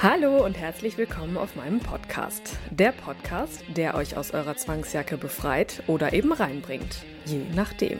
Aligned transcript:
Hallo 0.00 0.44
und 0.44 0.56
herzlich 0.56 0.96
willkommen 0.96 1.36
auf 1.36 1.56
meinem 1.56 1.80
Podcast. 1.80 2.56
Der 2.70 2.92
Podcast, 2.92 3.64
der 3.76 3.96
euch 3.96 4.16
aus 4.16 4.30
eurer 4.30 4.56
Zwangsjacke 4.56 5.16
befreit 5.16 5.82
oder 5.88 6.12
eben 6.12 6.32
reinbringt. 6.32 7.04
Je 7.24 7.40
nachdem. 7.52 7.98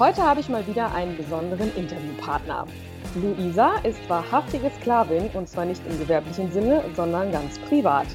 Heute 0.00 0.22
habe 0.24 0.40
ich 0.40 0.48
mal 0.48 0.66
wieder 0.66 0.92
einen 0.92 1.16
besonderen 1.16 1.72
Interviewpartner. 1.76 2.66
Luisa 3.14 3.76
ist 3.84 4.00
wahrhaftige 4.08 4.68
Sklavin 4.80 5.30
und 5.34 5.48
zwar 5.48 5.66
nicht 5.66 5.82
im 5.88 5.96
gewerblichen 5.96 6.50
Sinne, 6.50 6.82
sondern 6.96 7.30
ganz 7.30 7.60
privat. 7.60 8.08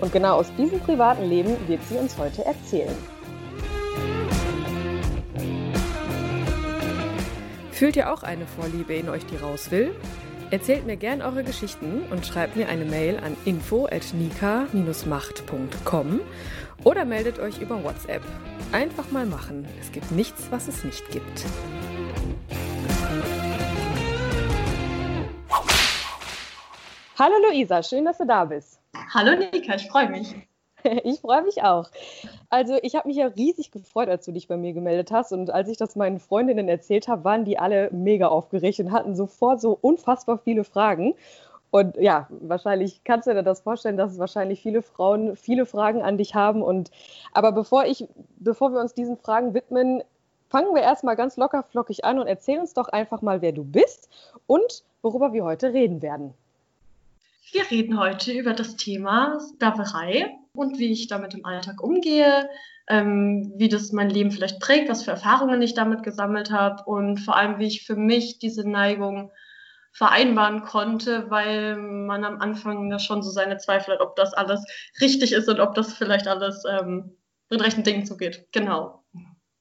Und 0.00 0.12
genau 0.12 0.38
aus 0.38 0.52
diesem 0.56 0.80
privaten 0.80 1.28
Leben 1.28 1.56
wird 1.68 1.84
sie 1.84 1.98
uns 1.98 2.18
heute 2.18 2.44
erzählen. 2.44 2.96
Fühlt 7.82 7.96
ihr 7.96 8.12
auch 8.12 8.22
eine 8.22 8.46
Vorliebe 8.46 8.94
in 8.94 9.08
euch, 9.08 9.26
die 9.26 9.34
raus 9.34 9.72
will? 9.72 9.92
Erzählt 10.52 10.86
mir 10.86 10.96
gern 10.96 11.20
eure 11.20 11.42
Geschichten 11.42 12.04
und 12.12 12.24
schreibt 12.24 12.54
mir 12.54 12.68
eine 12.68 12.84
Mail 12.84 13.18
an 13.18 13.36
info@nika-macht.com 13.44 16.20
oder 16.84 17.04
meldet 17.04 17.40
euch 17.40 17.60
über 17.60 17.82
WhatsApp. 17.82 18.22
Einfach 18.70 19.10
mal 19.10 19.26
machen. 19.26 19.66
Es 19.80 19.90
gibt 19.90 20.12
nichts, 20.12 20.46
was 20.52 20.68
es 20.68 20.84
nicht 20.84 21.10
gibt. 21.10 21.44
Hallo 27.18 27.34
Luisa, 27.48 27.82
schön, 27.82 28.04
dass 28.04 28.18
du 28.18 28.26
da 28.28 28.44
bist. 28.44 28.78
Hallo 29.12 29.36
Nika, 29.36 29.74
ich 29.74 29.88
freue 29.88 30.08
mich. 30.08 30.36
Ich 31.04 31.20
freue 31.20 31.42
mich 31.42 31.62
auch. 31.62 31.90
Also 32.52 32.78
ich 32.82 32.94
habe 32.96 33.08
mich 33.08 33.16
ja 33.16 33.28
riesig 33.28 33.70
gefreut, 33.70 34.10
als 34.10 34.26
du 34.26 34.32
dich 34.32 34.46
bei 34.46 34.58
mir 34.58 34.74
gemeldet 34.74 35.10
hast. 35.10 35.32
Und 35.32 35.48
als 35.48 35.70
ich 35.70 35.78
das 35.78 35.96
meinen 35.96 36.20
Freundinnen 36.20 36.68
erzählt 36.68 37.08
habe, 37.08 37.24
waren 37.24 37.46
die 37.46 37.58
alle 37.58 37.88
mega 37.92 38.28
aufgeregt 38.28 38.78
und 38.78 38.92
hatten 38.92 39.16
sofort 39.16 39.58
so 39.58 39.78
unfassbar 39.80 40.36
viele 40.36 40.62
Fragen. 40.62 41.14
Und 41.70 41.96
ja, 41.96 42.28
wahrscheinlich 42.28 43.04
kannst 43.04 43.26
du 43.26 43.32
dir 43.32 43.42
das 43.42 43.62
vorstellen, 43.62 43.96
dass 43.96 44.18
wahrscheinlich 44.18 44.60
viele 44.60 44.82
Frauen 44.82 45.34
viele 45.34 45.64
Fragen 45.64 46.02
an 46.02 46.18
dich 46.18 46.34
haben. 46.34 46.60
Und 46.60 46.90
aber 47.32 47.52
bevor 47.52 47.86
ich, 47.86 48.06
bevor 48.36 48.70
wir 48.74 48.80
uns 48.82 48.92
diesen 48.92 49.16
Fragen 49.16 49.54
widmen, 49.54 50.02
fangen 50.50 50.74
wir 50.74 50.82
erstmal 50.82 51.16
ganz 51.16 51.38
locker 51.38 51.62
flockig 51.62 52.04
an 52.04 52.18
und 52.18 52.26
erzähl 52.26 52.58
uns 52.58 52.74
doch 52.74 52.88
einfach 52.88 53.22
mal, 53.22 53.40
wer 53.40 53.52
du 53.52 53.64
bist 53.64 54.10
und 54.46 54.84
worüber 55.00 55.32
wir 55.32 55.44
heute 55.44 55.72
reden 55.72 56.02
werden. 56.02 56.34
Wir 57.50 57.70
reden 57.70 57.98
heute 57.98 58.32
über 58.32 58.52
das 58.52 58.76
Thema 58.76 59.40
Sklaverei 59.40 60.36
und 60.54 60.78
wie 60.78 60.92
ich 60.92 61.08
damit 61.08 61.34
im 61.34 61.44
Alltag 61.44 61.82
umgehe, 61.82 62.48
ähm, 62.88 63.52
wie 63.56 63.68
das 63.68 63.92
mein 63.92 64.10
Leben 64.10 64.30
vielleicht 64.30 64.60
prägt, 64.60 64.88
was 64.88 65.04
für 65.04 65.12
Erfahrungen 65.12 65.62
ich 65.62 65.74
damit 65.74 66.02
gesammelt 66.02 66.50
habe 66.50 66.82
und 66.84 67.18
vor 67.18 67.36
allem, 67.36 67.58
wie 67.58 67.66
ich 67.66 67.86
für 67.86 67.96
mich 67.96 68.38
diese 68.38 68.68
Neigung 68.68 69.30
vereinbaren 69.92 70.62
konnte, 70.62 71.30
weil 71.30 71.76
man 71.76 72.24
am 72.24 72.40
Anfang 72.40 72.88
da 72.90 72.98
schon 72.98 73.22
so 73.22 73.30
seine 73.30 73.58
Zweifel 73.58 73.94
hat, 73.94 74.00
ob 74.00 74.16
das 74.16 74.32
alles 74.32 74.64
richtig 75.00 75.32
ist 75.32 75.48
und 75.48 75.60
ob 75.60 75.74
das 75.74 75.94
vielleicht 75.94 76.28
alles 76.28 76.64
ähm, 76.68 77.16
mit 77.50 77.62
rechten 77.62 77.82
Dingen 77.82 78.06
zugeht. 78.06 78.46
Genau. 78.52 79.02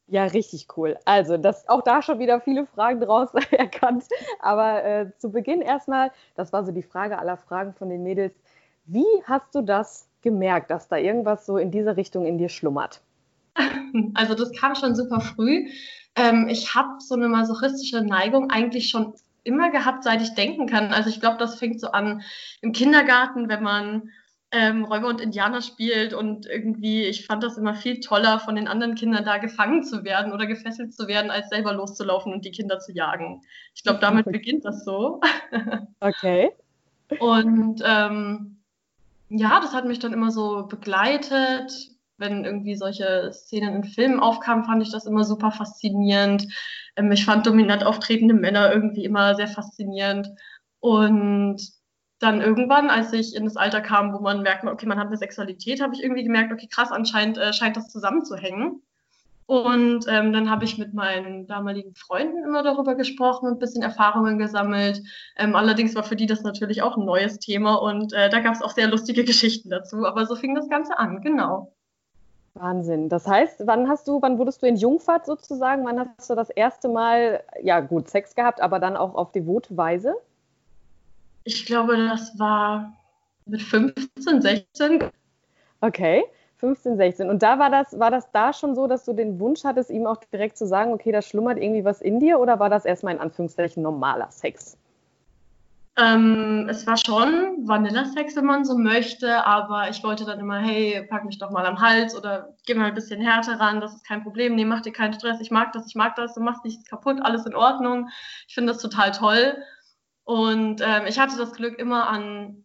Ja, 0.07 0.25
richtig 0.25 0.67
cool. 0.75 0.97
Also, 1.05 1.37
das 1.37 1.67
auch 1.69 1.81
da 1.81 2.01
schon 2.01 2.19
wieder 2.19 2.41
viele 2.41 2.65
Fragen 2.65 2.99
draus 2.99 3.29
erkannt. 3.51 4.05
Aber 4.39 4.83
äh, 4.83 5.11
zu 5.17 5.31
Beginn 5.31 5.61
erstmal, 5.61 6.11
das 6.35 6.51
war 6.51 6.65
so 6.65 6.71
die 6.71 6.83
Frage 6.83 7.17
aller 7.17 7.37
Fragen 7.37 7.73
von 7.73 7.89
den 7.89 8.03
Mädels. 8.03 8.33
Wie 8.85 9.05
hast 9.25 9.53
du 9.53 9.61
das 9.61 10.10
gemerkt, 10.21 10.71
dass 10.71 10.87
da 10.87 10.97
irgendwas 10.97 11.45
so 11.45 11.57
in 11.57 11.71
diese 11.71 11.97
Richtung 11.97 12.25
in 12.25 12.37
dir 12.37 12.49
schlummert? 12.49 13.01
Also, 14.13 14.35
das 14.35 14.53
kam 14.53 14.73
schon 14.75 14.95
super 14.95 15.19
früh. 15.19 15.67
Ähm, 16.15 16.47
ich 16.49 16.73
habe 16.75 16.99
so 16.99 17.13
eine 17.13 17.27
masochistische 17.27 18.01
Neigung 18.01 18.49
eigentlich 18.49 18.89
schon 18.89 19.13
immer 19.43 19.69
gehabt, 19.69 20.05
seit 20.05 20.21
ich 20.21 20.33
denken 20.33 20.65
kann. 20.65 20.93
Also, 20.93 21.09
ich 21.09 21.19
glaube, 21.19 21.37
das 21.37 21.59
fängt 21.59 21.81
so 21.81 21.87
an 21.91 22.21
im 22.61 22.71
Kindergarten, 22.71 23.49
wenn 23.49 23.61
man 23.61 24.09
ähm, 24.51 24.83
Räuber 24.83 25.07
und 25.07 25.21
Indianer 25.21 25.61
spielt 25.61 26.13
und 26.13 26.45
irgendwie, 26.45 27.03
ich 27.03 27.25
fand 27.25 27.41
das 27.43 27.57
immer 27.57 27.73
viel 27.73 28.01
toller, 28.01 28.39
von 28.39 28.55
den 28.55 28.67
anderen 28.67 28.95
Kindern 28.95 29.23
da 29.23 29.37
gefangen 29.37 29.83
zu 29.83 30.03
werden 30.03 30.33
oder 30.33 30.45
gefesselt 30.45 30.93
zu 30.93 31.07
werden, 31.07 31.31
als 31.31 31.49
selber 31.49 31.73
loszulaufen 31.73 32.33
und 32.33 32.43
die 32.43 32.51
Kinder 32.51 32.79
zu 32.79 32.91
jagen. 32.91 33.41
Ich 33.73 33.83
glaube, 33.83 33.99
damit 33.99 34.25
beginnt 34.31 34.65
das 34.65 34.83
so. 34.83 35.21
Okay. 36.01 36.51
Und 37.19 37.83
ähm, 37.85 38.60
ja, 39.31 39.59
das 39.61 39.73
hat 39.73 39.85
mich 39.85 39.99
dann 39.99 40.13
immer 40.13 40.31
so 40.31 40.67
begleitet. 40.67 41.71
Wenn 42.17 42.45
irgendwie 42.45 42.75
solche 42.75 43.31
Szenen 43.33 43.75
in 43.75 43.83
Filmen 43.83 44.19
aufkamen, 44.19 44.65
fand 44.65 44.83
ich 44.83 44.91
das 44.91 45.05
immer 45.05 45.23
super 45.23 45.51
faszinierend. 45.51 46.47
Ähm, 46.97 47.11
ich 47.11 47.25
fand 47.25 47.47
dominant 47.47 47.83
auftretende 47.83 48.33
Männer 48.33 48.71
irgendwie 48.71 49.05
immer 49.05 49.35
sehr 49.35 49.47
faszinierend. 49.47 50.27
Und 50.79 51.61
dann 52.19 52.41
irgendwann, 52.41 52.89
als 52.89 53.13
ich 53.13 53.35
in 53.35 53.45
das 53.45 53.57
Alter 53.57 53.81
kam, 53.81 54.13
wo 54.13 54.19
man 54.19 54.41
merkt, 54.41 54.65
okay, 54.65 54.85
man 54.85 54.99
hat 54.99 55.07
eine 55.07 55.17
Sexualität, 55.17 55.81
habe 55.81 55.95
ich 55.95 56.03
irgendwie 56.03 56.23
gemerkt, 56.23 56.51
okay, 56.51 56.67
krass, 56.67 56.91
anscheinend 56.91 57.37
äh, 57.37 57.53
scheint 57.53 57.77
das 57.77 57.89
zusammenzuhängen. 57.89 58.83
Und 59.51 60.05
ähm, 60.07 60.31
dann 60.31 60.49
habe 60.49 60.63
ich 60.63 60.77
mit 60.77 60.93
meinen 60.93 61.45
damaligen 61.45 61.93
Freunden 61.93 62.41
immer 62.41 62.63
darüber 62.63 62.95
gesprochen 62.95 63.47
und 63.47 63.55
ein 63.55 63.59
bisschen 63.59 63.83
Erfahrungen 63.83 64.37
gesammelt. 64.37 65.03
Ähm, 65.35 65.57
allerdings 65.57 65.93
war 65.93 66.03
für 66.03 66.15
die 66.15 66.25
das 66.25 66.43
natürlich 66.43 66.81
auch 66.81 66.95
ein 66.95 67.03
neues 67.03 67.37
Thema 67.37 67.75
und 67.75 68.13
äh, 68.13 68.29
da 68.29 68.39
gab 68.39 68.55
es 68.55 68.61
auch 68.61 68.69
sehr 68.69 68.87
lustige 68.87 69.25
Geschichten 69.25 69.69
dazu. 69.69 70.05
Aber 70.05 70.25
so 70.25 70.37
fing 70.37 70.55
das 70.55 70.69
Ganze 70.69 70.97
an, 70.97 71.19
genau. 71.19 71.73
Wahnsinn. 72.53 73.09
Das 73.09 73.27
heißt, 73.27 73.63
wann 73.65 73.89
hast 73.89 74.07
du, 74.07 74.21
wann 74.21 74.37
wurdest 74.37 74.61
du 74.61 74.67
in 74.67 74.77
Jungfahrt 74.77 75.25
sozusagen? 75.25 75.83
Wann 75.83 75.99
hast 75.99 76.29
du 76.29 76.35
das 76.35 76.49
erste 76.49 76.87
Mal, 76.87 77.43
ja 77.61 77.81
gut, 77.81 78.07
Sex 78.07 78.35
gehabt, 78.35 78.61
aber 78.61 78.79
dann 78.79 78.95
auch 78.95 79.15
auf 79.15 79.33
devote 79.33 79.75
Weise? 79.75 80.15
Ich 81.43 81.65
glaube, 81.65 81.97
das 81.97 82.39
war 82.39 82.93
mit 83.45 83.61
15, 83.61 84.41
16. 84.41 85.03
Okay, 85.81 86.23
15, 86.61 86.95
16. 86.95 87.29
Und 87.29 87.43
da 87.43 87.59
war 87.59 87.69
das, 87.69 87.99
war 87.99 88.11
das 88.11 88.31
da 88.31 88.53
schon 88.53 88.75
so, 88.75 88.87
dass 88.87 89.03
du 89.03 89.13
den 89.13 89.39
Wunsch 89.39 89.63
hattest, 89.63 89.89
ihm 89.89 90.05
auch 90.05 90.17
direkt 90.31 90.57
zu 90.57 90.65
sagen, 90.65 90.93
okay, 90.93 91.11
da 91.11 91.21
schlummert 91.21 91.57
irgendwie 91.57 91.83
was 91.83 92.01
in 92.01 92.19
dir 92.19 92.39
oder 92.39 92.59
war 92.59 92.69
das 92.69 92.85
erstmal 92.85 93.15
in 93.15 93.19
Anführungszeichen 93.19 93.83
normaler 93.83 94.31
Sex? 94.31 94.77
Ähm, 95.97 96.67
es 96.69 96.87
war 96.87 96.95
schon 96.97 97.67
Vanilla-Sex, 97.67 98.35
wenn 98.35 98.45
man 98.45 98.63
so 98.63 98.77
möchte, 98.77 99.45
aber 99.45 99.89
ich 99.89 100.03
wollte 100.03 100.23
dann 100.23 100.39
immer, 100.39 100.59
hey, 100.59 101.05
pack 101.09 101.25
mich 101.25 101.37
doch 101.37 101.49
mal 101.49 101.65
am 101.65 101.81
Hals 101.81 102.15
oder 102.15 102.53
geh 102.65 102.75
mal 102.75 102.85
ein 102.85 102.93
bisschen 102.93 103.21
härter 103.21 103.59
ran, 103.59 103.81
das 103.81 103.95
ist 103.95 104.07
kein 104.07 104.23
Problem, 104.23 104.55
nee, 104.55 104.63
mach 104.63 104.81
dir 104.81 104.93
keinen 104.93 105.13
Stress, 105.13 105.41
ich 105.41 105.51
mag 105.51 105.73
das, 105.73 105.87
ich 105.87 105.95
mag 105.95 106.15
das, 106.15 106.35
du 106.35 106.41
machst 106.41 106.63
nichts 106.63 106.87
kaputt, 106.87 107.19
alles 107.21 107.45
in 107.45 107.55
Ordnung. 107.55 108.09
Ich 108.47 108.53
finde 108.53 108.71
das 108.71 108.81
total 108.81 109.11
toll. 109.11 109.57
Und 110.23 110.81
ähm, 110.81 111.07
ich 111.07 111.19
hatte 111.19 111.37
das 111.37 111.53
Glück, 111.53 111.77
immer 111.77 112.07
an 112.07 112.63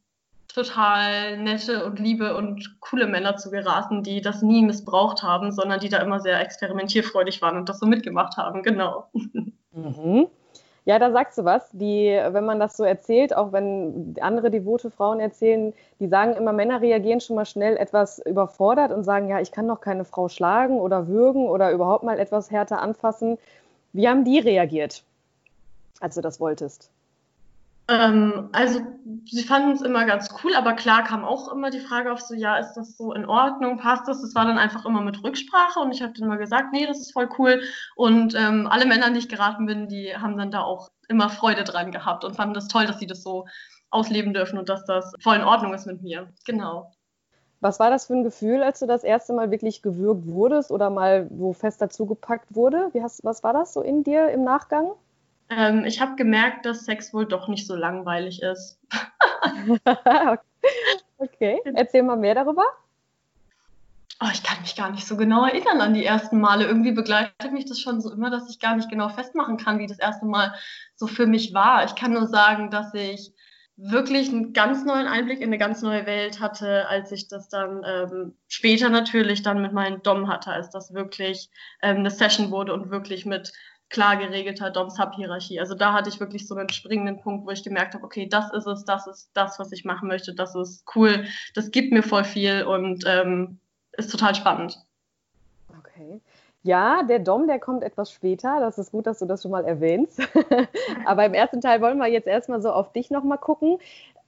total 0.56 1.36
nette 1.36 1.84
und 1.84 1.98
liebe 1.98 2.34
und 2.34 2.80
coole 2.80 3.06
Männer 3.06 3.36
zu 3.36 3.50
geraten, 3.50 4.02
die 4.02 4.22
das 4.22 4.40
nie 4.40 4.62
missbraucht 4.62 5.22
haben, 5.22 5.52
sondern 5.52 5.80
die 5.80 5.90
da 5.90 5.98
immer 5.98 6.18
sehr 6.18 6.40
experimentierfreudig 6.40 7.42
waren 7.42 7.58
und 7.58 7.68
das 7.68 7.78
so 7.78 7.86
mitgemacht 7.86 8.38
haben, 8.38 8.62
genau. 8.62 9.06
Mhm. 9.72 10.28
Ja, 10.86 10.98
da 10.98 11.10
sagst 11.10 11.36
du 11.36 11.44
was. 11.44 11.68
Die, 11.72 12.06
wenn 12.30 12.44
man 12.46 12.60
das 12.60 12.76
so 12.76 12.84
erzählt, 12.84 13.36
auch 13.36 13.52
wenn 13.52 14.14
andere 14.20 14.50
devote 14.50 14.90
Frauen 14.90 15.20
erzählen, 15.20 15.74
die 15.98 16.06
sagen 16.06 16.34
immer, 16.34 16.52
Männer 16.52 16.80
reagieren 16.80 17.20
schon 17.20 17.36
mal 17.36 17.44
schnell 17.44 17.76
etwas 17.76 18.20
überfordert 18.24 18.92
und 18.92 19.04
sagen, 19.04 19.28
ja, 19.28 19.40
ich 19.40 19.52
kann 19.52 19.68
doch 19.68 19.80
keine 19.80 20.04
Frau 20.04 20.28
schlagen 20.28 20.78
oder 20.78 21.08
würgen 21.08 21.48
oder 21.48 21.72
überhaupt 21.72 22.04
mal 22.04 22.18
etwas 22.18 22.50
härter 22.50 22.80
anfassen. 22.80 23.36
Wie 23.92 24.08
haben 24.08 24.24
die 24.24 24.38
reagiert, 24.38 25.02
als 26.00 26.14
du 26.14 26.22
das 26.22 26.40
wolltest? 26.40 26.92
Ähm, 27.88 28.48
also 28.52 28.80
sie 29.26 29.44
fanden 29.44 29.72
es 29.72 29.82
immer 29.82 30.04
ganz 30.06 30.28
cool, 30.42 30.54
aber 30.56 30.72
klar 30.74 31.04
kam 31.04 31.24
auch 31.24 31.52
immer 31.52 31.70
die 31.70 31.80
Frage 31.80 32.12
auf 32.12 32.20
so, 32.20 32.34
ja, 32.34 32.56
ist 32.56 32.74
das 32.74 32.96
so 32.96 33.12
in 33.12 33.26
Ordnung, 33.26 33.78
passt 33.78 34.08
das? 34.08 34.20
Das 34.22 34.34
war 34.34 34.44
dann 34.44 34.58
einfach 34.58 34.84
immer 34.84 35.02
mit 35.02 35.22
Rücksprache 35.22 35.78
und 35.78 35.92
ich 35.92 36.02
habe 36.02 36.12
dann 36.12 36.24
immer 36.24 36.36
gesagt, 36.36 36.72
nee, 36.72 36.86
das 36.86 36.98
ist 36.98 37.12
voll 37.12 37.28
cool. 37.38 37.62
Und 37.94 38.34
ähm, 38.34 38.66
alle 38.66 38.86
Männer, 38.86 39.10
die 39.10 39.18
ich 39.18 39.28
geraten 39.28 39.66
bin, 39.66 39.88
die 39.88 40.16
haben 40.16 40.36
dann 40.36 40.50
da 40.50 40.62
auch 40.62 40.90
immer 41.08 41.28
Freude 41.28 41.62
dran 41.62 41.92
gehabt 41.92 42.24
und 42.24 42.34
fanden 42.34 42.54
das 42.54 42.68
toll, 42.68 42.86
dass 42.86 42.98
sie 42.98 43.06
das 43.06 43.22
so 43.22 43.46
ausleben 43.90 44.34
dürfen 44.34 44.58
und 44.58 44.68
dass 44.68 44.84
das 44.84 45.12
voll 45.20 45.36
in 45.36 45.44
Ordnung 45.44 45.72
ist 45.72 45.86
mit 45.86 46.02
mir. 46.02 46.28
Genau. 46.44 46.92
Was 47.60 47.80
war 47.80 47.90
das 47.90 48.06
für 48.06 48.14
ein 48.14 48.24
Gefühl, 48.24 48.62
als 48.62 48.80
du 48.80 48.86
das 48.86 49.02
erste 49.02 49.32
Mal 49.32 49.50
wirklich 49.50 49.80
gewürgt 49.80 50.26
wurdest 50.26 50.70
oder 50.70 50.90
mal 50.90 51.26
wo 51.30 51.52
fest 51.52 51.80
dazu 51.80 52.04
gepackt 52.04 52.54
wurde? 52.54 52.90
Hast, 53.00 53.24
was 53.24 53.42
war 53.42 53.52
das 53.52 53.72
so 53.72 53.80
in 53.80 54.02
dir 54.02 54.28
im 54.30 54.44
Nachgang? 54.44 54.92
Ähm, 55.48 55.84
ich 55.84 56.00
habe 56.00 56.16
gemerkt, 56.16 56.66
dass 56.66 56.84
Sex 56.84 57.12
wohl 57.14 57.26
doch 57.26 57.48
nicht 57.48 57.66
so 57.66 57.76
langweilig 57.76 58.42
ist. 58.42 58.80
okay, 61.18 61.60
erzähl 61.74 62.02
mal 62.02 62.16
mehr 62.16 62.34
darüber. 62.34 62.64
Oh, 64.20 64.28
ich 64.32 64.42
kann 64.42 64.62
mich 64.62 64.74
gar 64.74 64.90
nicht 64.90 65.06
so 65.06 65.16
genau 65.16 65.44
erinnern 65.44 65.80
an 65.82 65.92
die 65.92 66.04
ersten 66.04 66.40
Male. 66.40 66.64
Irgendwie 66.64 66.92
begleitet 66.92 67.52
mich 67.52 67.66
das 67.66 67.78
schon 67.80 68.00
so 68.00 68.10
immer, 68.10 68.30
dass 68.30 68.48
ich 68.48 68.58
gar 68.58 68.74
nicht 68.74 68.88
genau 68.88 69.10
festmachen 69.10 69.58
kann, 69.58 69.78
wie 69.78 69.86
das 69.86 69.98
erste 69.98 70.24
Mal 70.24 70.54
so 70.94 71.06
für 71.06 71.26
mich 71.26 71.52
war. 71.52 71.84
Ich 71.84 71.94
kann 71.96 72.14
nur 72.14 72.26
sagen, 72.26 72.70
dass 72.70 72.94
ich 72.94 73.34
wirklich 73.76 74.30
einen 74.30 74.54
ganz 74.54 74.86
neuen 74.86 75.06
Einblick 75.06 75.40
in 75.40 75.48
eine 75.48 75.58
ganz 75.58 75.82
neue 75.82 76.06
Welt 76.06 76.40
hatte, 76.40 76.88
als 76.88 77.12
ich 77.12 77.28
das 77.28 77.50
dann 77.50 77.82
ähm, 77.84 78.34
später 78.48 78.88
natürlich 78.88 79.42
dann 79.42 79.60
mit 79.60 79.72
meinem 79.74 80.02
Dom 80.02 80.28
hatte, 80.28 80.50
als 80.50 80.70
das 80.70 80.94
wirklich 80.94 81.50
ähm, 81.82 81.98
eine 81.98 82.10
Session 82.10 82.50
wurde 82.50 82.72
und 82.72 82.90
wirklich 82.90 83.26
mit 83.26 83.52
klar 83.88 84.16
geregelter 84.16 84.70
Dom-Sub-Hierarchie. 84.70 85.60
Also 85.60 85.74
da 85.74 85.92
hatte 85.92 86.08
ich 86.08 86.20
wirklich 86.20 86.46
so 86.46 86.54
einen 86.54 86.68
springenden 86.68 87.20
Punkt, 87.20 87.46
wo 87.46 87.50
ich 87.50 87.62
gemerkt 87.62 87.94
habe, 87.94 88.04
okay, 88.04 88.28
das 88.28 88.52
ist 88.52 88.66
es, 88.66 88.84
das 88.84 89.06
ist 89.06 89.30
das, 89.34 89.58
was 89.58 89.72
ich 89.72 89.84
machen 89.84 90.08
möchte, 90.08 90.34
das 90.34 90.54
ist 90.54 90.84
cool, 90.94 91.26
das 91.54 91.70
gibt 91.70 91.92
mir 91.92 92.02
voll 92.02 92.24
viel 92.24 92.64
und 92.64 93.04
ähm, 93.06 93.58
ist 93.92 94.10
total 94.10 94.34
spannend. 94.34 94.78
Okay. 95.78 96.20
Ja, 96.62 97.04
der 97.04 97.20
Dom, 97.20 97.46
der 97.46 97.60
kommt 97.60 97.84
etwas 97.84 98.10
später. 98.10 98.58
Das 98.58 98.76
ist 98.76 98.90
gut, 98.90 99.06
dass 99.06 99.20
du 99.20 99.26
das 99.26 99.42
schon 99.42 99.52
mal 99.52 99.64
erwähnst. 99.64 100.20
Aber 101.06 101.24
im 101.24 101.32
ersten 101.32 101.60
Teil 101.60 101.80
wollen 101.80 101.98
wir 101.98 102.08
jetzt 102.08 102.26
erstmal 102.26 102.60
so 102.60 102.72
auf 102.72 102.92
dich 102.92 103.10
nochmal 103.10 103.38
gucken. 103.38 103.78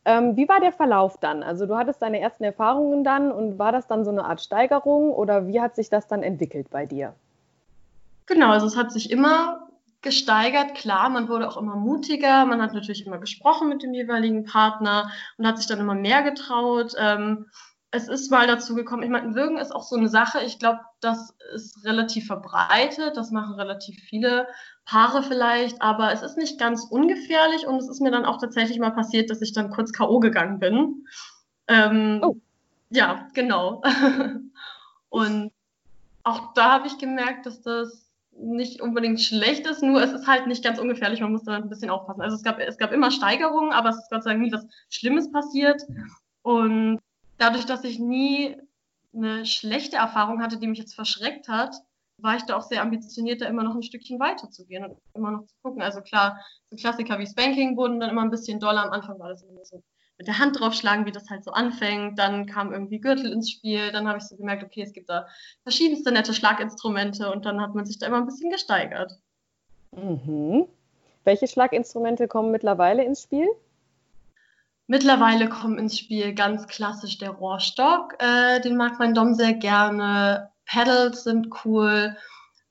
Ähm, 0.04 0.36
wie 0.36 0.48
war 0.48 0.60
der 0.60 0.72
Verlauf 0.72 1.16
dann? 1.18 1.42
Also 1.42 1.66
du 1.66 1.76
hattest 1.76 2.00
deine 2.00 2.20
ersten 2.20 2.44
Erfahrungen 2.44 3.02
dann 3.02 3.32
und 3.32 3.58
war 3.58 3.72
das 3.72 3.88
dann 3.88 4.04
so 4.04 4.12
eine 4.12 4.24
Art 4.24 4.40
Steigerung 4.40 5.12
oder 5.12 5.48
wie 5.48 5.60
hat 5.60 5.74
sich 5.74 5.90
das 5.90 6.06
dann 6.06 6.22
entwickelt 6.22 6.70
bei 6.70 6.86
dir? 6.86 7.14
Genau, 8.28 8.50
also 8.50 8.66
es 8.66 8.76
hat 8.76 8.92
sich 8.92 9.10
immer 9.10 9.68
gesteigert. 10.02 10.74
Klar, 10.74 11.08
man 11.08 11.28
wurde 11.28 11.48
auch 11.48 11.56
immer 11.56 11.76
mutiger. 11.76 12.44
Man 12.44 12.62
hat 12.62 12.74
natürlich 12.74 13.06
immer 13.06 13.18
gesprochen 13.18 13.68
mit 13.68 13.82
dem 13.82 13.94
jeweiligen 13.94 14.44
Partner 14.44 15.10
und 15.38 15.46
hat 15.46 15.58
sich 15.58 15.66
dann 15.66 15.80
immer 15.80 15.94
mehr 15.94 16.22
getraut. 16.22 16.92
Ähm, 16.98 17.46
es 17.90 18.06
ist 18.06 18.30
mal 18.30 18.46
dazu 18.46 18.74
gekommen, 18.74 19.02
ich 19.02 19.08
meine, 19.08 19.34
Würgen 19.34 19.56
ist 19.56 19.74
auch 19.74 19.82
so 19.82 19.96
eine 19.96 20.10
Sache. 20.10 20.42
Ich 20.42 20.58
glaube, 20.58 20.80
das 21.00 21.34
ist 21.54 21.84
relativ 21.86 22.26
verbreitet. 22.26 23.16
Das 23.16 23.30
machen 23.30 23.54
relativ 23.54 23.98
viele 24.02 24.46
Paare 24.84 25.22
vielleicht, 25.22 25.80
aber 25.80 26.12
es 26.12 26.20
ist 26.20 26.36
nicht 26.36 26.60
ganz 26.60 26.84
ungefährlich 26.84 27.66
und 27.66 27.76
es 27.76 27.88
ist 27.88 28.02
mir 28.02 28.10
dann 28.10 28.26
auch 28.26 28.38
tatsächlich 28.38 28.78
mal 28.78 28.90
passiert, 28.90 29.30
dass 29.30 29.40
ich 29.40 29.54
dann 29.54 29.70
kurz 29.70 29.92
K.O. 29.92 30.20
gegangen 30.20 30.58
bin. 30.58 31.06
Ähm, 31.66 32.20
oh. 32.22 32.36
Ja, 32.90 33.28
genau. 33.32 33.82
und 35.08 35.50
auch 36.24 36.52
da 36.52 36.72
habe 36.72 36.88
ich 36.88 36.98
gemerkt, 36.98 37.46
dass 37.46 37.62
das 37.62 38.07
nicht 38.40 38.80
unbedingt 38.80 39.20
schlecht 39.20 39.66
ist, 39.66 39.82
nur 39.82 40.02
es 40.02 40.12
ist 40.12 40.26
halt 40.26 40.46
nicht 40.46 40.64
ganz 40.64 40.78
ungefährlich, 40.78 41.20
man 41.20 41.32
muss 41.32 41.44
da 41.44 41.56
ein 41.56 41.68
bisschen 41.68 41.90
aufpassen. 41.90 42.22
Also 42.22 42.36
es 42.36 42.42
gab, 42.42 42.58
es 42.58 42.78
gab 42.78 42.92
immer 42.92 43.10
Steigerungen, 43.10 43.72
aber 43.72 43.90
es 43.90 43.96
ist 43.96 44.10
Gott 44.10 44.24
sei 44.24 44.30
Dank 44.30 44.42
nie 44.42 44.52
was 44.52 44.66
Schlimmes 44.88 45.30
passiert. 45.30 45.82
Und 46.42 47.00
dadurch, 47.36 47.66
dass 47.66 47.84
ich 47.84 47.98
nie 47.98 48.56
eine 49.14 49.46
schlechte 49.46 49.96
Erfahrung 49.96 50.42
hatte, 50.42 50.58
die 50.58 50.66
mich 50.66 50.78
jetzt 50.78 50.94
verschreckt 50.94 51.48
hat, 51.48 51.74
war 52.18 52.36
ich 52.36 52.42
da 52.42 52.56
auch 52.56 52.62
sehr 52.62 52.82
ambitioniert, 52.82 53.40
da 53.40 53.46
immer 53.46 53.62
noch 53.62 53.74
ein 53.74 53.82
Stückchen 53.82 54.18
weiter 54.18 54.50
zu 54.50 54.66
gehen 54.66 54.84
und 54.84 54.98
immer 55.14 55.30
noch 55.30 55.46
zu 55.46 55.54
gucken. 55.62 55.82
Also 55.82 56.00
klar, 56.00 56.40
so 56.70 56.76
Klassiker 56.76 57.18
wie 57.18 57.26
Spanking 57.26 57.76
wurden 57.76 58.00
dann 58.00 58.10
immer 58.10 58.22
ein 58.22 58.30
bisschen 58.30 58.58
doller. 58.60 58.84
Am 58.84 58.90
Anfang 58.90 59.18
war 59.18 59.28
das 59.28 59.42
immer 59.42 59.64
so 59.64 59.82
mit 60.18 60.26
der 60.26 60.38
Hand 60.38 60.58
draufschlagen, 60.58 61.06
wie 61.06 61.12
das 61.12 61.30
halt 61.30 61.44
so 61.44 61.52
anfängt. 61.52 62.18
Dann 62.18 62.46
kam 62.46 62.72
irgendwie 62.72 63.00
Gürtel 63.00 63.32
ins 63.32 63.50
Spiel. 63.50 63.92
Dann 63.92 64.08
habe 64.08 64.18
ich 64.18 64.24
so 64.24 64.36
gemerkt, 64.36 64.64
okay, 64.64 64.82
es 64.82 64.92
gibt 64.92 65.08
da 65.08 65.26
verschiedenste 65.62 66.12
nette 66.12 66.34
Schlaginstrumente 66.34 67.30
und 67.32 67.46
dann 67.46 67.60
hat 67.60 67.74
man 67.74 67.86
sich 67.86 67.98
da 67.98 68.06
immer 68.06 68.18
ein 68.18 68.26
bisschen 68.26 68.50
gesteigert. 68.50 69.12
Mhm. 69.92 70.66
Welche 71.24 71.46
Schlaginstrumente 71.46 72.26
kommen 72.26 72.50
mittlerweile 72.50 73.04
ins 73.04 73.22
Spiel? 73.22 73.48
Mittlerweile 74.88 75.48
kommt 75.48 75.78
ins 75.78 75.98
Spiel 75.98 76.34
ganz 76.34 76.66
klassisch 76.66 77.18
der 77.18 77.30
Rohrstock. 77.30 78.14
Äh, 78.18 78.60
den 78.60 78.76
mag 78.76 78.98
mein 78.98 79.14
Dom 79.14 79.34
sehr 79.34 79.52
gerne. 79.52 80.50
Pedals 80.64 81.24
sind 81.24 81.48
cool. 81.64 82.16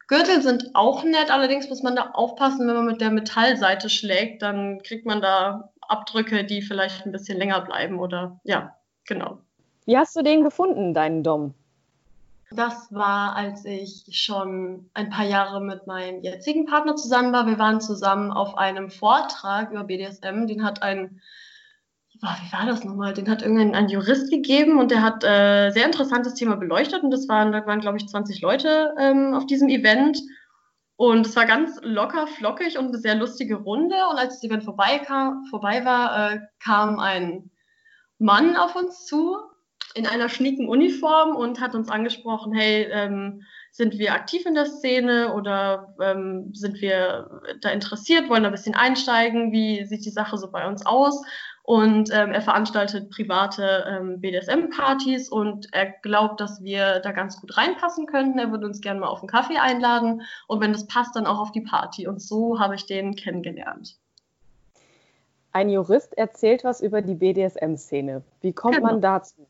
Gürtel 0.08 0.42
sind 0.42 0.72
auch 0.74 1.04
nett, 1.04 1.32
allerdings 1.32 1.70
muss 1.70 1.84
man 1.84 1.96
da 1.96 2.12
aufpassen, 2.14 2.68
wenn 2.68 2.76
man 2.76 2.86
mit 2.86 3.02
der 3.02 3.12
Metallseite 3.12 3.90
schlägt, 3.90 4.42
dann 4.42 4.82
kriegt 4.82 5.06
man 5.06 5.22
da 5.22 5.70
Abdrücke, 5.90 6.44
die 6.44 6.62
vielleicht 6.62 7.06
ein 7.06 7.12
bisschen 7.12 7.38
länger 7.38 7.62
bleiben 7.62 8.00
oder 8.00 8.40
ja, 8.44 8.76
genau. 9.06 9.40
Wie 9.86 9.98
hast 9.98 10.16
du 10.16 10.22
den 10.22 10.44
gefunden, 10.44 10.94
deinen 10.94 11.24
Dom? 11.24 11.54
Das 12.52 12.94
war, 12.94 13.36
als 13.36 13.66
ich 13.66 14.06
schon 14.12 14.90
ein 14.94 15.10
paar 15.10 15.26
Jahre 15.26 15.62
mit 15.62 15.86
meinem 15.86 16.22
jetzigen 16.22 16.66
Partner 16.66 16.96
zusammen 16.96 17.34
war. 17.34 17.46
Wir 17.46 17.60
waren 17.60 17.82
zusammen 17.82 18.32
auf 18.32 18.58
einem 18.58 18.90
Vortrag 18.90 19.72
über 19.72 19.84
BDSM. 19.84 20.48
Den 20.48 20.64
hat 20.64 20.82
ein 20.82 21.22
wie 22.22 22.52
war 22.52 22.66
das 22.66 22.84
nochmal? 22.84 23.14
Den 23.14 23.30
hat 23.30 23.42
irgendein 23.42 23.76
ein 23.76 23.90
Jurist 23.90 24.32
gegeben 24.32 24.80
und 24.80 24.92
der 24.92 25.02
hat 25.02 25.24
äh, 25.24 25.70
sehr 25.72 25.86
interessantes 25.86 26.34
Thema 26.34 26.56
beleuchtet 26.56 27.04
und 27.04 27.12
das 27.12 27.28
waren, 27.28 27.52
da 27.52 27.66
waren, 27.66 27.80
glaube 27.80 27.98
ich, 27.98 28.08
20 28.08 28.42
Leute 28.42 28.94
ähm, 29.00 29.34
auf 29.34 29.46
diesem 29.46 29.70
Event. 29.70 30.20
Und 30.98 31.28
es 31.28 31.36
war 31.36 31.46
ganz 31.46 31.80
locker, 31.84 32.26
flockig 32.28 32.78
und 32.78 32.88
eine 32.88 32.98
sehr 32.98 33.16
lustige 33.16 33.56
Runde. 33.56 33.96
Und 34.10 34.18
als 34.18 34.36
das 34.36 34.44
Event 34.44 34.64
vorbei, 34.64 35.00
kam, 35.00 35.46
vorbei 35.46 35.86
war, 35.86 36.34
äh, 36.34 36.40
kam 36.60 37.00
ein 37.00 37.52
Mann 38.18 38.58
auf 38.58 38.76
uns 38.76 39.06
zu 39.06 39.38
in 39.94 40.06
einer 40.06 40.30
schnieken 40.30 40.68
Uniform 40.68 41.36
und 41.36 41.60
hat 41.60 41.74
uns 41.74 41.90
angesprochen, 41.90 42.54
hey, 42.54 42.88
ähm, 42.92 43.44
sind 43.72 43.98
wir 43.98 44.14
aktiv 44.14 44.46
in 44.46 44.56
der 44.56 44.66
Szene 44.66 45.34
oder 45.34 45.96
ähm, 46.02 46.52
sind 46.54 46.82
wir 46.82 47.42
da 47.62 47.70
interessiert, 47.70 48.30
wollen 48.30 48.44
da 48.44 48.50
ein 48.50 48.56
bisschen 48.56 48.76
einsteigen, 48.76 49.52
wie 49.52 49.86
sieht 49.86 50.06
die 50.06 50.12
Sache 50.12 50.38
so 50.38 50.52
bei 50.52 50.68
uns 50.68 50.86
aus? 50.86 51.24
Und 51.68 52.12
ähm, 52.14 52.32
er 52.32 52.42
veranstaltet 52.42 53.10
private 53.10 53.84
ähm, 53.90 54.22
BDSM-Partys 54.22 55.28
und 55.28 55.68
er 55.74 55.88
glaubt, 56.02 56.40
dass 56.40 56.64
wir 56.64 57.02
da 57.02 57.12
ganz 57.12 57.42
gut 57.42 57.58
reinpassen 57.58 58.06
könnten. 58.06 58.40
Er 58.40 58.52
würde 58.52 58.66
uns 58.66 58.80
gerne 58.80 59.02
mal 59.02 59.10
auf 59.10 59.20
einen 59.20 59.28
Kaffee 59.28 59.58
einladen 59.58 60.22
und 60.48 60.62
wenn 60.62 60.72
das 60.72 60.88
passt, 60.88 61.18
dann 61.18 61.28
auch 61.28 61.40
auf 61.40 61.52
die 61.52 61.60
Party. 61.60 62.08
Und 62.08 62.22
so 62.22 62.58
habe 62.58 62.76
ich 62.76 62.86
den 62.86 63.16
kennengelernt. 63.16 63.98
Ein 65.52 65.68
Jurist 65.68 66.18
erzählt 66.18 66.64
was 66.64 66.80
über 66.80 67.02
die 67.02 67.16
BDSM-Szene. 67.16 68.24
Wie 68.40 68.54
kommt 68.54 68.76
genau. 68.76 68.88
man 68.88 69.02
dazu? 69.02 69.46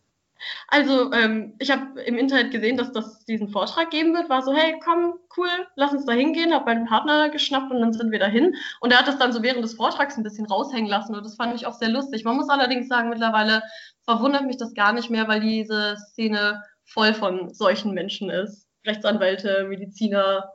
Also, 0.67 1.11
ähm, 1.13 1.53
ich 1.59 1.71
habe 1.71 2.01
im 2.01 2.17
Internet 2.17 2.51
gesehen, 2.51 2.77
dass 2.77 2.91
das 2.91 3.25
diesen 3.25 3.49
Vortrag 3.49 3.89
geben 3.89 4.13
wird. 4.13 4.29
War 4.29 4.41
so, 4.41 4.53
hey, 4.53 4.79
komm, 4.83 5.15
cool, 5.37 5.49
lass 5.75 5.93
uns 5.93 6.05
da 6.05 6.13
hingehen. 6.13 6.53
Habe 6.53 6.65
meinen 6.65 6.85
Partner 6.85 7.29
geschnappt 7.29 7.71
und 7.71 7.81
dann 7.81 7.93
sind 7.93 8.11
wir 8.11 8.19
dahin. 8.19 8.55
Und 8.79 8.91
er 8.91 8.99
hat 8.99 9.07
das 9.07 9.17
dann 9.17 9.33
so 9.33 9.43
während 9.43 9.63
des 9.63 9.75
Vortrags 9.75 10.17
ein 10.17 10.23
bisschen 10.23 10.45
raushängen 10.45 10.89
lassen. 10.89 11.15
Und 11.15 11.25
das 11.25 11.35
fand 11.35 11.55
ich 11.55 11.65
auch 11.65 11.73
sehr 11.73 11.89
lustig. 11.89 12.23
Man 12.23 12.35
muss 12.35 12.49
allerdings 12.49 12.87
sagen, 12.87 13.09
mittlerweile 13.09 13.63
verwundert 14.03 14.45
mich 14.45 14.57
das 14.57 14.73
gar 14.73 14.93
nicht 14.93 15.09
mehr, 15.09 15.27
weil 15.27 15.41
diese 15.41 15.97
Szene 15.97 16.63
voll 16.85 17.13
von 17.13 17.53
solchen 17.53 17.93
Menschen 17.93 18.29
ist. 18.29 18.67
Rechtsanwälte, 18.85 19.65
Mediziner, 19.67 20.51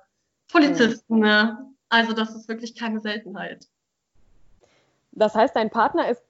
Polizisten. 0.50 1.18
Ne? 1.20 1.58
Also, 1.88 2.12
das 2.12 2.34
ist 2.34 2.48
wirklich 2.48 2.78
keine 2.78 3.00
Seltenheit. 3.00 3.66
Das 5.12 5.34
heißt, 5.34 5.54
dein 5.54 5.70
Partner 5.70 6.08
ist 6.08 6.22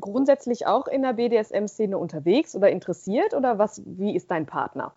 grundsätzlich 0.00 0.66
auch 0.66 0.86
in 0.86 1.02
der 1.02 1.14
BDSM-Szene 1.14 1.96
unterwegs 1.96 2.54
oder 2.54 2.70
interessiert 2.70 3.34
oder 3.34 3.58
was, 3.58 3.82
wie 3.84 4.14
ist 4.14 4.30
dein 4.30 4.46
Partner? 4.46 4.92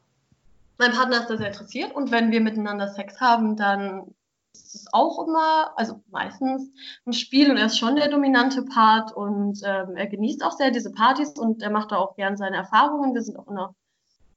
Mein 0.78 0.92
Partner 0.92 1.22
ist 1.22 1.30
da 1.30 1.38
sehr 1.38 1.48
interessiert 1.48 1.96
und 1.96 2.12
wenn 2.12 2.32
wir 2.32 2.42
miteinander 2.42 2.88
Sex 2.88 3.20
haben, 3.20 3.56
dann 3.56 4.16
ist 4.54 4.76
es 4.76 4.86
auch 4.92 5.28
immer, 5.28 5.72
also 5.78 6.02
meistens 6.10 6.72
ein 7.06 7.14
Spiel 7.14 7.52
und 7.52 7.58
er 7.58 7.68
ist 7.68 7.78
schon 7.78 7.96
der 7.96 8.10
dominante 8.10 8.64
Part 8.64 9.14
und 9.16 9.62
ähm, 9.64 9.96
er 9.96 10.08
genießt 10.08 10.44
auch 10.44 10.52
sehr 10.52 10.72
diese 10.72 10.92
Partys 10.92 11.38
und 11.38 11.62
er 11.62 11.70
macht 11.70 11.92
da 11.92 11.98
auch 11.98 12.16
gern 12.16 12.36
seine 12.38 12.58
Erfahrungen. 12.58 13.14
Wir 13.14 13.22
sind 13.22 13.38
auch 13.38 13.48
in 13.48 13.58
einer 13.58 13.76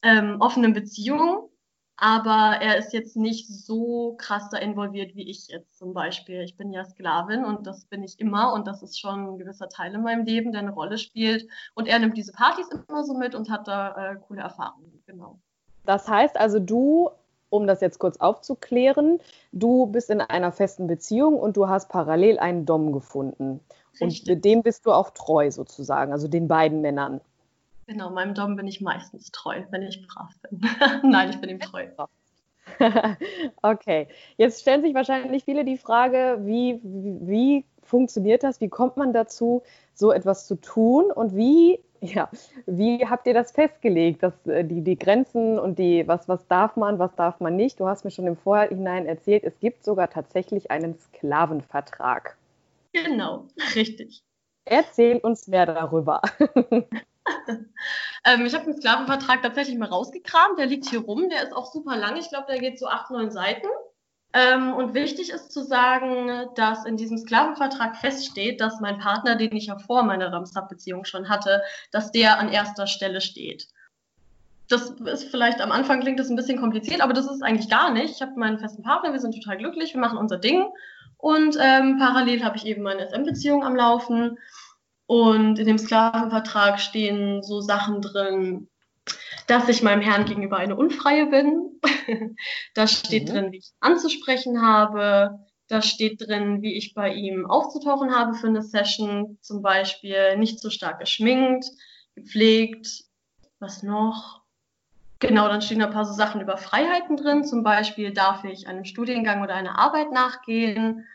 ähm, 0.03 0.37
offenen 0.41 0.73
Beziehung 0.73 1.49
aber 1.97 2.57
er 2.61 2.77
ist 2.77 2.93
jetzt 2.93 3.17
nicht 3.17 3.49
so 3.49 4.17
krass 4.19 4.49
da 4.51 4.59
involviert 4.59 5.15
wie 5.15 5.31
ich 5.31 5.49
jetzt 5.49 5.79
zum 5.79 5.95
Beispiel. 5.95 6.41
Ich 6.43 6.57
bin 6.57 6.73
ja 6.73 6.85
Sklavin 6.85 7.45
und 7.45 7.67
das 7.67 7.85
bin 7.85 8.03
ich 8.03 8.19
immer 8.19 8.53
und 8.53 8.67
das 8.67 8.83
ist 8.83 8.99
schon 8.99 9.35
ein 9.35 9.39
gewisser 9.39 9.69
Teil 9.69 9.95
in 9.95 10.03
meinem 10.03 10.25
Leben, 10.25 10.53
der 10.53 10.63
eine 10.63 10.73
Rolle 10.73 10.99
spielt. 10.99 11.47
Und 11.75 11.87
er 11.87 11.99
nimmt 12.01 12.17
diese 12.17 12.33
Partys 12.33 12.69
immer 12.69 13.05
so 13.05 13.15
mit 13.15 13.35
und 13.35 13.49
hat 13.51 13.69
da 13.69 14.13
äh, 14.13 14.17
coole 14.27 14.43
Erfahrungen, 14.43 15.03
genau. 15.07 15.39
Das 15.87 16.09
heißt 16.09 16.37
also, 16.37 16.59
du, 16.59 17.11
um 17.49 17.67
das 17.67 17.81
jetzt 17.81 17.99
kurz 18.01 18.17
aufzuklären, 18.17 19.21
du 19.53 19.87
bist 19.87 20.11
in 20.11 20.21
einer 20.21 20.51
festen 20.51 20.89
Beziehung 20.89 21.39
und 21.39 21.57
du 21.57 21.69
hast 21.69 21.89
parallel 21.89 22.39
einen 22.39 22.67
Dom 22.67 22.93
gefunden. 22.93 23.61
Richtig. 24.01 24.29
Und 24.29 24.45
dem 24.45 24.63
bist 24.63 24.87
du 24.87 24.93
auch 24.93 25.11
treu 25.11 25.51
sozusagen, 25.51 26.13
also 26.13 26.27
den 26.27 26.49
beiden 26.49 26.81
Männern. 26.81 27.21
Genau, 27.87 28.11
meinem 28.11 28.35
Dom 28.35 28.57
bin 28.57 28.67
ich 28.67 28.81
meistens 28.81 29.31
treu, 29.31 29.63
wenn 29.71 29.83
ich 29.83 30.07
brav 30.07 30.31
bin. 30.43 30.61
Nein, 31.11 31.31
ich 31.31 31.41
bin 31.41 31.51
ihm 31.51 31.61
treu. 31.61 31.87
okay, 33.63 34.09
jetzt 34.37 34.63
stellen 34.63 34.83
sich 34.83 34.95
wahrscheinlich 34.95 35.45
viele 35.45 35.65
die 35.65 35.77
Frage, 35.77 36.39
wie, 36.43 36.81
wie, 36.83 37.65
funktioniert 37.85 38.43
das? 38.43 38.61
Wie 38.61 38.69
kommt 38.69 38.97
man 38.97 39.13
dazu, 39.13 39.63
so 39.95 40.13
etwas 40.13 40.47
zu 40.47 40.57
tun? 40.57 41.11
Und 41.13 41.37
wie 41.37 41.81
Ja, 42.01 42.29
wie 42.67 43.07
habt 43.07 43.27
ihr 43.27 43.35
das 43.35 43.53
festgelegt, 43.53 44.23
dass 44.23 44.35
äh, 44.47 44.65
die, 44.65 44.83
die 44.83 44.99
Grenzen 44.99 45.59
und 45.59 45.79
die, 45.79 46.07
was, 46.07 46.29
was 46.29 46.47
darf 46.49 46.77
man, 46.77 46.99
was 46.99 47.15
darf 47.15 47.41
man 47.41 47.57
nicht? 47.57 47.81
Du 47.81 47.87
hast 47.87 48.05
mir 48.05 48.11
schon 48.11 48.27
im 48.27 48.37
Vorhinein 48.37 49.07
erzählt, 49.07 49.45
es 49.45 49.59
gibt 49.61 49.85
sogar 49.85 50.11
tatsächlich 50.11 50.71
einen 50.71 50.99
Sklavenvertrag. 50.99 52.37
Genau, 52.93 53.47
richtig. 53.75 54.23
Erzähl 54.67 55.19
uns 55.19 55.47
mehr 55.47 55.67
darüber. 55.67 56.21
Ähm, 58.25 58.47
ich 58.47 58.55
habe 58.55 58.65
den 58.65 58.77
Sklavenvertrag 58.77 59.43
tatsächlich 59.43 59.79
mal 59.79 59.89
rausgekramt. 59.89 60.59
Der 60.59 60.67
liegt 60.67 60.89
hier 60.89 61.01
rum. 61.01 61.29
Der 61.29 61.43
ist 61.43 61.53
auch 61.53 61.73
super 61.73 61.97
lang. 61.97 62.17
Ich 62.17 62.29
glaube, 62.29 62.47
der 62.49 62.59
geht 62.59 62.79
so 62.79 62.87
acht, 62.87 63.11
neun 63.11 63.31
Seiten. 63.31 63.67
Ähm, 64.35 64.75
und 64.75 64.95
wichtig 64.95 65.31
ist 65.31 65.53
zu 65.53 65.63
sagen, 65.63 66.49
dass 66.57 66.85
in 66.85 66.97
diesem 66.97 67.19
Sklavenvertrag 67.19 67.97
feststeht, 67.97 68.61
dass 68.61 68.81
mein 68.81 68.99
Partner, 68.99 69.37
den 69.37 69.55
ich 69.55 69.67
ja 69.67 69.79
vor 69.79 70.03
meiner 70.03 70.33
Ramstab-Beziehung 70.33 71.05
schon 71.05 71.29
hatte, 71.29 71.63
dass 71.93 72.11
der 72.11 72.41
an 72.41 72.49
erster 72.49 72.89
Stelle 72.89 73.21
steht. 73.21 73.69
Das 74.69 74.91
ist 74.91 75.31
vielleicht 75.31 75.61
am 75.61 75.71
Anfang 75.71 76.01
klingt 76.01 76.19
das 76.19 76.31
ein 76.31 76.37
bisschen 76.37 76.59
kompliziert, 76.59 77.01
aber 77.01 77.13
das 77.13 77.31
ist 77.31 77.43
eigentlich 77.43 77.71
gar 77.71 77.93
nicht. 77.93 78.17
Ich 78.17 78.23
habe 78.23 78.33
meinen 78.37 78.59
festen 78.59 78.83
Partner, 78.83 79.13
wir 79.13 79.21
sind 79.21 79.41
total 79.41 79.59
glücklich, 79.59 79.95
wir 79.95 80.01
machen 80.01 80.19
unser 80.19 80.39
Ding. 80.39 80.67
Und 81.19 81.57
ähm, 81.61 81.99
parallel 81.99 82.43
habe 82.45 82.57
ich 82.57 82.67
eben 82.67 82.83
meine 82.83 83.07
SM-Beziehung 83.07 83.63
am 83.65 83.77
Laufen. 83.77 84.39
Und 85.07 85.59
in 85.59 85.67
dem 85.67 85.79
Sklavenvertrag 85.79 86.81
stehen 86.81 87.43
so 87.43 87.61
Sachen 87.61 88.01
drin, 88.01 88.69
dass 89.47 89.69
ich 89.69 89.83
meinem 89.83 90.01
Herrn 90.01 90.25
gegenüber 90.25 90.57
eine 90.57 90.77
Unfreie 90.77 91.27
bin. 91.27 91.81
da 92.75 92.87
steht 92.87 93.29
mhm. 93.29 93.33
drin, 93.33 93.53
wie 93.53 93.59
ich 93.59 93.73
anzusprechen 93.81 94.63
habe. 94.63 95.39
Da 95.69 95.83
steht 95.83 96.27
drin, 96.27 96.63
wie 96.63 96.75
ich 96.75 96.95
bei 96.95 97.13
ihm 97.13 97.47
aufzutauchen 97.47 98.15
habe 98.15 98.35
für 98.35 98.49
eine 98.49 98.63
Session. 98.63 99.39
Zum 99.41 99.63
Beispiel 99.63 100.37
nicht 100.39 100.61
so 100.61 100.71
stark 100.71 101.01
geschminkt, 101.01 101.67
gepflegt. 102.15 103.05
Was 103.59 103.83
noch? 103.83 104.43
Genau, 105.21 105.49
dann 105.49 105.63
stehen 105.63 105.79
da 105.79 105.87
ein 105.87 105.93
paar 105.93 106.05
so 106.05 106.13
Sachen 106.13 106.41
über 106.41 106.57
Freiheiten 106.57 107.17
drin. 107.17 107.45
Zum 107.45 107.63
Beispiel 107.63 108.13
darf 108.13 108.45
ich 108.45 108.69
einem 108.69 108.85
Studiengang 108.85 109.43
oder 109.43 109.55
einer 109.55 109.79
Arbeit 109.79 110.13
nachgehen. 110.13 111.07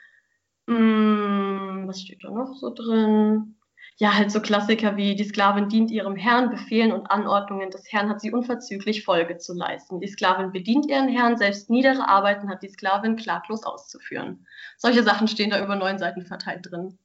Hm, 0.67 1.83
was 1.87 2.01
steht 2.01 2.23
da 2.23 2.31
noch 2.31 2.55
so 2.55 2.73
drin? 2.73 3.55
Ja, 3.99 4.15
halt 4.15 4.31
so 4.31 4.39
Klassiker 4.39 4.95
wie 4.95 5.13
die 5.13 5.25
Sklavin 5.25 5.67
dient 5.67 5.91
ihrem 5.91 6.15
Herrn, 6.15 6.49
Befehlen 6.49 6.93
und 6.93 7.11
Anordnungen 7.11 7.69
des 7.69 7.91
Herrn 7.91 8.09
hat 8.09 8.21
sie 8.21 8.31
unverzüglich 8.31 9.03
Folge 9.03 9.37
zu 9.37 9.53
leisten. 9.53 9.99
Die 9.99 10.07
Sklavin 10.07 10.53
bedient 10.53 10.85
ihren 10.85 11.09
Herrn, 11.09 11.37
selbst 11.37 11.69
niedere 11.69 12.07
Arbeiten 12.07 12.49
hat 12.49 12.63
die 12.63 12.69
Sklavin 12.69 13.17
klaglos 13.17 13.65
auszuführen. 13.65 14.47
Solche 14.77 15.03
Sachen 15.03 15.27
stehen 15.27 15.49
da 15.49 15.61
über 15.61 15.75
neun 15.75 15.99
Seiten 15.99 16.21
verteilt 16.21 16.71
drin. 16.71 16.97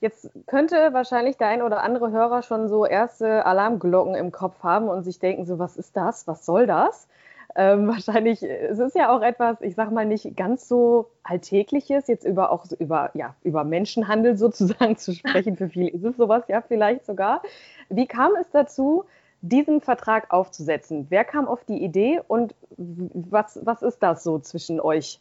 Jetzt 0.00 0.30
könnte 0.46 0.94
wahrscheinlich 0.94 1.36
der 1.36 1.48
ein 1.48 1.60
oder 1.60 1.82
andere 1.82 2.10
Hörer 2.10 2.42
schon 2.42 2.68
so 2.68 2.86
erste 2.86 3.44
Alarmglocken 3.44 4.14
im 4.14 4.32
Kopf 4.32 4.62
haben 4.62 4.88
und 4.88 5.02
sich 5.02 5.18
denken, 5.18 5.44
so 5.44 5.58
was 5.58 5.76
ist 5.76 5.94
das, 5.98 6.26
was 6.26 6.46
soll 6.46 6.66
das? 6.66 7.08
Ähm, 7.54 7.88
wahrscheinlich, 7.88 8.42
es 8.42 8.78
ist 8.78 8.94
ja 8.94 9.14
auch 9.14 9.22
etwas, 9.22 9.60
ich 9.60 9.74
sag 9.74 9.90
mal, 9.90 10.06
nicht 10.06 10.36
ganz 10.36 10.68
so 10.68 11.10
Alltägliches, 11.22 12.08
jetzt 12.08 12.24
über 12.24 12.50
auch 12.50 12.64
so 12.64 12.76
über, 12.76 13.10
ja, 13.14 13.34
über 13.42 13.64
Menschenhandel 13.64 14.36
sozusagen 14.38 14.96
zu 14.96 15.14
sprechen. 15.14 15.56
Für 15.56 15.68
viele 15.68 15.90
ist 15.90 16.04
es 16.04 16.16
sowas 16.16 16.44
ja 16.48 16.62
vielleicht 16.62 17.06
sogar. 17.06 17.42
Wie 17.88 18.06
kam 18.06 18.32
es 18.40 18.50
dazu, 18.50 19.04
diesen 19.40 19.80
Vertrag 19.80 20.32
aufzusetzen? 20.32 21.06
Wer 21.10 21.24
kam 21.24 21.48
auf 21.48 21.64
die 21.64 21.82
Idee 21.82 22.20
und 22.26 22.54
was, 22.76 23.58
was 23.64 23.82
ist 23.82 23.98
das 24.02 24.22
so 24.22 24.38
zwischen 24.38 24.80
euch? 24.80 25.20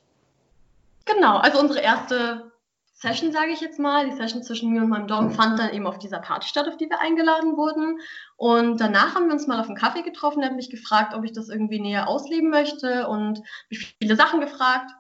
Genau, 1.05 1.37
also 1.37 1.59
unsere 1.59 1.81
erste 1.81 2.50
Session, 3.01 3.31
sage 3.31 3.51
ich 3.51 3.61
jetzt 3.61 3.79
mal. 3.79 4.07
Die 4.07 4.15
Session 4.15 4.43
zwischen 4.43 4.71
mir 4.71 4.83
und 4.83 4.89
meinem 4.89 5.07
Dom 5.07 5.31
fand 5.31 5.57
dann 5.57 5.73
eben 5.73 5.87
auf 5.87 5.97
dieser 5.97 6.19
Party 6.19 6.47
statt, 6.47 6.67
auf 6.67 6.77
die 6.77 6.87
wir 6.87 7.01
eingeladen 7.01 7.57
wurden. 7.57 7.99
Und 8.37 8.79
danach 8.79 9.15
haben 9.15 9.25
wir 9.25 9.33
uns 9.33 9.47
mal 9.47 9.59
auf 9.59 9.67
einen 9.67 9.75
Kaffee 9.75 10.03
getroffen. 10.03 10.43
Er 10.43 10.49
hat 10.49 10.55
mich 10.55 10.69
gefragt, 10.69 11.15
ob 11.15 11.23
ich 11.23 11.31
das 11.31 11.49
irgendwie 11.49 11.79
näher 11.79 12.07
ausleben 12.07 12.51
möchte 12.51 13.07
und 13.07 13.41
mich 13.71 13.95
viele 13.99 14.15
Sachen 14.15 14.39
gefragt. 14.39 14.91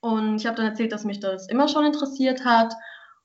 Und 0.00 0.36
ich 0.36 0.46
habe 0.46 0.56
dann 0.56 0.66
erzählt, 0.66 0.92
dass 0.92 1.04
mich 1.04 1.18
das 1.18 1.48
immer 1.48 1.66
schon 1.66 1.84
interessiert 1.84 2.44
hat 2.44 2.74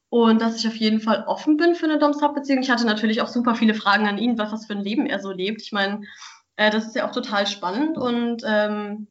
und 0.09 0.41
dass 0.41 0.57
ich 0.57 0.67
auf 0.67 0.75
jeden 0.75 0.99
Fall 0.99 1.23
offen 1.27 1.57
bin 1.57 1.75
für 1.75 1.85
eine 1.85 1.99
Dom-Sub-Beziehung. 1.99 2.63
Ich 2.63 2.71
hatte 2.71 2.87
natürlich 2.87 3.21
auch 3.21 3.27
super 3.27 3.53
viele 3.53 3.75
Fragen 3.75 4.07
an 4.07 4.17
ihn, 4.17 4.39
was, 4.39 4.51
was 4.51 4.65
für 4.65 4.73
ein 4.73 4.83
Leben 4.83 5.05
er 5.05 5.19
so 5.19 5.31
lebt. 5.31 5.61
Ich 5.61 5.71
meine, 5.71 6.01
äh, 6.55 6.71
das 6.71 6.87
ist 6.87 6.95
ja 6.95 7.07
auch 7.07 7.11
total 7.11 7.45
spannend 7.45 7.99
und 7.99 8.41
ähm, 8.47 9.07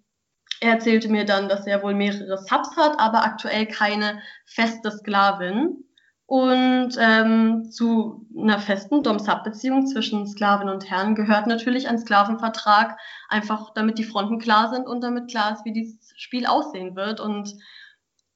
er 0.60 0.72
erzählte 0.72 1.08
mir 1.08 1.25
dann, 1.25 1.48
dass 1.48 1.66
er 1.66 1.82
wohl 1.82 1.94
mehrere 1.94 2.38
Subs 2.38 2.76
hat, 2.76 2.98
aber 2.98 3.25
aktuell 3.25 3.66
keine 3.66 4.20
feste 4.44 4.90
Sklavin. 4.90 5.84
Und 6.28 6.96
ähm, 6.98 7.70
zu 7.70 8.26
einer 8.36 8.58
festen 8.58 9.04
Dom-Sub-Beziehung 9.04 9.86
zwischen 9.86 10.26
Sklavin 10.26 10.68
und 10.68 10.90
Herrn 10.90 11.14
gehört 11.14 11.46
natürlich 11.46 11.88
ein 11.88 11.98
Sklavenvertrag, 11.98 12.98
einfach 13.28 13.72
damit 13.75 13.98
die 13.98 14.04
Fronten 14.04 14.40
klar 14.40 14.68
sind 14.75 14.88
und 14.88 15.02
damit 15.02 15.30
klar 15.30 15.52
ist, 15.52 15.64
wie 15.64 15.72
dieses 15.72 16.12
Spiel 16.16 16.46
aussehen 16.46 16.96
wird. 16.96 17.20
Und 17.20 17.54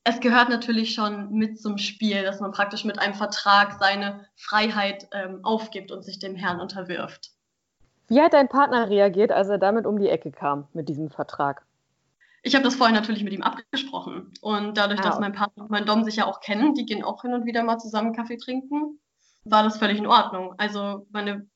es 0.04 0.20
gehört 0.20 0.50
natürlich 0.50 0.94
schon 0.94 1.32
mit 1.32 1.60
zum 1.60 1.78
Spiel, 1.78 2.22
dass 2.22 2.38
man 2.38 2.52
praktisch 2.52 2.84
mit 2.84 3.00
einem 3.00 3.14
Vertrag 3.14 3.76
seine 3.80 4.24
Freiheit 4.36 5.08
ähm, 5.12 5.40
aufgibt 5.42 5.90
und 5.90 6.04
sich 6.04 6.20
dem 6.20 6.36
Herrn 6.36 6.60
unterwirft. 6.60 7.32
Wie 8.06 8.20
hat 8.20 8.34
dein 8.34 8.48
Partner 8.48 8.88
reagiert, 8.88 9.32
als 9.32 9.48
er 9.48 9.58
damit 9.58 9.84
um 9.84 9.98
die 9.98 10.08
Ecke 10.08 10.30
kam 10.30 10.68
mit 10.72 10.88
diesem 10.88 11.10
Vertrag? 11.10 11.64
Ich 12.42 12.54
habe 12.54 12.64
das 12.64 12.76
vorher 12.76 12.94
natürlich 12.94 13.22
mit 13.22 13.32
ihm 13.32 13.42
abgesprochen. 13.42 14.32
Und 14.40 14.76
dadurch, 14.76 15.00
ah, 15.00 15.02
dass 15.02 15.20
mein 15.20 15.32
Partner 15.32 15.64
und 15.64 15.70
mein 15.70 15.84
Dom 15.84 16.04
sich 16.04 16.16
ja 16.16 16.26
auch 16.26 16.40
kennen, 16.40 16.74
die 16.74 16.86
gehen 16.86 17.04
auch 17.04 17.22
hin 17.22 17.34
und 17.34 17.44
wieder 17.44 17.62
mal 17.62 17.78
zusammen 17.78 18.14
Kaffee 18.14 18.38
trinken, 18.38 18.98
war 19.44 19.62
das 19.62 19.78
völlig 19.78 19.98
in 19.98 20.06
Ordnung. 20.06 20.54
Also 20.58 21.06
meine 21.10 21.48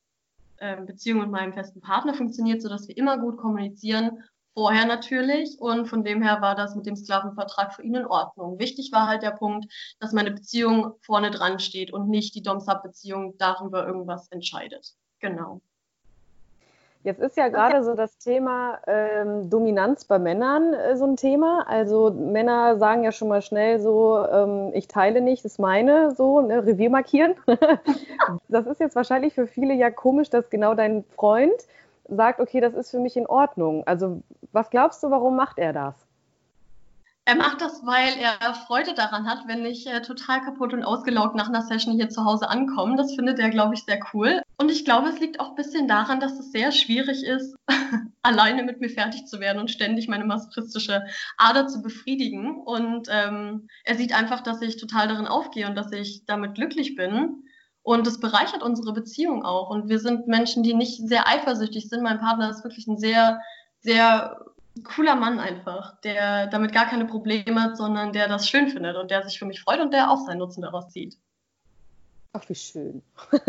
äh, 0.57 0.81
Beziehung 0.81 1.21
mit 1.21 1.31
meinem 1.31 1.53
festen 1.53 1.81
Partner 1.81 2.13
funktioniert 2.13 2.61
so, 2.61 2.69
dass 2.69 2.87
wir 2.87 2.97
immer 2.97 3.17
gut 3.17 3.37
kommunizieren. 3.37 4.23
Vorher 4.53 4.85
natürlich. 4.85 5.59
Und 5.59 5.87
von 5.87 6.03
dem 6.03 6.21
her 6.21 6.41
war 6.41 6.55
das 6.55 6.75
mit 6.75 6.85
dem 6.85 6.95
Sklavenvertrag 6.95 7.73
für 7.73 7.83
ihn 7.83 7.95
in 7.95 8.05
Ordnung. 8.05 8.59
Wichtig 8.59 8.91
war 8.91 9.07
halt 9.07 9.21
der 9.21 9.31
Punkt, 9.31 9.65
dass 9.99 10.13
meine 10.13 10.31
Beziehung 10.31 10.93
vorne 11.01 11.31
dran 11.31 11.59
steht 11.59 11.91
und 11.91 12.09
nicht 12.09 12.35
die 12.35 12.41
Dom-Sub-Beziehung 12.41 13.37
darüber 13.37 13.85
irgendwas 13.85 14.27
entscheidet. 14.29 14.93
Genau. 15.19 15.61
Jetzt 17.05 17.21
ist 17.21 17.37
ja 17.37 17.49
gerade 17.49 17.83
so 17.83 17.93
das 17.93 18.17
Thema 18.17 18.79
ähm, 18.87 19.47
Dominanz 19.47 20.05
bei 20.05 20.17
Männern 20.17 20.73
äh, 20.73 20.97
so 20.97 21.05
ein 21.05 21.17
Thema. 21.17 21.63
Also 21.67 22.09
Männer 22.09 22.79
sagen 22.79 23.03
ja 23.03 23.11
schon 23.11 23.27
mal 23.27 23.43
schnell 23.43 23.79
so, 23.79 24.25
ähm, 24.25 24.71
ich 24.73 24.87
teile 24.87 25.21
nicht, 25.21 25.45
das 25.45 25.53
ist 25.53 25.59
meine, 25.59 26.15
so, 26.15 26.41
ne, 26.41 26.65
Revier 26.65 26.89
markieren. 26.89 27.35
das 28.47 28.65
ist 28.65 28.79
jetzt 28.79 28.95
wahrscheinlich 28.95 29.35
für 29.35 29.45
viele 29.45 29.75
ja 29.75 29.91
komisch, 29.91 30.31
dass 30.31 30.49
genau 30.49 30.73
dein 30.73 31.03
Freund 31.15 31.53
sagt, 32.07 32.39
okay, 32.39 32.59
das 32.59 32.73
ist 32.73 32.89
für 32.89 32.99
mich 32.99 33.15
in 33.15 33.27
Ordnung. 33.27 33.85
Also 33.85 34.23
was 34.51 34.71
glaubst 34.71 35.03
du, 35.03 35.11
warum 35.11 35.35
macht 35.35 35.59
er 35.59 35.73
das? 35.73 36.04
Er 37.27 37.35
macht 37.35 37.59
das, 37.59 37.83
weil 37.83 38.13
er 38.19 38.53
Freude 38.53 38.93
daran 38.93 39.27
hat, 39.27 39.47
wenn 39.47 39.65
ich 39.65 39.87
äh, 39.87 40.01
total 40.03 40.41
kaputt 40.41 40.73
und 40.73 40.83
ausgelaugt 40.83 41.35
nach 41.35 41.49
einer 41.49 41.63
Session 41.63 41.95
hier 41.95 42.07
zu 42.07 42.23
Hause 42.23 42.49
ankomme. 42.49 42.97
Das 42.97 43.15
findet 43.15 43.39
er, 43.39 43.49
glaube 43.49 43.73
ich, 43.73 43.83
sehr 43.83 43.99
cool. 44.13 44.43
Und 44.57 44.69
ich 44.69 44.85
glaube, 44.85 45.09
es 45.09 45.19
liegt 45.19 45.39
auch 45.39 45.49
ein 45.49 45.55
bisschen 45.55 45.87
daran, 45.87 46.19
dass 46.19 46.39
es 46.39 46.51
sehr 46.51 46.71
schwierig 46.71 47.23
ist, 47.23 47.55
alleine 48.21 48.61
mit 48.61 48.79
mir 48.79 48.89
fertig 48.89 49.25
zu 49.25 49.39
werden 49.39 49.59
und 49.59 49.71
ständig 49.71 50.07
meine 50.07 50.23
masochistische 50.23 51.03
Ader 51.37 51.65
zu 51.65 51.81
befriedigen. 51.81 52.61
Und 52.61 53.07
ähm, 53.09 53.69
er 53.85 53.95
sieht 53.95 54.13
einfach, 54.13 54.41
dass 54.41 54.61
ich 54.61 54.77
total 54.77 55.07
darin 55.07 55.25
aufgehe 55.25 55.67
und 55.67 55.73
dass 55.73 55.91
ich 55.91 56.25
damit 56.27 56.53
glücklich 56.53 56.95
bin. 56.95 57.43
Und 57.81 58.05
das 58.05 58.19
bereichert 58.19 58.61
unsere 58.61 58.93
Beziehung 58.93 59.43
auch. 59.43 59.71
Und 59.71 59.89
wir 59.89 59.97
sind 59.97 60.27
Menschen, 60.27 60.61
die 60.61 60.75
nicht 60.75 61.07
sehr 61.07 61.27
eifersüchtig 61.27 61.89
sind. 61.89 62.03
Mein 62.03 62.19
Partner 62.19 62.51
ist 62.51 62.63
wirklich 62.63 62.85
ein 62.85 62.99
sehr, 62.99 63.41
sehr 63.79 64.45
cooler 64.83 65.15
Mann 65.15 65.39
einfach, 65.39 65.99
der 66.01 66.47
damit 66.47 66.73
gar 66.73 66.85
keine 66.85 67.05
Probleme 67.05 67.61
hat, 67.61 67.77
sondern 67.77 68.13
der 68.13 68.27
das 68.27 68.49
schön 68.49 68.69
findet 68.69 68.97
und 68.97 69.11
der 69.11 69.23
sich 69.23 69.39
für 69.39 69.45
mich 69.45 69.61
freut 69.61 69.79
und 69.79 69.93
der 69.93 70.11
auch 70.11 70.25
seinen 70.25 70.39
Nutzen 70.39 70.61
daraus 70.61 70.89
zieht. 70.89 71.17
Ach, 72.33 72.43
wie 72.49 72.55
schön. 72.55 73.01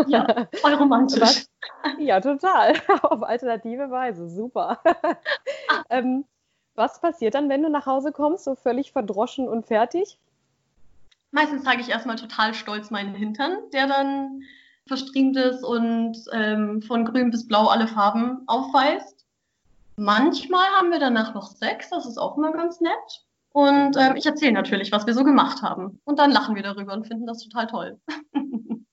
Ja, 0.07 0.47
voll 0.61 0.75
romantisch. 0.75 1.21
Was? 1.21 1.51
Ja, 1.99 2.21
total. 2.21 2.75
Auf 3.03 3.25
alternative 3.25 3.91
Weise. 3.91 4.29
Super. 4.29 4.81
ähm, 5.91 6.25
was 6.77 7.01
passiert 7.01 7.35
dann, 7.35 7.49
wenn 7.49 7.63
du 7.63 7.69
nach 7.69 7.87
Hause 7.87 8.13
kommst, 8.13 8.45
so 8.45 8.55
völlig 8.55 8.93
verdroschen 8.93 9.49
und 9.49 9.67
fertig? 9.67 10.19
Meistens 11.33 11.65
zeige 11.65 11.83
ich 11.83 11.89
erstmal 11.89 12.17
total 12.17 12.55
stolz 12.55 12.91
meinen 12.91 13.15
Hintern, 13.15 13.59
der 13.73 13.89
dann 13.89 14.43
verstriemt 14.87 15.37
ist 15.37 15.65
und 15.65 16.17
ähm, 16.33 16.81
von 16.83 17.05
grün 17.05 17.31
bis 17.31 17.49
blau 17.49 17.67
alle 17.67 17.89
Farben 17.89 18.43
aufweist. 18.47 19.16
Manchmal 19.97 20.67
haben 20.79 20.91
wir 20.91 20.99
danach 20.99 21.35
noch 21.35 21.49
Sex, 21.49 21.91
das 21.91 22.07
ist 22.07 22.19
auch 22.19 22.37
immer 22.37 22.53
ganz 22.53 22.81
nett. 22.81 23.25
Und 23.53 23.97
ähm, 23.97 24.17
ich 24.17 24.27
erzähle 24.27 24.53
natürlich, 24.53 24.93
was 24.93 25.07
wir 25.07 25.15
so 25.15 25.25
gemacht 25.25 25.63
haben. 25.63 25.99
Und 26.05 26.19
dann 26.19 26.31
lachen 26.31 26.55
wir 26.55 26.63
darüber 26.63 26.93
und 26.93 27.07
finden 27.07 27.27
das 27.27 27.43
total 27.43 27.67
toll. 27.67 27.99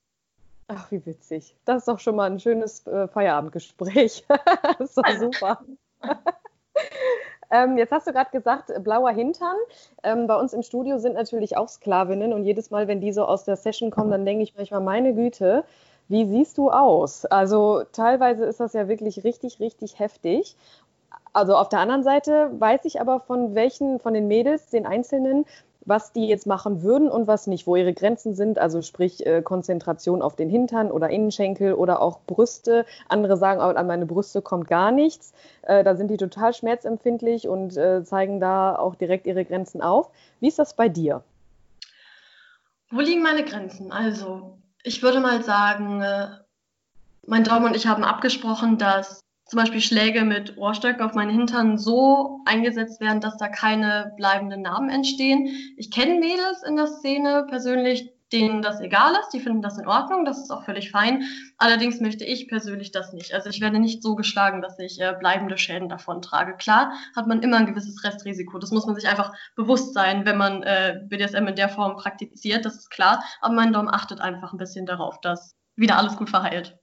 Ach, 0.70 0.90
wie 0.90 1.06
witzig. 1.06 1.58
Das 1.66 1.80
ist 1.80 1.88
doch 1.90 2.00
schon 2.00 2.16
mal 2.16 2.32
ein 2.32 2.40
schönes 2.40 2.88
äh, 2.88 3.10
Feierabendgespräch. 3.10 4.24
das 4.80 4.80
ist 4.80 4.98
doch 4.98 5.18
super. 5.20 5.66
ähm, 7.52 7.78
jetzt 7.78 7.92
hast 7.92 8.08
du 8.08 8.14
gerade 8.14 8.32
gesagt, 8.32 8.72
blauer 8.82 9.12
Hintern. 9.12 9.58
Ähm, 10.04 10.28
bei 10.28 10.36
uns 10.38 10.54
im 10.54 10.64
Studio 10.64 10.98
sind 10.98 11.16
natürlich 11.16 11.58
auch 11.58 11.68
Sklavinnen 11.68 12.32
und 12.32 12.46
jedes 12.46 12.72
Mal, 12.72 12.88
wenn 12.88 13.02
die 13.02 13.12
so 13.12 13.26
aus 13.26 13.44
der 13.44 13.58
Session 13.58 13.92
kommen, 13.92 14.12
dann 14.12 14.26
denke 14.26 14.44
ich 14.44 14.56
manchmal, 14.56 14.80
meine 14.80 15.14
Güte, 15.14 15.66
Wie 16.08 16.26
siehst 16.26 16.58
du 16.58 16.70
aus? 16.70 17.26
Also 17.26 17.84
teilweise 17.92 18.46
ist 18.46 18.60
das 18.60 18.74
ja 18.74 18.88
wirklich 18.88 19.24
richtig, 19.24 19.60
richtig 19.60 20.00
heftig. 20.00 20.56
Also 21.34 21.56
auf 21.56 21.70
der 21.70 21.80
anderen 21.80 22.04
Seite 22.04 22.52
weiß 22.60 22.86
ich 22.86 23.02
aber 23.02 23.20
von 23.20 23.56
welchen, 23.56 24.00
von 24.00 24.14
den 24.14 24.28
Mädels, 24.28 24.70
den 24.70 24.86
Einzelnen, 24.86 25.46
was 25.86 26.14
die 26.14 26.28
jetzt 26.28 26.48
machen 26.48 26.82
würden 26.82 27.10
und 27.10 27.28
was 27.28 27.48
nicht, 27.48 27.68
wo 27.68 27.76
ihre 27.76 27.94
Grenzen 27.94 28.36
sind, 28.36 28.60
also 28.60 28.82
sprich 28.82 29.26
äh, 29.26 29.42
Konzentration 29.42 30.22
auf 30.22 30.36
den 30.36 30.50
Hintern 30.50 30.92
oder 30.92 31.10
Innenschenkel 31.10 31.74
oder 31.74 32.02
auch 32.02 32.20
Brüste. 32.26 32.86
Andere 33.10 33.36
sagen, 33.36 33.60
oh, 33.60 33.76
an 33.76 33.88
meine 33.88 34.06
Brüste 34.06 34.42
kommt 34.42 34.68
gar 34.68 34.92
nichts. 34.92 35.34
Äh, 35.64 35.84
da 35.84 35.96
sind 35.96 36.10
die 36.10 36.18
total 36.18 36.54
schmerzempfindlich 36.54 37.48
und 37.48 37.76
äh, 37.76 38.04
zeigen 38.04 38.40
da 38.40 38.76
auch 38.76 38.96
direkt 38.96 39.28
ihre 39.28 39.44
Grenzen 39.44 39.82
auf. 39.82 40.10
Wie 40.40 40.48
ist 40.48 40.60
das 40.60 40.76
bei 40.76 40.88
dir? 40.88 41.24
Wo 42.92 43.02
liegen 43.02 43.24
meine 43.24 43.44
Grenzen? 43.44 43.92
Also, 43.92 44.58
ich 44.84 45.02
würde 45.02 45.20
mal 45.20 45.44
sagen, 45.44 46.02
äh, 46.02 46.28
mein 47.26 47.44
Daumen 47.44 47.66
und 47.66 47.76
ich 47.76 47.88
haben 47.88 48.04
abgesprochen, 48.04 48.78
dass 48.78 49.23
zum 49.46 49.58
Beispiel 49.58 49.82
Schläge 49.82 50.24
mit 50.24 50.58
Ohrstöcken 50.58 51.02
auf 51.02 51.14
meinen 51.14 51.32
Hintern 51.32 51.78
so 51.78 52.40
eingesetzt 52.46 53.02
werden, 53.02 53.22
dass 53.22 53.38
da 53.38 53.48
keine 53.48 54.14
bleibenden 54.18 54.62
Narben 54.62 54.90
entstehen. 54.90 55.48
Ich 55.78 55.92
kenne 55.92 56.20
Mädels 56.20 56.64
in 56.68 56.76
der 56.76 56.88
Szene 56.88 57.46
persönlich, 57.50 58.14
denen 58.34 58.64
das 58.64 58.82
egal 58.82 59.14
ist, 59.22 59.30
die 59.30 59.40
finden 59.40 59.62
das 59.62 59.78
in 59.78 59.88
Ordnung, 59.88 60.26
das 60.26 60.40
ist 60.40 60.50
auch 60.50 60.66
völlig 60.66 60.90
fein. 60.90 61.24
Allerdings 61.60 62.02
möchte 62.02 62.26
ich 62.26 62.48
persönlich 62.48 62.92
das 62.92 63.14
nicht. 63.14 63.34
Also 63.34 63.50
ich 63.50 63.62
werde 63.62 63.80
nicht 63.80 64.02
so 64.02 64.16
geschlagen, 64.16 64.62
dass 64.62 64.80
ich 64.80 65.00
äh, 65.00 65.14
bleibende 65.18 65.58
Schäden 65.58 65.88
davon 65.88 66.22
trage. 66.22 66.58
Klar 66.58 66.94
hat 67.16 67.28
man 67.28 67.44
immer 67.44 67.58
ein 67.58 67.68
gewisses 67.68 68.04
Restrisiko. 68.04 68.58
Das 68.58 68.72
muss 68.72 68.88
man 68.88 68.96
sich 68.96 69.08
einfach 69.08 69.34
bewusst 69.56 69.94
sein, 69.94 70.26
wenn 70.26 70.38
man 70.38 70.64
äh, 70.64 71.02
BDSM 71.06 71.48
in 71.48 71.56
der 71.56 71.70
Form 71.70 71.96
praktiziert, 71.96 72.66
das 72.66 72.76
ist 72.76 72.90
klar. 72.90 73.24
Aber 73.40 73.54
mein 73.54 73.72
Daumen 73.72 73.90
achtet 73.90 74.20
einfach 74.20 74.52
ein 74.52 74.58
bisschen 74.58 74.88
darauf, 74.88 75.22
dass 75.22 75.56
wieder 75.76 75.98
alles 75.98 76.18
gut 76.18 76.32
verheilt. 76.32 76.80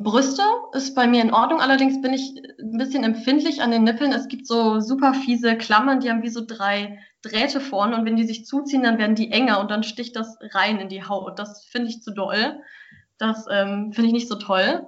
Brüste 0.00 0.42
ist 0.72 0.94
bei 0.94 1.06
mir 1.06 1.22
in 1.22 1.32
Ordnung, 1.32 1.60
allerdings 1.60 2.00
bin 2.00 2.12
ich 2.12 2.34
ein 2.60 2.78
bisschen 2.78 3.04
empfindlich 3.04 3.62
an 3.62 3.70
den 3.70 3.84
Nippeln. 3.84 4.12
Es 4.12 4.28
gibt 4.28 4.46
so 4.46 4.80
super 4.80 5.12
fiese 5.14 5.56
Klammern, 5.56 6.00
die 6.00 6.10
haben 6.10 6.22
wie 6.22 6.30
so 6.30 6.44
drei 6.46 6.98
Drähte 7.22 7.60
vorne 7.60 7.96
und 7.96 8.04
wenn 8.04 8.16
die 8.16 8.26
sich 8.26 8.46
zuziehen, 8.46 8.82
dann 8.82 8.98
werden 8.98 9.14
die 9.14 9.30
enger 9.30 9.60
und 9.60 9.70
dann 9.70 9.82
sticht 9.82 10.16
das 10.16 10.38
rein 10.52 10.78
in 10.78 10.88
die 10.88 11.04
Haut. 11.04 11.38
Das 11.38 11.64
finde 11.64 11.88
ich 11.88 12.02
zu 12.02 12.12
doll. 12.12 12.60
Das 13.18 13.46
ähm, 13.50 13.92
finde 13.92 14.08
ich 14.08 14.14
nicht 14.14 14.28
so 14.28 14.36
toll. 14.36 14.86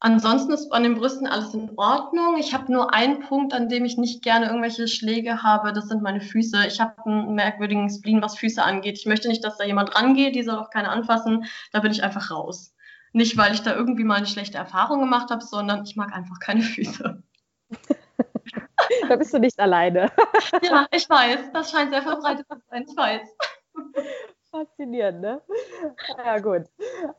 Ansonsten 0.00 0.52
ist 0.52 0.72
an 0.72 0.84
den 0.84 0.94
Brüsten 0.94 1.26
alles 1.26 1.54
in 1.54 1.70
Ordnung. 1.76 2.36
Ich 2.38 2.54
habe 2.54 2.72
nur 2.72 2.94
einen 2.94 3.18
Punkt, 3.20 3.52
an 3.52 3.68
dem 3.68 3.84
ich 3.84 3.96
nicht 3.96 4.22
gerne 4.22 4.46
irgendwelche 4.46 4.86
Schläge 4.86 5.42
habe. 5.42 5.72
Das 5.72 5.88
sind 5.88 6.02
meine 6.02 6.20
Füße. 6.20 6.66
Ich 6.68 6.80
habe 6.80 7.04
einen 7.04 7.34
merkwürdigen 7.34 7.90
Spleen, 7.90 8.22
was 8.22 8.38
Füße 8.38 8.62
angeht. 8.62 8.96
Ich 8.98 9.06
möchte 9.06 9.26
nicht, 9.26 9.42
dass 9.42 9.56
da 9.56 9.64
jemand 9.64 9.96
rangeht. 9.96 10.36
Die 10.36 10.44
soll 10.44 10.56
auch 10.56 10.70
keine 10.70 10.90
anfassen. 10.90 11.46
Da 11.72 11.80
bin 11.80 11.90
ich 11.90 12.04
einfach 12.04 12.30
raus. 12.30 12.74
Nicht, 13.12 13.36
weil 13.36 13.54
ich 13.54 13.62
da 13.62 13.74
irgendwie 13.74 14.04
mal 14.04 14.16
eine 14.16 14.26
schlechte 14.26 14.58
Erfahrung 14.58 15.00
gemacht 15.00 15.30
habe, 15.30 15.42
sondern 15.42 15.84
ich 15.84 15.96
mag 15.96 16.12
einfach 16.12 16.38
keine 16.40 16.62
Füße. 16.62 17.22
da 19.08 19.16
bist 19.16 19.32
du 19.32 19.38
nicht 19.38 19.58
alleine. 19.58 20.10
ja, 20.62 20.86
ich 20.90 21.08
weiß. 21.08 21.52
Das 21.52 21.70
scheint 21.70 21.90
sehr 21.90 22.02
verbreitet 22.02 22.46
zu 22.48 22.58
sein. 22.70 22.84
Ich 22.88 22.96
weiß. 22.96 23.36
Faszinierend, 24.50 25.20
ne? 25.20 25.42
Ja, 26.16 26.38
gut. 26.38 26.64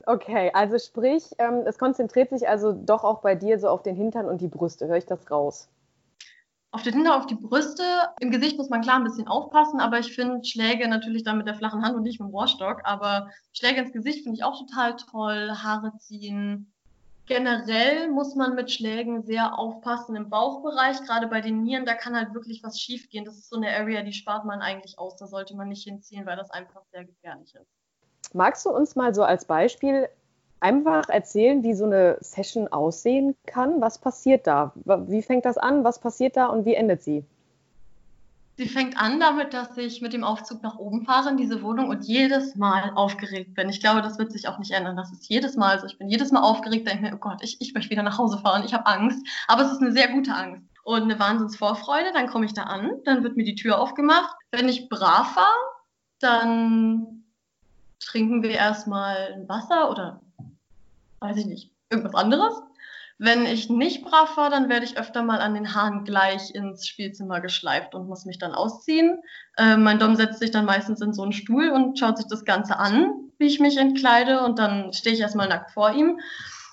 Okay, 0.06 0.52
also 0.54 0.80
sprich, 0.80 1.30
ähm, 1.38 1.64
es 1.66 1.78
konzentriert 1.78 2.30
sich 2.30 2.48
also 2.48 2.72
doch 2.72 3.04
auch 3.04 3.22
bei 3.22 3.36
dir 3.36 3.60
so 3.60 3.70
auf 3.70 3.84
den 3.84 3.96
Hintern 3.96 4.26
und 4.26 4.42
die 4.42 4.48
Brüste. 4.48 4.88
Höre 4.88 4.98
ich 4.98 5.06
das 5.06 5.30
raus? 5.30 5.70
Auf 6.72 6.84
den 6.84 6.94
Hintern, 6.94 7.14
auf 7.14 7.26
die 7.26 7.36
Brüste. 7.36 7.84
Im 8.20 8.30
Gesicht 8.30 8.58
muss 8.58 8.70
man 8.70 8.82
klar 8.82 8.98
ein 8.98 9.04
bisschen 9.04 9.28
aufpassen, 9.28 9.80
aber 9.80 9.98
ich 9.98 10.14
finde 10.14 10.46
Schläge 10.46 10.88
natürlich 10.88 11.24
dann 11.24 11.40
mit 11.40 11.48
der 11.48 11.56
flachen 11.56 11.84
Hand 11.84 11.96
und 11.96 12.04
nicht 12.04 12.20
mit 12.20 12.30
dem 12.30 12.34
Rohrstock. 12.34 12.82
Aber 12.84 13.30
Schläge 13.54 13.82
ins 13.82 13.92
Gesicht 13.92 14.24
finde 14.24 14.38
ich 14.38 14.44
auch 14.44 14.60
total 14.60 14.96
toll. 14.96 15.52
Haare 15.52 15.98
ziehen. 15.98 16.72
Generell 17.26 18.10
muss 18.10 18.36
man 18.36 18.54
mit 18.56 18.72
Schlägen 18.72 19.24
sehr 19.24 19.58
aufpassen 19.58 20.16
im 20.16 20.30
Bauchbereich. 20.30 21.02
Gerade 21.04 21.28
bei 21.28 21.42
den 21.42 21.64
Nieren, 21.64 21.86
da 21.86 21.96
kann 21.96 22.16
halt 22.16 22.34
wirklich 22.36 22.64
was 22.64 22.80
schiefgehen. 22.80 23.26
Das 23.26 23.38
ist 23.38 23.50
so 23.50 23.58
eine 23.58 23.76
Area, 23.76 24.04
die 24.04 24.14
spart 24.14 24.46
man 24.46 24.62
eigentlich 24.62 25.00
aus. 25.00 25.16
Da 25.16 25.26
sollte 25.26 25.56
man 25.56 25.70
nicht 25.70 25.84
hinziehen, 25.84 26.28
weil 26.28 26.38
das 26.38 26.52
einfach 26.52 26.82
sehr 26.92 27.06
gefährlich 27.06 27.54
ist. 27.56 28.34
Magst 28.34 28.66
du 28.66 28.70
uns 28.70 28.96
mal 28.96 29.14
so 29.16 29.24
als 29.24 29.46
Beispiel 29.46 30.08
einfach 30.60 31.10
erzählen, 31.10 31.64
wie 31.64 31.74
so 31.74 31.86
eine 31.86 32.18
Session 32.22 32.68
aussehen 32.68 33.36
kann? 33.46 33.82
Was 33.82 33.98
passiert 33.98 34.48
da? 34.48 34.74
Wie 34.76 35.22
fängt 35.22 35.46
das 35.46 35.58
an? 35.58 35.84
Was 35.84 36.00
passiert 36.00 36.38
da 36.38 36.48
und 36.48 36.66
wie 36.66 36.76
endet 36.76 37.02
sie? 37.02 37.24
Sie 38.60 38.68
fängt 38.68 38.98
an 39.02 39.22
damit, 39.22 39.54
dass 39.54 39.78
ich 39.78 40.02
mit 40.02 40.12
dem 40.12 40.26
Aufzug 40.26 40.62
nach 40.64 40.78
oben 40.78 41.06
fahre 41.06 41.30
in 41.30 41.38
diese 41.38 41.62
Wohnung 41.62 41.88
und 41.88 42.04
jedes 42.04 42.58
Mal 42.58 42.92
aufgeregt 42.94 43.54
bin. 43.56 43.70
Ich 43.70 43.80
glaube, 43.80 44.02
das 44.02 44.20
wird 44.20 44.34
sich 44.34 44.50
auch 44.50 44.60
nicht 44.60 44.72
ändern. 44.72 44.98
Das 44.98 45.14
ist 45.14 45.30
jedes 45.30 45.56
Mal 45.56 45.80
so. 45.80 45.86
Ich 45.86 45.98
bin 45.98 46.10
jedes 46.10 46.34
Mal 46.34 46.42
aufgeregt, 46.42 46.86
denke 46.86 47.04
mir, 47.04 47.14
oh 47.16 47.20
Gott, 47.20 47.42
ich, 47.42 47.56
ich 47.62 47.74
möchte 47.74 47.90
wieder 47.90 48.04
nach 48.04 48.18
Hause 48.18 48.38
fahren, 48.38 48.64
ich 48.66 48.74
habe 48.74 48.86
Angst. 48.86 49.26
Aber 49.48 49.62
es 49.62 49.72
ist 49.72 49.82
eine 49.82 49.94
sehr 49.94 50.10
gute 50.10 50.34
Angst 50.34 50.68
und 50.84 51.04
eine 51.04 51.18
Wahnsinnsvorfreude. 51.18 52.12
Dann 52.14 52.28
komme 52.28 52.46
ich 52.48 52.54
da 52.54 52.64
an, 52.64 52.92
dann 53.06 53.24
wird 53.24 53.38
mir 53.38 53.46
die 53.46 53.56
Tür 53.56 53.80
aufgemacht. 53.80 54.36
Wenn 54.52 54.68
ich 54.68 54.90
brav 54.90 55.38
war, 55.38 55.56
dann 56.20 57.24
trinken 58.02 58.44
wir 58.44 58.52
erstmal 58.52 59.36
ein 59.36 59.48
Wasser 59.48 59.90
oder 59.90 60.20
weiß 61.22 61.38
ich 61.38 61.46
nicht, 61.46 61.72
irgendwas 61.90 62.16
anderes. 62.16 62.54
Wenn 63.22 63.46
ich 63.46 63.70
nicht 63.70 64.04
brav 64.04 64.38
war, 64.38 64.50
dann 64.50 64.70
werde 64.70 64.86
ich 64.86 64.98
öfter 64.98 65.24
mal 65.24 65.42
an 65.42 65.54
den 65.54 65.76
Haaren 65.76 66.06
gleich 66.06 66.56
ins 66.56 66.88
Spielzimmer 66.88 67.42
geschleift 67.42 67.94
und 67.94 68.08
muss 68.08 68.24
mich 68.24 68.40
dann 68.40 68.54
ausziehen. 68.54 69.22
Äh, 69.58 69.76
mein 69.76 70.00
Dom 70.00 70.16
setzt 70.16 70.40
sich 70.40 70.52
dann 70.52 70.64
meistens 70.64 71.02
in 71.02 71.14
so 71.14 71.24
einen 71.24 71.34
Stuhl 71.34 71.70
und 71.70 72.00
schaut 72.00 72.18
sich 72.18 72.28
das 72.28 72.46
Ganze 72.46 72.78
an, 72.78 73.14
wie 73.38 73.48
ich 73.48 73.60
mich 73.60 73.76
entkleide 73.76 74.42
und 74.42 74.58
dann 74.58 74.94
stehe 74.94 75.14
ich 75.14 75.22
erstmal 75.22 75.50
nackt 75.50 75.72
vor 75.72 75.92
ihm. 75.92 76.20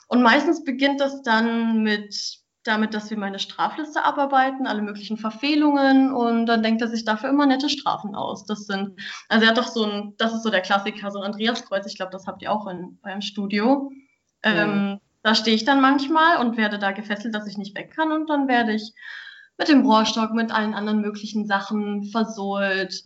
Und 0.07 0.23
meistens 0.23 0.63
beginnt 0.63 1.01
das 1.01 1.23
dann 1.23 1.83
mit 1.83 2.15
damit, 2.63 2.95
dass 2.95 3.11
wir 3.11 3.19
meine 3.19 3.39
Strafliste 3.39 4.05
abarbeiten, 4.05 4.67
alle 4.67 4.83
möglichen 4.83 5.17
Verfehlungen 5.17 6.13
und 6.13 6.47
dann 6.47 6.63
denkt 6.63 6.83
er 6.83 6.89
sich 6.89 7.05
dafür 7.05 7.31
immer 7.31 7.47
nette 7.47 7.69
Strafen 7.69 8.15
aus. 8.15 8.45
Das 8.45 8.67
sind, 8.67 9.01
also 9.29 9.45
er 9.45 9.51
hat 9.51 9.59
doch 9.59 9.69
so 9.69 9.85
ein, 9.85 10.15
das 10.19 10.33
ist 10.33 10.43
so 10.43 10.51
der 10.51 10.63
Klassiker, 10.63 11.11
so 11.11 11.21
ein 11.21 11.33
Andreaskreuz, 11.33 11.87
ich 11.87 11.97
glaube, 11.97 12.13
das 12.13 12.27
habt 12.27 12.43
ihr 12.43 12.53
auch 12.53 12.67
in 12.67 12.99
eurem 13.05 13.21
Studio. 13.21 13.91
Ähm, 14.47 15.01
da 15.23 15.35
stehe 15.35 15.57
ich 15.57 15.65
dann 15.65 15.81
manchmal 15.81 16.39
und 16.39 16.57
werde 16.57 16.79
da 16.79 16.93
gefesselt, 16.93 17.35
dass 17.35 17.49
ich 17.49 17.59
nicht 17.59 17.77
weg 17.77 17.93
kann 17.95 18.13
und 18.13 18.31
dann 18.31 18.47
werde 18.47 18.73
ich 18.73 18.93
mit 19.59 19.69
dem 19.69 19.85
Rohrstock, 19.85 20.33
mit 20.33 20.53
allen 20.53 20.75
anderen 20.75 21.01
möglichen 21.01 21.47
Sachen 21.47 22.05
versohlt. 22.05 23.05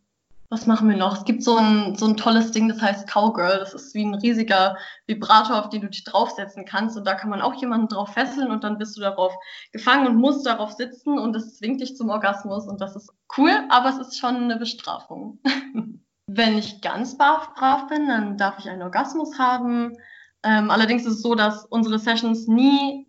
Was 0.50 0.66
machen 0.66 0.88
wir 0.90 0.96
noch? 0.96 1.16
Es 1.16 1.24
gibt 1.24 1.44
so 1.44 1.57
ein, 1.57 1.94
so 1.94 2.07
ein 2.07 2.16
tolles 2.16 2.50
Ding, 2.50 2.68
das 2.68 2.83
heißt 2.83 3.09
Cowgirl. 3.09 3.61
Das 3.61 3.72
ist 3.72 3.94
wie 3.94 4.05
ein 4.05 4.14
riesiger 4.14 4.76
Vibrator, 5.07 5.61
auf 5.61 5.68
den 5.68 5.83
du 5.83 5.88
dich 5.88 6.03
draufsetzen 6.03 6.64
kannst. 6.64 6.96
Und 6.96 7.07
da 7.07 7.14
kann 7.14 7.31
man 7.31 7.40
auch 7.40 7.55
jemanden 7.55 7.87
drauf 7.87 8.12
fesseln 8.14 8.50
und 8.50 8.64
dann 8.64 8.76
bist 8.76 8.96
du 8.96 9.00
darauf 9.00 9.33
gefangen 9.72 10.09
und 10.09 10.16
musst 10.16 10.44
darauf 10.44 10.72
sitzen 10.72 11.18
und 11.18 11.35
das 11.35 11.55
zwingt 11.55 11.81
dich 11.81 11.96
zum 11.96 12.11
Orgasmus. 12.11 12.66
Und 12.66 12.81
das 12.81 12.96
ist 12.96 13.12
cool, 13.38 13.53
aber 13.68 13.90
es 13.90 13.98
ist 13.98 14.18
schon 14.18 14.37
eine 14.37 14.57
Bestrafung. 14.57 15.38
Wenn 16.26 16.59
ich 16.59 16.81
ganz 16.81 17.16
brav 17.16 17.87
bin, 17.88 18.09
dann 18.09 18.37
darf 18.37 18.59
ich 18.59 18.68
einen 18.68 18.83
Orgasmus 18.83 19.38
haben. 19.38 19.96
Ähm, 20.42 20.70
allerdings 20.70 21.05
ist 21.05 21.14
es 21.14 21.22
so, 21.22 21.35
dass 21.35 21.66
unsere 21.66 21.98
Sessions 21.98 22.46
nie 22.46 23.07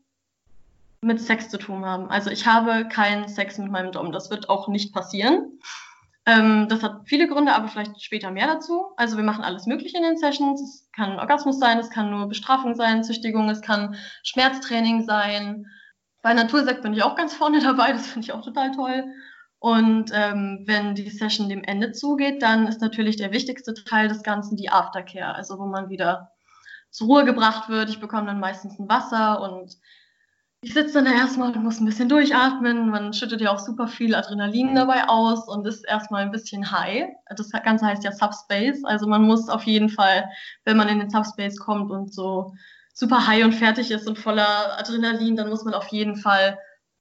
mit 1.01 1.19
Sex 1.19 1.49
zu 1.49 1.57
tun 1.57 1.85
haben. 1.85 2.09
Also 2.09 2.29
ich 2.29 2.45
habe 2.45 2.87
keinen 2.87 3.27
Sex 3.27 3.57
mit 3.57 3.71
meinem 3.71 3.91
Dom. 3.91 4.11
Das 4.11 4.29
wird 4.29 4.49
auch 4.49 4.67
nicht 4.67 4.93
passieren. 4.93 5.59
Ähm, 6.27 6.67
das 6.69 6.83
hat 6.83 7.01
viele 7.05 7.27
Gründe, 7.27 7.53
aber 7.53 7.67
vielleicht 7.67 8.01
später 8.01 8.29
mehr 8.29 8.47
dazu. 8.47 8.91
Also 8.97 9.17
wir 9.17 9.23
machen 9.23 9.43
alles 9.43 9.65
Mögliche 9.65 9.97
in 9.97 10.03
den 10.03 10.17
Sessions. 10.17 10.61
Es 10.61 10.91
kann 10.91 11.17
Orgasmus 11.17 11.59
sein, 11.59 11.79
es 11.79 11.89
kann 11.89 12.11
nur 12.11 12.27
Bestrafung 12.27 12.75
sein, 12.75 13.03
Züchtigung, 13.03 13.49
es 13.49 13.61
kann 13.61 13.95
Schmerztraining 14.23 15.03
sein. 15.03 15.65
Bei 16.21 16.33
Natursekt 16.33 16.83
bin 16.83 16.93
ich 16.93 17.01
auch 17.01 17.15
ganz 17.15 17.33
vorne 17.33 17.59
dabei, 17.63 17.93
das 17.93 18.07
finde 18.07 18.25
ich 18.25 18.33
auch 18.33 18.43
total 18.43 18.71
toll. 18.71 19.05
Und 19.57 20.11
ähm, 20.13 20.63
wenn 20.65 20.95
die 20.95 21.09
Session 21.09 21.49
dem 21.49 21.63
Ende 21.63 21.91
zugeht, 21.91 22.41
dann 22.41 22.67
ist 22.67 22.81
natürlich 22.81 23.15
der 23.17 23.31
wichtigste 23.31 23.73
Teil 23.73 24.07
des 24.07 24.23
Ganzen 24.23 24.57
die 24.57 24.69
Aftercare, 24.69 25.35
also 25.35 25.57
wo 25.59 25.65
man 25.65 25.89
wieder 25.89 26.31
zur 26.91 27.07
Ruhe 27.07 27.25
gebracht 27.25 27.69
wird. 27.69 27.89
Ich 27.89 27.99
bekomme 27.99 28.27
dann 28.27 28.39
meistens 28.39 28.77
ein 28.77 28.89
Wasser 28.89 29.41
und 29.41 29.77
ich 30.63 30.73
sitze 30.73 30.93
dann 30.93 31.05
da 31.05 31.11
erstmal 31.13 31.51
und 31.51 31.63
muss 31.63 31.79
ein 31.79 31.85
bisschen 31.85 32.07
durchatmen. 32.07 32.91
Man 32.91 33.13
schüttet 33.13 33.41
ja 33.41 33.51
auch 33.51 33.57
super 33.57 33.87
viel 33.87 34.13
Adrenalin 34.13 34.75
dabei 34.75 35.09
aus 35.09 35.47
und 35.47 35.65
ist 35.65 35.83
erstmal 35.87 36.21
ein 36.21 36.31
bisschen 36.31 36.71
high. 36.71 37.09
Das 37.35 37.49
Ganze 37.49 37.87
heißt 37.87 38.03
ja 38.03 38.11
Subspace. 38.11 38.83
Also 38.83 39.07
man 39.07 39.23
muss 39.23 39.49
auf 39.49 39.63
jeden 39.63 39.89
Fall, 39.89 40.29
wenn 40.63 40.77
man 40.77 40.87
in 40.87 40.99
den 40.99 41.09
Subspace 41.09 41.57
kommt 41.57 41.89
und 41.89 42.13
so 42.13 42.53
super 42.93 43.25
high 43.25 43.43
und 43.43 43.53
fertig 43.53 43.89
ist 43.89 44.07
und 44.07 44.19
voller 44.19 44.77
Adrenalin, 44.77 45.35
dann 45.35 45.49
muss 45.49 45.63
man 45.63 45.73
auf 45.73 45.87
jeden 45.87 46.15
Fall 46.15 46.59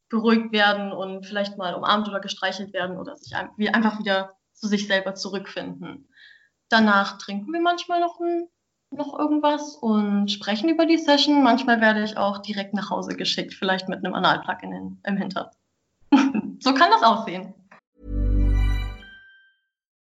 beruhigt 0.09 0.53
werden 0.53 0.93
und 0.93 1.27
vielleicht 1.27 1.59
mal 1.59 1.75
umarmt 1.75 2.09
oder 2.09 2.21
gestreichelt 2.21 2.73
werden 2.73 2.97
oder 2.97 3.17
sich 3.17 3.37
einfach 3.37 3.99
wieder 3.99 4.33
zu 4.55 4.69
sich 4.69 4.87
selber 4.87 5.15
zurückfinden. 5.15 6.09
Danach 6.71 7.19
trinken 7.19 7.53
wir 7.53 7.61
manchmal 7.61 8.01
noch 8.01 8.19
ein 8.21 8.49
noch 8.91 9.19
irgendwas 9.19 9.77
und 9.77 10.31
sprechen 10.31 10.69
über 10.69 10.87
die 10.87 10.99
Session. 10.99 11.43
Manchmal 11.43 11.81
werde 11.81 12.03
ich 12.03 12.17
auch 12.17 12.39
direkt 12.39 12.75
nach 12.75 12.91
Hause 12.91 13.17
geschickt, 13.17 13.55
vielleicht 13.55 13.89
mit 13.89 14.05
einem 14.05 14.15
Analplug 14.15 14.63
in 14.63 14.99
im 15.05 15.17
Hintern. 15.17 15.47
so 16.61 16.75
kann 16.75 16.91
das 16.91 17.03
aussehen. 17.03 17.55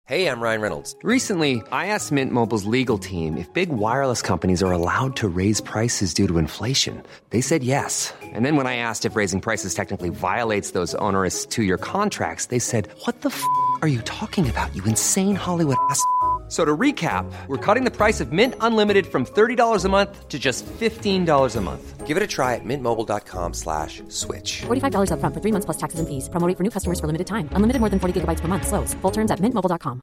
Hey, 0.06 0.26
I'm 0.26 0.42
Ryan 0.42 0.62
Reynolds. 0.62 0.96
Recently, 1.04 1.62
I 1.72 1.94
asked 1.94 2.12
Mint 2.12 2.32
Mobile's 2.32 2.66
legal 2.66 2.98
team 2.98 3.38
if 3.38 3.54
big 3.54 3.70
wireless 3.70 4.24
companies 4.24 4.64
are 4.64 4.72
allowed 4.72 5.16
to 5.18 5.28
raise 5.28 5.62
prices 5.62 6.16
due 6.16 6.28
to 6.28 6.40
inflation. 6.40 7.04
They 7.30 7.42
said 7.42 7.64
yes. 7.64 8.12
And 8.34 8.44
then 8.44 8.56
when 8.56 8.66
I 8.66 8.78
asked 8.78 9.06
if 9.06 9.16
raising 9.16 9.40
prices 9.40 9.76
technically 9.76 10.10
violates 10.10 10.72
those 10.72 10.96
onerous 10.96 11.46
two 11.46 11.62
year 11.62 11.78
contracts, 11.78 12.48
they 12.48 12.58
said, 12.58 12.88
What 13.06 13.22
the 13.22 13.30
f 13.30 13.44
are 13.84 13.88
you 13.88 14.02
talking 14.02 14.50
about, 14.50 14.76
you 14.76 14.84
insane 14.86 15.36
Hollywood 15.36 15.78
ass? 15.92 16.04
So 16.50 16.66
to 16.66 16.76
recap, 16.76 17.32
we're 17.46 17.58
cutting 17.58 17.86
the 17.86 17.96
price 17.96 18.20
of 18.20 18.32
Mint 18.32 18.56
Unlimited 18.60 19.06
from 19.06 19.24
$30 19.24 19.86
a 19.86 19.90
month 19.90 20.28
to 20.30 20.40
just 20.40 20.66
$15 20.66 21.56
a 21.56 21.62
month. 21.62 22.08
Give 22.08 22.18
it 22.18 22.24
a 22.24 22.28
try 22.28 22.56
at 22.56 22.66
mintmobile.com 22.66 23.54
slash 23.54 24.02
switch. 24.08 24.62
$45 24.66 25.12
upfront 25.14 25.34
for 25.36 25.42
three 25.42 25.54
months 25.54 25.66
plus 25.66 25.78
taxes 25.78 26.00
and 26.00 26.10
fees. 26.10 26.28
Promo 26.28 26.52
for 26.58 26.64
new 26.64 26.72
customers 26.72 27.00
for 27.00 27.06
limited 27.06 27.28
time. 27.28 27.50
Unlimited 27.54 27.80
more 27.80 27.90
than 27.90 28.00
40 28.00 28.22
gigabytes 28.22 28.42
per 28.42 28.48
month. 28.48 28.66
Slows. 28.66 28.96
Full 29.02 29.12
terms 29.12 29.30
at 29.30 29.40
mintmobile.com. 29.40 30.02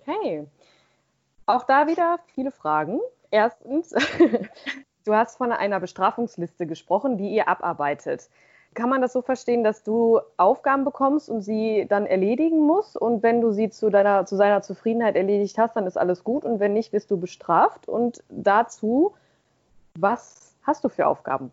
Okay. 0.00 0.46
Auch 1.46 1.64
da 1.66 1.86
wieder 1.86 2.20
viele 2.34 2.52
Fragen. 2.52 3.00
Erstens, 3.30 3.90
du 5.04 5.14
hast 5.14 5.36
von 5.36 5.52
einer 5.52 5.80
Bestrafungsliste 5.80 6.66
gesprochen, 6.66 7.18
die 7.18 7.34
ihr 7.34 7.48
abarbeitet. 7.48 8.30
Kann 8.74 8.88
man 8.88 9.02
das 9.02 9.12
so 9.12 9.20
verstehen, 9.20 9.64
dass 9.64 9.82
du 9.82 10.20
Aufgaben 10.38 10.84
bekommst 10.84 11.28
und 11.28 11.42
sie 11.42 11.86
dann 11.88 12.06
erledigen 12.06 12.60
musst? 12.66 12.96
Und 12.96 13.22
wenn 13.22 13.40
du 13.40 13.52
sie 13.52 13.68
zu, 13.68 13.90
deiner, 13.90 14.24
zu 14.24 14.36
seiner 14.36 14.62
Zufriedenheit 14.62 15.14
erledigt 15.14 15.58
hast, 15.58 15.76
dann 15.76 15.86
ist 15.86 15.98
alles 15.98 16.24
gut. 16.24 16.44
Und 16.44 16.58
wenn 16.58 16.72
nicht, 16.72 16.92
wirst 16.92 17.10
du 17.10 17.18
bestraft. 17.18 17.86
Und 17.86 18.22
dazu, 18.30 19.14
was 19.94 20.54
hast 20.62 20.84
du 20.84 20.88
für 20.88 21.06
Aufgaben? 21.06 21.50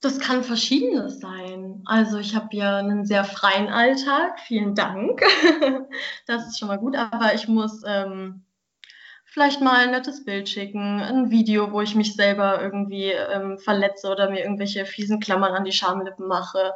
Das 0.00 0.20
kann 0.20 0.44
verschiedenes 0.44 1.20
sein. 1.20 1.82
Also 1.84 2.18
ich 2.18 2.34
habe 2.34 2.48
ja 2.52 2.78
einen 2.78 3.04
sehr 3.04 3.24
freien 3.24 3.68
Alltag. 3.68 4.38
Vielen 4.40 4.74
Dank. 4.74 5.22
das 6.26 6.46
ist 6.46 6.58
schon 6.58 6.68
mal 6.68 6.78
gut. 6.78 6.96
Aber 6.96 7.34
ich 7.34 7.48
muss 7.48 7.82
ähm, 7.86 8.42
vielleicht 9.38 9.60
mal 9.60 9.84
ein 9.84 9.92
nettes 9.92 10.24
Bild 10.24 10.48
schicken, 10.48 11.00
ein 11.00 11.30
Video, 11.30 11.70
wo 11.70 11.80
ich 11.80 11.94
mich 11.94 12.16
selber 12.16 12.60
irgendwie 12.60 13.12
ähm, 13.12 13.56
verletze 13.56 14.10
oder 14.10 14.28
mir 14.30 14.40
irgendwelche 14.40 14.84
fiesen 14.84 15.20
Klammern 15.20 15.52
an 15.52 15.64
die 15.64 15.70
Schamlippen 15.70 16.26
mache. 16.26 16.72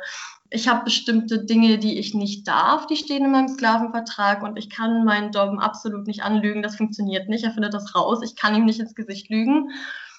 Ich 0.48 0.68
habe 0.68 0.84
bestimmte 0.84 1.44
Dinge, 1.44 1.78
die 1.78 1.98
ich 1.98 2.14
nicht 2.14 2.46
darf, 2.46 2.86
die 2.86 2.94
stehen 2.94 3.24
in 3.24 3.32
meinem 3.32 3.48
Sklavenvertrag 3.48 4.44
und 4.44 4.56
ich 4.56 4.70
kann 4.70 5.04
meinen 5.04 5.32
Dom 5.32 5.58
absolut 5.58 6.06
nicht 6.06 6.22
anlügen. 6.22 6.62
Das 6.62 6.76
funktioniert 6.76 7.28
nicht. 7.28 7.42
Er 7.42 7.50
findet 7.50 7.74
das 7.74 7.96
raus. 7.96 8.20
Ich 8.22 8.36
kann 8.36 8.54
ihm 8.54 8.64
nicht 8.64 8.78
ins 8.78 8.94
Gesicht 8.94 9.28
lügen. 9.28 9.70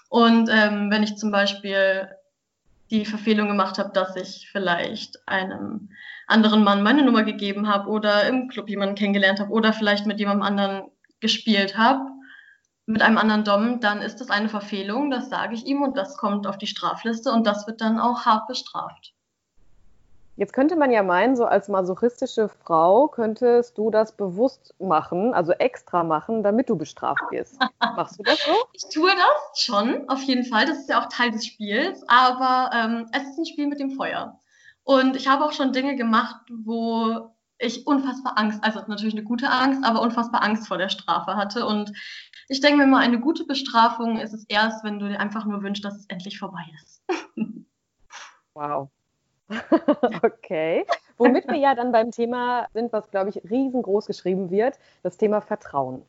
Und 0.10 0.50
ähm, 0.52 0.92
wenn 0.92 1.04
ich 1.04 1.16
zum 1.16 1.32
Beispiel 1.32 2.10
die 2.92 3.06
Verfehlung 3.06 3.48
gemacht 3.48 3.80
habe, 3.80 3.92
dass 3.94 4.18
ich 4.18 4.50
vielleicht 4.52 5.26
einem 5.30 5.92
anderen 6.28 6.62
Mann 6.62 6.84
meine 6.84 7.06
Nummer 7.06 7.24
gegeben 7.24 7.70
habe 7.70 7.90
oder 7.90 8.28
im 8.28 8.50
Club 8.50 8.68
jemanden 8.68 8.96
kennengelernt 8.96 9.40
habe 9.40 9.52
oder 9.52 9.72
vielleicht 9.72 10.06
mit 10.06 10.20
jemandem 10.20 10.46
anderen 10.46 10.92
gespielt 11.22 11.78
habe, 11.78 12.13
mit 12.86 13.02
einem 13.02 13.18
anderen 13.18 13.44
Dom, 13.44 13.80
dann 13.80 14.02
ist 14.02 14.20
das 14.20 14.30
eine 14.30 14.50
Verfehlung, 14.50 15.10
das 15.10 15.30
sage 15.30 15.56
ich 15.56 15.66
ihm 15.66 15.82
und 15.82 15.96
das 15.98 16.18
kommt 16.18 16.48
auf 16.48 16.58
die 16.58 16.68
Strafliste 16.68 17.32
und 17.32 17.48
das 17.48 17.66
wird 17.68 17.82
dann 17.82 18.00
auch 18.00 18.26
hart 18.26 18.48
bestraft. 18.48 19.14
Jetzt 20.36 20.54
könnte 20.54 20.76
man 20.76 20.90
ja 20.90 21.04
meinen, 21.04 21.36
so 21.36 21.46
als 21.46 21.68
masochistische 21.68 22.50
Frau 22.50 23.08
könntest 23.08 23.78
du 23.78 23.92
das 23.92 24.18
bewusst 24.18 24.74
machen, 24.80 25.32
also 25.34 25.52
extra 25.52 26.04
machen, 26.04 26.42
damit 26.42 26.70
du 26.70 26.76
bestraft 26.76 27.22
wirst. 27.30 27.60
Machst 27.80 28.18
du 28.18 28.24
das 28.24 28.44
so? 28.44 28.52
Ich 28.74 28.90
tue 28.92 29.12
das 29.12 29.62
schon, 29.62 30.10
auf 30.10 30.24
jeden 30.24 30.44
Fall. 30.44 30.66
Das 30.66 30.80
ist 30.80 30.90
ja 30.90 31.04
auch 31.04 31.10
Teil 31.10 31.30
des 31.30 31.46
Spiels, 31.46 32.04
aber 32.08 32.72
ähm, 32.74 33.08
es 33.12 33.24
ist 33.30 33.38
ein 33.38 33.46
Spiel 33.46 33.68
mit 33.68 33.80
dem 33.80 33.92
Feuer. 33.92 34.40
Und 34.84 35.16
ich 35.16 35.28
habe 35.28 35.46
auch 35.46 35.54
schon 35.54 35.72
Dinge 35.72 35.96
gemacht, 35.96 36.38
wo 36.50 37.33
ich 37.64 37.88
unfassbar 37.88 38.38
Angst, 38.38 38.64
also 38.64 38.80
natürlich 38.88 39.14
eine 39.14 39.24
gute 39.24 39.50
Angst, 39.50 39.84
aber 39.84 40.02
unfassbar 40.02 40.44
Angst 40.44 40.68
vor 40.68 40.78
der 40.78 40.90
Strafe 40.90 41.36
hatte. 41.36 41.66
Und 41.66 41.92
ich 42.48 42.62
denke 42.62 42.78
mir 42.78 42.88
mal, 42.88 43.00
eine 43.00 43.20
gute 43.20 43.46
Bestrafung 43.46 44.20
ist 44.20 44.34
es 44.34 44.46
erst, 44.50 44.84
wenn 44.84 45.00
du 45.00 45.08
dir 45.08 45.20
einfach 45.20 45.46
nur 45.46 45.64
wünschst, 45.64 45.86
dass 45.86 45.96
es 45.96 46.06
endlich 46.08 46.40
vorbei 46.40 46.64
ist. 46.84 47.04
wow. 48.54 48.90
okay. 50.24 50.86
Womit 51.18 51.48
wir 51.48 51.58
ja 51.58 51.76
dann 51.76 51.92
beim 51.92 52.12
Thema 52.12 52.68
sind, 52.74 52.92
was, 52.92 53.10
glaube 53.12 53.30
ich, 53.30 53.42
riesengroß 53.50 54.06
geschrieben 54.06 54.50
wird, 54.50 54.80
das 55.04 55.18
Thema 55.18 55.42
Vertrauen. 55.42 56.04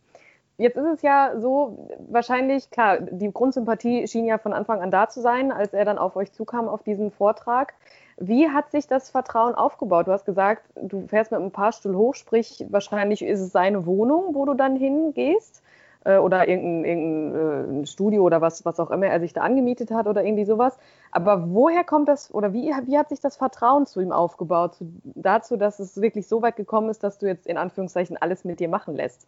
Jetzt 0.56 0.76
ist 0.76 0.86
es 0.86 1.02
ja 1.02 1.34
so, 1.40 1.88
wahrscheinlich, 2.08 2.70
klar, 2.70 2.98
die 3.00 3.32
Grundsympathie 3.32 4.06
schien 4.06 4.24
ja 4.24 4.38
von 4.38 4.52
Anfang 4.52 4.80
an 4.80 4.92
da 4.92 5.08
zu 5.08 5.20
sein, 5.20 5.50
als 5.50 5.72
er 5.72 5.84
dann 5.84 5.98
auf 5.98 6.14
euch 6.14 6.32
zukam 6.32 6.68
auf 6.68 6.84
diesen 6.84 7.10
Vortrag. 7.10 7.74
Wie 8.16 8.48
hat 8.48 8.70
sich 8.70 8.86
das 8.86 9.10
Vertrauen 9.10 9.54
aufgebaut? 9.54 10.06
Du 10.06 10.12
hast 10.12 10.24
gesagt, 10.24 10.62
du 10.76 11.06
fährst 11.08 11.32
mit 11.32 11.40
einem 11.40 11.50
Fahrstuhl 11.50 11.96
hoch, 11.96 12.14
sprich, 12.14 12.64
wahrscheinlich 12.68 13.22
ist 13.22 13.40
es 13.40 13.52
seine 13.52 13.86
Wohnung, 13.86 14.34
wo 14.34 14.44
du 14.44 14.54
dann 14.54 14.76
hingehst 14.76 15.62
äh, 16.04 16.16
oder 16.18 16.46
irgendein, 16.48 16.84
irgendein 16.84 17.82
äh, 17.82 17.86
Studio 17.86 18.22
oder 18.22 18.40
was, 18.40 18.64
was 18.64 18.78
auch 18.78 18.90
immer 18.90 19.06
er 19.06 19.20
sich 19.20 19.32
da 19.32 19.42
angemietet 19.42 19.90
hat 19.90 20.06
oder 20.06 20.24
irgendwie 20.24 20.44
sowas. 20.44 20.78
Aber 21.10 21.50
woher 21.50 21.82
kommt 21.82 22.08
das 22.08 22.32
oder 22.32 22.52
wie, 22.52 22.72
wie 22.86 22.98
hat 22.98 23.08
sich 23.08 23.20
das 23.20 23.36
Vertrauen 23.36 23.86
zu 23.86 24.00
ihm 24.00 24.12
aufgebaut, 24.12 24.76
zu, 24.76 24.92
dazu, 25.04 25.56
dass 25.56 25.80
es 25.80 26.00
wirklich 26.00 26.28
so 26.28 26.42
weit 26.42 26.56
gekommen 26.56 26.90
ist, 26.90 27.02
dass 27.02 27.18
du 27.18 27.26
jetzt 27.26 27.46
in 27.46 27.56
Anführungszeichen 27.56 28.16
alles 28.16 28.44
mit 28.44 28.60
dir 28.60 28.68
machen 28.68 28.94
lässt? 28.94 29.26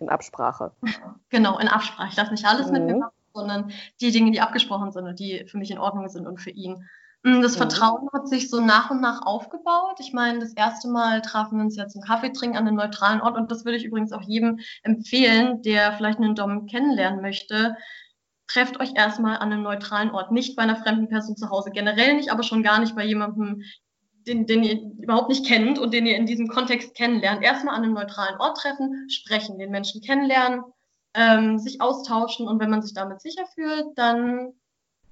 In 0.00 0.08
Absprache. 0.08 0.72
Genau, 1.30 1.58
in 1.58 1.68
Absprache. 1.68 2.08
Ich 2.10 2.16
lasse 2.16 2.32
nicht 2.32 2.46
alles 2.46 2.66
mhm. 2.66 2.72
mit 2.72 2.84
mir 2.84 2.96
machen, 2.96 3.14
sondern 3.32 3.70
die 4.00 4.10
Dinge, 4.10 4.30
die 4.30 4.40
abgesprochen 4.40 4.92
sind 4.92 5.06
und 5.06 5.18
die 5.18 5.44
für 5.46 5.58
mich 5.58 5.70
in 5.70 5.78
Ordnung 5.78 6.08
sind 6.08 6.26
und 6.26 6.40
für 6.40 6.50
ihn. 6.50 6.86
Mm, 7.26 7.42
das 7.42 7.56
Vertrauen 7.56 8.08
hat 8.12 8.28
sich 8.28 8.48
so 8.48 8.60
nach 8.60 8.90
und 8.92 9.00
nach 9.00 9.26
aufgebaut. 9.26 9.96
Ich 9.98 10.12
meine, 10.12 10.38
das 10.38 10.52
erste 10.52 10.86
Mal 10.86 11.22
trafen 11.22 11.58
wir 11.58 11.64
uns 11.64 11.74
ja 11.76 11.88
zum 11.88 12.00
Kaffeetrinken 12.00 12.56
an 12.56 12.68
einem 12.68 12.76
neutralen 12.76 13.20
Ort 13.20 13.36
und 13.36 13.50
das 13.50 13.64
würde 13.64 13.76
ich 13.78 13.84
übrigens 13.84 14.12
auch 14.12 14.22
jedem 14.22 14.60
empfehlen, 14.84 15.60
der 15.62 15.92
vielleicht 15.94 16.18
einen 16.18 16.36
Dom 16.36 16.66
kennenlernen 16.66 17.20
möchte. 17.20 17.76
Trefft 18.46 18.78
euch 18.78 18.94
erstmal 18.94 19.38
an 19.38 19.52
einem 19.52 19.64
neutralen 19.64 20.12
Ort, 20.12 20.30
nicht 20.30 20.54
bei 20.54 20.62
einer 20.62 20.76
fremden 20.76 21.08
Person 21.08 21.36
zu 21.36 21.50
Hause, 21.50 21.72
generell 21.72 22.14
nicht, 22.14 22.30
aber 22.30 22.44
schon 22.44 22.62
gar 22.62 22.78
nicht 22.78 22.94
bei 22.94 23.04
jemandem, 23.04 23.60
den, 24.28 24.46
den 24.46 24.62
ihr 24.62 24.80
überhaupt 25.00 25.28
nicht 25.28 25.46
kennt 25.46 25.80
und 25.80 25.92
den 25.92 26.06
ihr 26.06 26.16
in 26.16 26.26
diesem 26.26 26.46
Kontext 26.46 26.94
kennenlernt. 26.94 27.42
Erstmal 27.42 27.74
an 27.74 27.82
einem 27.82 27.94
neutralen 27.94 28.38
Ort 28.38 28.58
treffen, 28.58 29.10
sprechen, 29.10 29.58
den 29.58 29.72
Menschen 29.72 30.00
kennenlernen, 30.00 30.62
ähm, 31.14 31.58
sich 31.58 31.80
austauschen 31.80 32.46
und 32.46 32.60
wenn 32.60 32.70
man 32.70 32.82
sich 32.82 32.94
damit 32.94 33.20
sicher 33.20 33.46
fühlt, 33.52 33.86
dann 33.96 34.52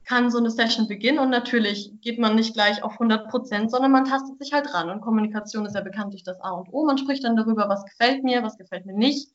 kann 0.05 0.31
so 0.31 0.38
eine 0.38 0.51
Session 0.51 0.88
beginnen 0.88 1.19
und 1.19 1.31
natürlich 1.31 1.93
geht 2.01 2.19
man 2.19 2.35
nicht 2.35 2.55
gleich 2.55 2.83
auf 2.83 2.93
100 2.93 3.29
Prozent, 3.29 3.71
sondern 3.71 3.93
man 3.93 4.05
tastet 4.05 4.38
sich 4.38 4.53
halt 4.53 4.73
ran 4.75 4.90
und 4.90 5.01
Kommunikation 5.01 5.64
ist 5.64 5.75
ja 5.75 5.81
bekanntlich 5.81 6.23
das 6.25 6.40
A 6.40 6.51
und 6.51 6.73
O. 6.73 6.85
Man 6.85 6.99
spricht 6.99 7.25
dann 7.25 7.37
darüber, 7.37 7.69
was 7.69 7.85
gefällt 7.85 8.23
mir, 8.23 8.43
was 8.43 8.59
gefällt 8.59 8.87
mir 8.87 8.95
nicht. 8.95 9.31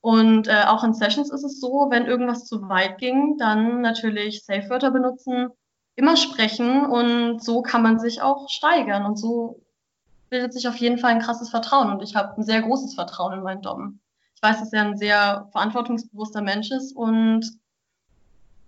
Und 0.00 0.48
äh, 0.48 0.64
auch 0.66 0.84
in 0.84 0.94
Sessions 0.94 1.30
ist 1.30 1.44
es 1.44 1.60
so, 1.60 1.88
wenn 1.90 2.06
irgendwas 2.06 2.44
zu 2.44 2.68
weit 2.68 2.98
ging, 2.98 3.36
dann 3.38 3.80
natürlich 3.80 4.44
Safe-Wörter 4.44 4.90
benutzen, 4.90 5.48
immer 5.96 6.16
sprechen 6.16 6.86
und 6.86 7.42
so 7.42 7.62
kann 7.62 7.82
man 7.82 7.98
sich 7.98 8.22
auch 8.22 8.48
steigern 8.48 9.04
und 9.04 9.16
so 9.16 9.62
bildet 10.28 10.52
sich 10.52 10.68
auf 10.68 10.76
jeden 10.76 10.98
Fall 10.98 11.12
ein 11.12 11.20
krasses 11.20 11.50
Vertrauen 11.50 11.90
und 11.90 12.02
ich 12.02 12.14
habe 12.14 12.36
ein 12.36 12.42
sehr 12.42 12.62
großes 12.62 12.94
Vertrauen 12.94 13.34
in 13.34 13.42
meinen 13.42 13.62
Dom. 13.62 14.00
Ich 14.34 14.42
weiß, 14.42 14.60
dass 14.60 14.72
er 14.72 14.82
ein 14.82 14.98
sehr 14.98 15.48
verantwortungsbewusster 15.52 16.42
Mensch 16.42 16.70
ist 16.70 16.94
und 16.94 17.58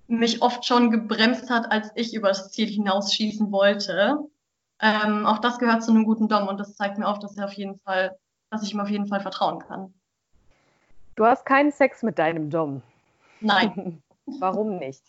mich 0.08 0.42
oft 0.42 0.64
schon 0.64 0.90
gebremst 0.90 1.50
hat, 1.50 1.70
als 1.70 1.92
ich 1.94 2.14
über 2.14 2.28
das 2.28 2.50
Ziel 2.50 2.66
hinausschießen 2.66 3.52
wollte. 3.52 4.18
Ähm, 4.80 5.26
auch 5.26 5.38
das 5.38 5.58
gehört 5.58 5.84
zu 5.84 5.90
einem 5.90 6.04
guten 6.04 6.28
Dom 6.28 6.48
und 6.48 6.58
das 6.58 6.76
zeigt 6.76 6.98
mir 6.98 7.06
auf, 7.06 7.18
dass 7.18 7.36
er 7.36 7.44
auf 7.44 7.52
jeden 7.52 7.76
Fall, 7.76 8.16
dass 8.50 8.62
ich 8.62 8.72
ihm 8.72 8.80
auf 8.80 8.88
jeden 8.88 9.06
Fall 9.06 9.20
vertrauen 9.20 9.58
kann. 9.60 9.92
Du 11.14 11.26
hast 11.26 11.44
keinen 11.44 11.72
Sex 11.72 12.02
mit 12.02 12.18
deinem 12.18 12.48
Dom. 12.48 12.82
Nein. 13.40 14.02
Warum 14.38 14.78
nicht? 14.78 15.02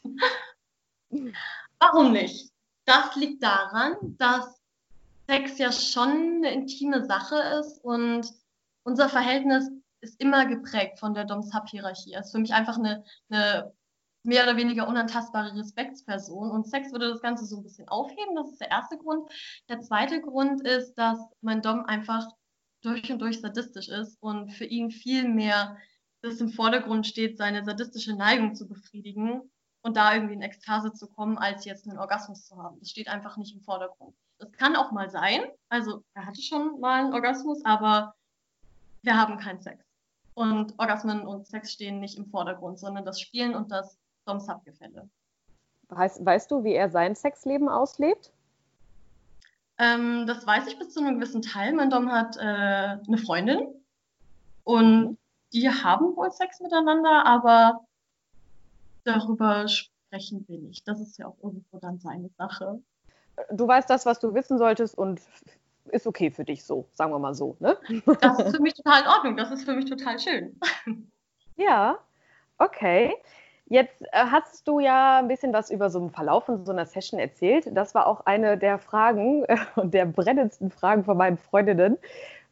Warum 1.79 2.11
nicht? 2.11 2.51
Das 2.85 3.15
liegt 3.15 3.43
daran, 3.43 3.95
dass 4.17 4.59
Sex 5.29 5.57
ja 5.59 5.71
schon 5.71 6.09
eine 6.37 6.51
intime 6.51 7.05
Sache 7.05 7.35
ist 7.59 7.83
und 7.83 8.27
unser 8.83 9.07
Verhältnis 9.07 9.69
ist 10.01 10.19
immer 10.19 10.45
geprägt 10.45 10.99
von 10.99 11.13
der 11.13 11.25
Dom-Sub-Hierarchie. 11.25 12.13
Es 12.13 12.27
ist 12.27 12.31
für 12.31 12.39
mich 12.39 12.53
einfach 12.53 12.77
eine, 12.77 13.03
eine 13.29 13.71
mehr 14.23 14.43
oder 14.43 14.57
weniger 14.57 14.87
unantastbare 14.87 15.55
Respektsperson. 15.55 16.51
Und 16.51 16.67
Sex 16.67 16.91
würde 16.91 17.09
das 17.09 17.21
Ganze 17.21 17.45
so 17.45 17.57
ein 17.57 17.63
bisschen 17.63 17.87
aufheben. 17.87 18.35
Das 18.35 18.51
ist 18.51 18.61
der 18.61 18.71
erste 18.71 18.97
Grund. 18.97 19.29
Der 19.69 19.79
zweite 19.79 20.21
Grund 20.21 20.65
ist, 20.67 20.95
dass 20.95 21.19
mein 21.41 21.61
Dom 21.61 21.85
einfach 21.85 22.27
durch 22.81 23.11
und 23.11 23.19
durch 23.19 23.41
sadistisch 23.41 23.89
ist 23.89 24.17
und 24.21 24.51
für 24.51 24.65
ihn 24.65 24.91
viel 24.91 25.27
mehr 25.27 25.77
das 26.21 26.41
im 26.41 26.49
Vordergrund 26.49 27.07
steht, 27.07 27.37
seine 27.37 27.63
sadistische 27.63 28.13
Neigung 28.13 28.55
zu 28.55 28.67
befriedigen 28.67 29.49
und 29.81 29.95
da 29.95 30.13
irgendwie 30.13 30.33
in 30.33 30.41
Ekstase 30.41 30.91
zu 30.93 31.07
kommen, 31.07 31.37
als 31.37 31.65
jetzt 31.65 31.87
einen 31.87 31.97
Orgasmus 31.97 32.45
zu 32.45 32.57
haben. 32.57 32.77
Das 32.79 32.89
steht 32.89 33.07
einfach 33.07 33.37
nicht 33.37 33.55
im 33.55 33.61
Vordergrund. 33.61 34.15
Das 34.37 34.51
kann 34.53 34.75
auch 34.75 34.91
mal 34.91 35.09
sein. 35.09 35.41
Also 35.69 36.03
er 36.13 36.25
hatte 36.25 36.41
schon 36.41 36.79
mal 36.79 37.05
einen 37.05 37.13
Orgasmus, 37.13 37.63
aber 37.63 38.15
wir 39.01 39.17
haben 39.17 39.37
keinen 39.37 39.61
Sex. 39.61 39.83
Und 40.33 40.77
Orgasmen 40.77 41.25
und 41.25 41.47
Sex 41.47 41.71
stehen 41.71 41.99
nicht 41.99 42.17
im 42.17 42.27
Vordergrund, 42.27 42.79
sondern 42.79 43.05
das 43.05 43.19
Spielen 43.19 43.55
und 43.55 43.71
das 43.71 43.97
Dom-Sub-Gefälle. 44.25 45.09
Weißt, 45.89 46.23
weißt 46.23 46.51
du, 46.51 46.63
wie 46.63 46.73
er 46.73 46.89
sein 46.89 47.15
Sexleben 47.15 47.67
auslebt? 47.67 48.31
Ähm, 49.79 50.27
das 50.27 50.45
weiß 50.45 50.67
ich 50.67 50.77
bis 50.77 50.93
zu 50.93 50.99
einem 50.99 51.19
gewissen 51.19 51.41
Teil. 51.41 51.73
Mein 51.73 51.89
Dom 51.89 52.11
hat 52.11 52.37
äh, 52.37 52.41
eine 52.41 53.17
Freundin 53.17 53.67
und 54.63 55.17
die 55.53 55.69
haben 55.69 56.15
wohl 56.15 56.31
Sex 56.31 56.59
miteinander, 56.59 57.25
aber 57.25 57.85
darüber 59.03 59.67
sprechen 59.67 60.45
wir 60.47 60.59
nicht. 60.59 60.87
Das 60.87 60.99
ist 60.99 61.17
ja 61.17 61.27
auch 61.27 61.37
irgendwo 61.41 61.79
dann 61.79 61.99
seine 61.99 62.29
Sache. 62.37 62.79
Du 63.51 63.67
weißt 63.67 63.89
das, 63.89 64.05
was 64.05 64.19
du 64.19 64.33
wissen 64.33 64.57
solltest 64.57 64.97
und 64.97 65.21
ist 65.85 66.05
okay 66.05 66.29
für 66.29 66.43
dich 66.43 66.63
so, 66.63 66.87
sagen 66.93 67.11
wir 67.11 67.19
mal 67.19 67.33
so. 67.33 67.55
Ne? 67.59 67.77
Das 68.21 68.39
ist 68.39 68.55
für 68.55 68.61
mich 68.61 68.73
total 68.73 69.01
in 69.01 69.07
Ordnung. 69.07 69.37
Das 69.37 69.49
ist 69.49 69.63
für 69.63 69.73
mich 69.73 69.85
total 69.85 70.19
schön. 70.19 70.59
Ja, 71.55 71.99
okay. 72.57 73.13
Jetzt 73.69 74.01
äh, 74.01 74.25
hast 74.31 74.67
du 74.67 74.79
ja 74.79 75.19
ein 75.19 75.27
bisschen 75.27 75.53
was 75.53 75.69
über 75.69 75.91
so 75.91 75.99
einen 75.99 76.09
Verlauf 76.09 76.45
von 76.45 76.65
so 76.65 76.71
einer 76.71 76.87
Session 76.87 77.19
erzählt. 77.19 77.69
Das 77.71 77.93
war 77.93 78.07
auch 78.07 78.25
eine 78.25 78.57
der 78.57 78.79
Fragen 78.79 79.45
und 79.75 79.93
der 79.93 80.05
brennendsten 80.05 80.71
Fragen 80.71 81.03
von 81.03 81.15
meinen 81.17 81.37
Freundinnen. 81.37 81.97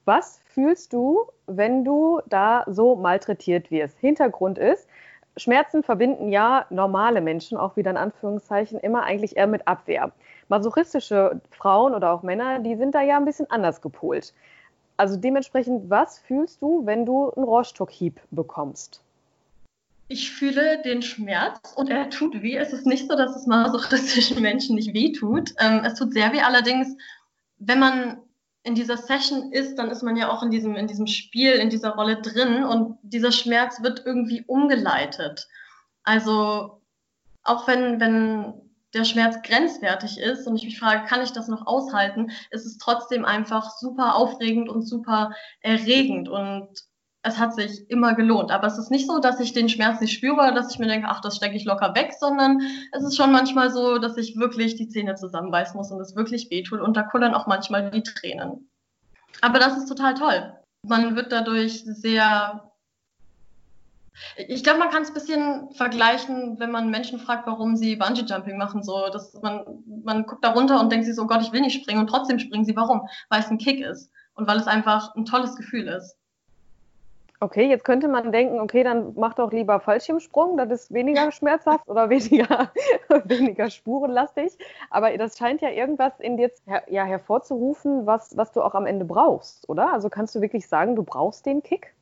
Was 0.06 0.40
fühlst 0.46 0.94
du, 0.94 1.26
wenn 1.48 1.84
du 1.84 2.22
da 2.28 2.64
so 2.68 2.96
malträtiert 2.96 3.72
wirst? 3.72 3.98
Hintergrund 4.00 4.60
ist, 4.60 4.88
Schmerzen 5.38 5.84
verbinden 5.84 6.30
ja 6.30 6.66
normale 6.70 7.22
Menschen, 7.22 7.58
auch 7.58 7.76
wieder 7.76 7.92
in 7.92 7.98
Anführungszeichen, 7.98 8.80
immer 8.80 9.04
eigentlich 9.04 9.38
eher 9.38 9.48
mit 9.48 9.68
Abwehr. 9.68 10.12
Masochistische 10.50 11.42
Frauen 11.50 11.96
oder 11.96 12.12
auch 12.14 12.24
Männer, 12.24 12.60
die 12.60 12.76
sind 12.76 12.94
da 12.94 13.02
ja 13.02 13.18
ein 13.18 13.26
bisschen 13.26 13.50
anders 13.50 13.82
gepolt. 13.82 14.34
Also 14.98 15.18
dementsprechend, 15.18 15.90
was 15.90 16.20
fühlst 16.20 16.62
du, 16.62 16.86
wenn 16.86 17.06
du 17.06 17.32
einen 17.32 17.44
Rohrstockhieb 17.46 18.22
bekommst? 18.32 19.04
Ich 20.10 20.32
fühle 20.32 20.82
den 20.82 21.02
Schmerz 21.02 21.74
und 21.76 21.90
er 21.90 22.10
tut 22.10 22.42
weh. 22.42 22.56
Es 22.56 22.72
ist 22.72 22.86
nicht 22.86 23.10
so, 23.10 23.18
dass 23.18 23.36
es 23.36 23.46
masochistischen 23.46 24.42
Menschen 24.42 24.76
nicht 24.76 24.94
weh 24.94 25.12
tut. 25.12 25.54
Ähm, 25.60 25.82
es 25.84 25.96
tut 25.96 26.14
sehr 26.14 26.32
weh. 26.32 26.42
Allerdings, 26.42 26.96
wenn 27.58 27.80
man 27.80 28.18
in 28.64 28.76
dieser 28.76 28.98
Session 28.98 29.52
ist, 29.52 29.76
dann 29.76 29.90
ist 29.90 30.04
man 30.04 30.18
ja 30.18 30.30
auch 30.30 30.44
in 30.44 30.52
diesem, 30.52 30.76
in 30.76 30.88
diesem 30.88 31.08
Spiel, 31.08 31.54
in 31.54 31.70
dieser 31.70 31.92
Rolle 31.92 32.22
drin 32.22 32.64
und 32.64 32.98
dieser 33.02 33.32
Schmerz 33.32 33.82
wird 33.82 34.04
irgendwie 34.06 34.44
umgeleitet. 34.46 35.48
Also 36.04 36.82
auch 37.44 37.68
wenn, 37.68 38.00
wenn 38.00 38.54
der 38.94 39.06
Schmerz 39.06 39.42
grenzwertig 39.42 40.18
ist 40.20 40.48
und 40.48 40.56
ich 40.56 40.66
mich 40.66 40.80
frage, 40.80 41.06
kann 41.06 41.22
ich 41.22 41.32
das 41.32 41.48
noch 41.48 41.66
aushalten, 41.66 42.32
ist 42.52 42.66
es 42.66 42.78
trotzdem 42.78 43.26
einfach 43.26 43.72
super 43.78 44.16
aufregend 44.16 44.70
und 44.70 44.84
super 44.84 45.34
erregend 45.62 46.30
und 46.30 46.68
es 47.28 47.38
hat 47.38 47.54
sich 47.54 47.90
immer 47.90 48.14
gelohnt. 48.16 48.52
Aber 48.52 48.68
es 48.68 48.78
ist 48.78 48.92
nicht 48.92 49.08
so, 49.08 49.20
dass 49.20 49.40
ich 49.40 49.54
den 49.54 49.70
Schmerz 49.70 50.00
nicht 50.02 50.14
spüre 50.14 50.54
dass 50.54 50.74
ich 50.74 50.80
mir 50.80 50.88
denke, 50.88 51.08
ach, 51.10 51.22
das 51.22 51.36
stecke 51.36 51.56
ich 51.56 51.66
locker 51.66 51.94
weg, 51.96 52.14
sondern 52.18 52.62
es 52.92 53.04
ist 53.04 53.18
schon 53.18 53.32
manchmal 53.32 53.72
so, 53.72 53.98
dass 53.98 54.18
ich 54.18 54.38
wirklich 54.38 54.76
die 54.76 54.88
Zähne 54.88 55.16
zusammenbeißen 55.16 55.76
muss 55.76 55.92
und 55.92 56.00
es 56.00 56.16
wirklich 56.16 56.50
wehtut 56.50 56.82
und 56.82 56.96
da 56.96 57.04
kullern 57.04 57.34
auch 57.34 57.48
manchmal 57.48 57.92
die 57.92 58.04
Tränen. 58.04 58.70
Aber 59.42 59.60
das 59.60 59.78
ist 59.78 59.88
total 59.88 60.14
toll. 60.14 60.54
Man 60.84 61.16
wird 61.16 61.32
dadurch 61.32 61.84
sehr 61.84 62.64
ich 64.36 64.64
glaube, 64.64 64.80
man 64.80 64.90
kann 64.90 65.04
es 65.04 65.10
ein 65.10 65.14
bisschen 65.14 65.72
vergleichen, 65.74 66.60
wenn 66.60 66.72
man 66.72 66.90
Menschen 66.90 67.20
fragt, 67.20 67.46
warum 67.46 67.76
sie 67.76 67.96
Bungee-Jumping 67.96 68.58
machen. 68.58 68.82
So, 68.82 69.10
dass 69.14 69.34
man, 69.42 69.64
man 70.04 70.26
guckt 70.26 70.44
da 70.44 70.54
runter 70.54 70.80
und 70.80 70.92
denkt 70.92 71.06
sich 71.06 71.16
so, 71.16 71.24
oh 71.24 71.28
Gott, 71.28 71.42
ich 71.42 71.52
will 71.52 71.62
nicht 71.62 71.80
springen 71.80 72.00
und 72.00 72.08
trotzdem 72.08 72.40
springen 72.40 72.66
sie. 72.66 72.76
Warum? 72.76 73.08
Weil 73.30 73.42
es 73.42 73.50
ein 73.50 73.60
Kick 73.60 73.80
ist 73.80 74.10
und 74.34 74.48
weil 74.48 74.58
es 74.58 74.68
einfach 74.68 75.14
ein 75.16 75.26
tolles 75.26 75.56
Gefühl 75.56 75.88
ist. 75.88 76.16
Okay, 77.40 77.70
jetzt 77.70 77.84
könnte 77.84 78.08
man 78.08 78.32
denken, 78.32 78.60
okay, 78.60 78.84
dann 78.84 79.14
mach 79.16 79.36
doch 79.36 79.52
lieber 79.52 79.80
Fallschirmsprung, 79.80 80.58
das 80.58 80.72
ist 80.72 80.94
weniger 80.94 81.32
schmerzhaft 81.32 81.88
oder 81.88 82.10
weniger, 82.10 82.72
weniger 83.26 83.70
spurenlastig. 83.70 84.58
Aber 84.90 85.16
das 85.18 85.38
scheint 85.38 85.62
ja 85.62 85.70
irgendwas 85.70 86.14
in 86.20 86.38
dir 86.38 86.52
ja, 86.90 87.04
hervorzurufen, 87.04 88.08
was, 88.08 88.36
was 88.36 88.52
du 88.54 88.64
auch 88.64 88.74
am 88.74 88.88
Ende 88.88 89.06
brauchst, 89.06 89.70
oder? 89.70 89.94
Also 89.94 90.10
kannst 90.10 90.34
du 90.34 90.42
wirklich 90.42 90.68
sagen, 90.68 90.96
du 90.96 91.04
brauchst 91.04 91.46
den 91.46 91.62
Kick? 91.62 91.94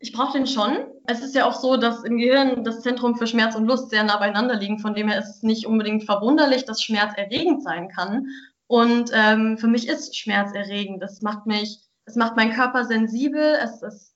Ich 0.00 0.12
brauche 0.12 0.32
den 0.32 0.46
schon. 0.46 0.78
Es 1.06 1.22
ist 1.22 1.34
ja 1.34 1.44
auch 1.44 1.54
so, 1.54 1.76
dass 1.76 2.04
im 2.04 2.16
Gehirn 2.16 2.64
das 2.64 2.80
Zentrum 2.80 3.16
für 3.16 3.26
Schmerz 3.26 3.54
und 3.54 3.66
Lust 3.66 3.90
sehr 3.90 4.02
nah 4.02 4.16
beieinander 4.16 4.56
liegen. 4.56 4.78
Von 4.78 4.94
dem 4.94 5.08
her 5.08 5.18
ist 5.18 5.28
es 5.28 5.42
nicht 5.42 5.66
unbedingt 5.66 6.04
verwunderlich, 6.04 6.64
dass 6.64 6.82
Schmerz 6.82 7.12
erregend 7.16 7.62
sein 7.62 7.88
kann. 7.88 8.26
Und 8.66 9.10
ähm, 9.12 9.58
für 9.58 9.68
mich 9.68 9.88
ist 9.88 10.16
Schmerz 10.16 10.54
erregend. 10.54 11.02
Es 11.02 11.20
macht 11.20 11.46
mich, 11.46 11.80
es 12.06 12.16
macht 12.16 12.34
meinen 12.34 12.52
Körper 12.52 12.86
sensibel. 12.86 13.58
Es, 13.62 13.82
es 13.82 14.09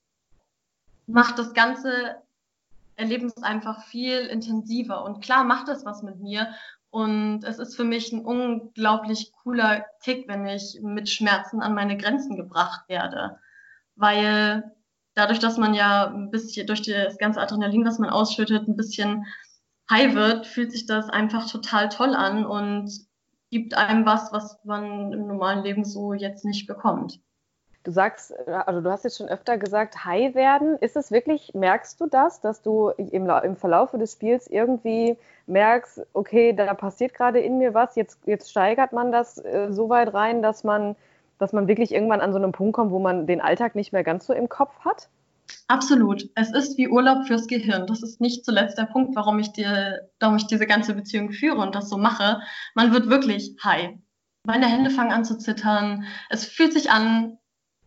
macht 1.06 1.38
das 1.38 1.54
ganze 1.54 2.16
Erleben 2.96 3.32
einfach 3.42 3.84
viel 3.84 4.20
intensiver. 4.20 5.04
Und 5.04 5.22
klar 5.22 5.44
macht 5.44 5.68
es 5.68 5.84
was 5.84 6.02
mit 6.02 6.20
mir. 6.20 6.48
Und 6.90 7.42
es 7.42 7.58
ist 7.58 7.74
für 7.74 7.84
mich 7.84 8.12
ein 8.12 8.24
unglaublich 8.24 9.32
cooler 9.42 9.84
Kick, 10.02 10.28
wenn 10.28 10.46
ich 10.46 10.78
mit 10.80 11.08
Schmerzen 11.08 11.60
an 11.60 11.74
meine 11.74 11.96
Grenzen 11.96 12.36
gebracht 12.36 12.88
werde. 12.88 13.38
Weil 13.96 14.72
dadurch, 15.14 15.40
dass 15.40 15.58
man 15.58 15.74
ja 15.74 16.06
ein 16.06 16.30
bisschen 16.30 16.66
durch 16.66 16.82
das 16.82 17.18
ganze 17.18 17.40
Adrenalin, 17.40 17.84
was 17.84 17.98
man 17.98 18.10
ausschüttet, 18.10 18.68
ein 18.68 18.76
bisschen 18.76 19.26
high 19.90 20.14
wird, 20.14 20.46
fühlt 20.46 20.72
sich 20.72 20.86
das 20.86 21.08
einfach 21.08 21.50
total 21.50 21.88
toll 21.88 22.14
an 22.14 22.46
und 22.46 22.90
gibt 23.50 23.74
einem 23.74 24.06
was, 24.06 24.32
was 24.32 24.58
man 24.64 25.12
im 25.12 25.26
normalen 25.26 25.64
Leben 25.64 25.84
so 25.84 26.12
jetzt 26.12 26.44
nicht 26.44 26.66
bekommt. 26.66 27.20
Du 27.84 27.90
sagst, 27.90 28.34
also 28.48 28.80
du 28.80 28.90
hast 28.90 29.04
jetzt 29.04 29.18
schon 29.18 29.28
öfter 29.28 29.58
gesagt, 29.58 30.04
high 30.04 30.34
werden. 30.34 30.76
Ist 30.78 30.96
es 30.96 31.10
wirklich, 31.10 31.52
merkst 31.54 32.00
du 32.00 32.06
das, 32.06 32.40
dass 32.40 32.62
du 32.62 32.88
im, 32.96 33.28
im 33.28 33.56
Verlaufe 33.56 33.98
des 33.98 34.12
Spiels 34.12 34.46
irgendwie 34.46 35.16
merkst, 35.46 36.06
okay, 36.14 36.54
da 36.54 36.72
passiert 36.74 37.14
gerade 37.14 37.40
in 37.40 37.58
mir 37.58 37.74
was, 37.74 37.94
jetzt, 37.94 38.18
jetzt 38.26 38.50
steigert 38.50 38.92
man 38.92 39.12
das 39.12 39.38
äh, 39.38 39.68
so 39.70 39.90
weit 39.90 40.14
rein, 40.14 40.42
dass 40.42 40.64
man 40.64 40.96
dass 41.38 41.52
man 41.52 41.68
wirklich 41.68 41.92
irgendwann 41.92 42.20
an 42.20 42.32
so 42.32 42.38
einem 42.38 42.52
Punkt 42.52 42.74
kommt, 42.74 42.90
wo 42.90 42.98
man 42.98 43.26
den 43.26 43.40
Alltag 43.40 43.74
nicht 43.74 43.92
mehr 43.92 44.04
ganz 44.04 44.26
so 44.26 44.32
im 44.32 44.48
Kopf 44.48 44.72
hat? 44.80 45.08
Absolut. 45.68 46.28
Es 46.34 46.52
ist 46.52 46.78
wie 46.78 46.88
Urlaub 46.88 47.26
fürs 47.26 47.46
Gehirn. 47.46 47.86
Das 47.86 48.02
ist 48.02 48.20
nicht 48.20 48.44
zuletzt 48.44 48.78
der 48.78 48.84
Punkt, 48.84 49.14
warum 49.16 49.38
ich, 49.38 49.52
dir, 49.52 50.08
warum 50.20 50.36
ich 50.36 50.46
diese 50.46 50.66
ganze 50.66 50.94
Beziehung 50.94 51.32
führe 51.32 51.58
und 51.58 51.74
das 51.74 51.88
so 51.88 51.98
mache. 51.98 52.40
Man 52.74 52.92
wird 52.92 53.10
wirklich 53.10 53.56
high. 53.62 53.96
Meine 54.46 54.66
Hände 54.66 54.90
fangen 54.90 55.12
an 55.12 55.24
zu 55.24 55.38
zittern. 55.38 56.04
Es 56.28 56.44
fühlt 56.44 56.72
sich 56.72 56.90
an 56.90 57.38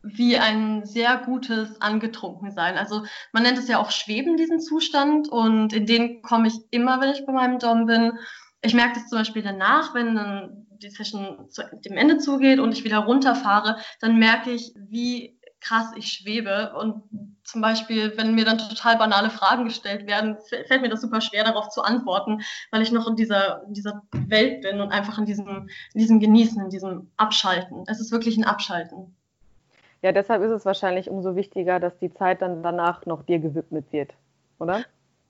wie 0.03 0.37
ein 0.37 0.85
sehr 0.85 1.17
gutes 1.17 1.81
Angetrunkensein. 1.81 2.77
Also 2.77 3.03
man 3.33 3.43
nennt 3.43 3.57
es 3.57 3.67
ja 3.67 3.79
auch 3.79 3.91
Schweben, 3.91 4.37
diesen 4.37 4.59
Zustand. 4.59 5.29
Und 5.29 5.73
in 5.73 5.85
den 5.85 6.21
komme 6.21 6.47
ich 6.47 6.55
immer, 6.71 7.01
wenn 7.01 7.11
ich 7.11 7.25
bei 7.25 7.33
meinem 7.33 7.59
Dom 7.59 7.85
bin. 7.85 8.13
Ich 8.61 8.73
merke 8.73 8.95
das 8.95 9.07
zum 9.07 9.19
Beispiel 9.19 9.43
danach, 9.43 9.93
wenn 9.93 10.15
dann 10.15 10.67
die 10.81 10.89
Session 10.89 11.49
zu 11.49 11.63
dem 11.85 11.97
Ende 11.97 12.17
zugeht 12.17 12.59
und 12.59 12.71
ich 12.71 12.83
wieder 12.83 12.99
runterfahre, 12.99 13.77
dann 13.99 14.19
merke 14.19 14.51
ich, 14.51 14.73
wie 14.75 15.37
krass 15.59 15.91
ich 15.95 16.11
schwebe. 16.11 16.73
Und 16.79 17.03
zum 17.43 17.61
Beispiel, 17.61 18.13
wenn 18.17 18.35
mir 18.35 18.45
dann 18.45 18.57
total 18.57 18.97
banale 18.97 19.29
Fragen 19.29 19.65
gestellt 19.65 20.07
werden, 20.07 20.37
fällt 20.67 20.81
mir 20.81 20.89
das 20.89 21.01
super 21.01 21.21
schwer, 21.21 21.43
darauf 21.43 21.69
zu 21.69 21.81
antworten, 21.81 22.41
weil 22.71 22.81
ich 22.81 22.91
noch 22.91 23.07
in 23.07 23.15
dieser, 23.15 23.63
in 23.63 23.73
dieser 23.73 24.03
Welt 24.11 24.61
bin 24.61 24.81
und 24.81 24.91
einfach 24.91 25.17
in 25.17 25.25
diesem, 25.25 25.69
in 25.93 25.99
diesem 25.99 26.19
Genießen, 26.19 26.61
in 26.61 26.69
diesem 26.69 27.11
Abschalten. 27.17 27.83
Es 27.87 27.99
ist 27.99 28.11
wirklich 28.11 28.37
ein 28.37 28.43
Abschalten. 28.43 29.16
Ja, 30.01 30.11
deshalb 30.11 30.43
ist 30.43 30.51
es 30.51 30.65
wahrscheinlich 30.65 31.09
umso 31.09 31.35
wichtiger, 31.35 31.79
dass 31.79 31.97
die 31.97 32.13
Zeit 32.13 32.41
dann 32.41 32.61
danach 32.63 33.05
noch 33.05 33.23
dir 33.23 33.39
gewidmet 33.39 33.91
wird, 33.91 34.13
oder? 34.59 34.83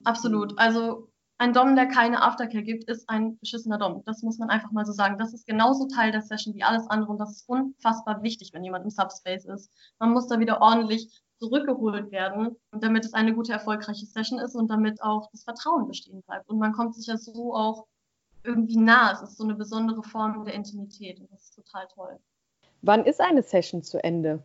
Absolut. 0.04 0.58
Also 0.58 1.08
ein 1.38 1.52
Dom, 1.52 1.76
der 1.76 1.86
keine 1.86 2.22
Aftercare 2.22 2.64
gibt, 2.64 2.84
ist 2.84 3.08
ein 3.08 3.38
beschissener 3.38 3.78
Dom. 3.78 4.02
Das 4.04 4.22
muss 4.22 4.38
man 4.38 4.50
einfach 4.50 4.72
mal 4.72 4.84
so 4.84 4.92
sagen. 4.92 5.18
Das 5.18 5.32
ist 5.32 5.46
genauso 5.46 5.86
Teil 5.86 6.10
der 6.10 6.22
Session 6.22 6.54
wie 6.54 6.64
alles 6.64 6.88
andere 6.90 7.12
und 7.12 7.18
das 7.18 7.30
ist 7.30 7.48
unfassbar 7.48 8.22
wichtig, 8.22 8.50
wenn 8.52 8.64
jemand 8.64 8.84
im 8.84 8.90
Subspace 8.90 9.44
ist. 9.46 9.70
Man 9.98 10.12
muss 10.12 10.26
da 10.26 10.38
wieder 10.40 10.60
ordentlich 10.60 11.22
zurückgeholt 11.38 12.10
werden, 12.10 12.56
damit 12.72 13.04
es 13.04 13.14
eine 13.14 13.34
gute, 13.34 13.52
erfolgreiche 13.52 14.04
Session 14.04 14.40
ist 14.40 14.56
und 14.56 14.68
damit 14.68 15.00
auch 15.00 15.30
das 15.30 15.44
Vertrauen 15.44 15.86
bestehen 15.86 16.22
bleibt. 16.22 16.48
Und 16.48 16.58
man 16.58 16.72
kommt 16.72 16.96
sich 16.96 17.06
ja 17.06 17.16
so 17.16 17.54
auch 17.54 17.86
irgendwie 18.42 18.76
nah. 18.76 19.12
Es 19.12 19.22
ist 19.22 19.36
so 19.36 19.44
eine 19.44 19.54
besondere 19.54 20.02
Form 20.02 20.44
der 20.44 20.54
Intimität 20.54 21.20
und 21.20 21.30
das 21.30 21.44
ist 21.44 21.54
total 21.54 21.86
toll. 21.94 22.18
Wann 22.82 23.04
ist 23.04 23.20
eine 23.20 23.42
Session 23.42 23.82
zu 23.82 24.02
Ende? 24.02 24.42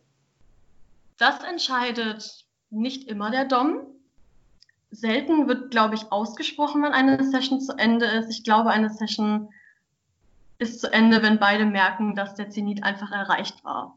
Das 1.18 1.42
entscheidet 1.42 2.44
nicht 2.70 3.08
immer 3.08 3.30
der 3.30 3.44
Dom 3.44 3.86
selten 4.90 5.48
wird, 5.48 5.70
glaube 5.70 5.94
ich, 5.94 6.12
ausgesprochen, 6.12 6.82
wenn 6.82 6.92
eine 6.92 7.22
Session 7.24 7.60
zu 7.60 7.76
Ende 7.76 8.06
ist. 8.06 8.30
Ich 8.30 8.44
glaube, 8.44 8.70
eine 8.70 8.90
Session 8.90 9.48
ist 10.58 10.80
zu 10.80 10.92
Ende, 10.92 11.22
wenn 11.22 11.38
beide 11.38 11.66
merken, 11.66 12.14
dass 12.14 12.34
der 12.34 12.50
Zenit 12.50 12.84
einfach 12.84 13.10
erreicht 13.10 13.64
war. 13.64 13.96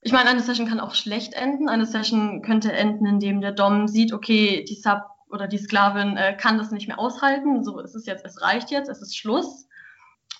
Ich 0.00 0.12
meine, 0.12 0.30
eine 0.30 0.40
Session 0.40 0.66
kann 0.66 0.80
auch 0.80 0.94
schlecht 0.94 1.34
enden. 1.34 1.68
Eine 1.68 1.86
Session 1.86 2.42
könnte 2.42 2.72
enden, 2.72 3.06
indem 3.06 3.40
der 3.40 3.52
Dom 3.52 3.88
sieht, 3.88 4.12
okay, 4.12 4.64
die 4.68 4.74
Sub 4.74 5.02
oder 5.30 5.48
die 5.48 5.58
Sklavin 5.58 6.16
äh, 6.16 6.36
kann 6.36 6.58
das 6.58 6.70
nicht 6.70 6.88
mehr 6.88 6.98
aushalten. 6.98 7.64
So 7.64 7.80
ist 7.80 7.94
es 7.94 8.06
jetzt, 8.06 8.24
es 8.24 8.40
reicht 8.42 8.70
jetzt, 8.70 8.88
es 8.88 9.02
ist 9.02 9.16
Schluss. 9.16 9.66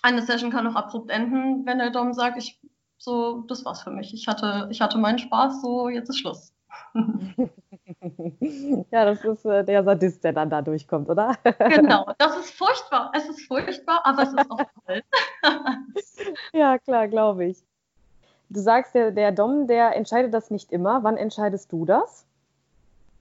Eine 0.01 0.21
Session 0.21 0.51
kann 0.51 0.67
auch 0.67 0.75
abrupt 0.75 1.09
enden, 1.09 1.65
wenn 1.65 1.79
der 1.79 1.89
Dom 1.89 2.13
sagt, 2.13 2.37
ich, 2.37 2.59
so, 3.05 3.43
das 3.47 3.63
war's 3.63 3.83
für 3.83 3.91
mich. 3.91 4.13
Ich 4.13 4.27
hatte, 4.27 4.67
ich 4.69 4.81
hatte 4.81 4.97
meinen 4.97 5.19
Spaß, 5.19 5.61
so, 5.61 5.87
jetzt 5.87 6.09
ist 6.09 6.19
Schluss. 6.19 6.51
ja, 8.91 9.05
das 9.05 9.23
ist 9.23 9.45
äh, 9.45 9.63
der 9.63 9.83
Sadist, 9.83 10.23
der 10.23 10.33
dann 10.33 10.49
da 10.49 10.61
durchkommt, 10.61 11.09
oder? 11.09 11.37
genau, 11.69 12.11
das 12.17 12.35
ist 12.37 12.51
furchtbar. 12.51 13.11
Es 13.15 13.29
ist 13.29 13.47
furchtbar, 13.47 14.01
aber 14.03 14.23
es 14.23 14.33
ist 14.33 14.51
auch 14.51 14.59
toll. 14.85 15.01
ja, 16.53 16.77
klar, 16.79 17.07
glaube 17.07 17.45
ich. 17.45 17.63
Du 18.49 18.59
sagst, 18.59 18.93
der, 18.95 19.11
der 19.11 19.31
Dom, 19.31 19.67
der 19.67 19.95
entscheidet 19.95 20.33
das 20.33 20.51
nicht 20.51 20.71
immer. 20.71 21.03
Wann 21.03 21.17
entscheidest 21.17 21.71
du 21.71 21.85
das? 21.85 22.25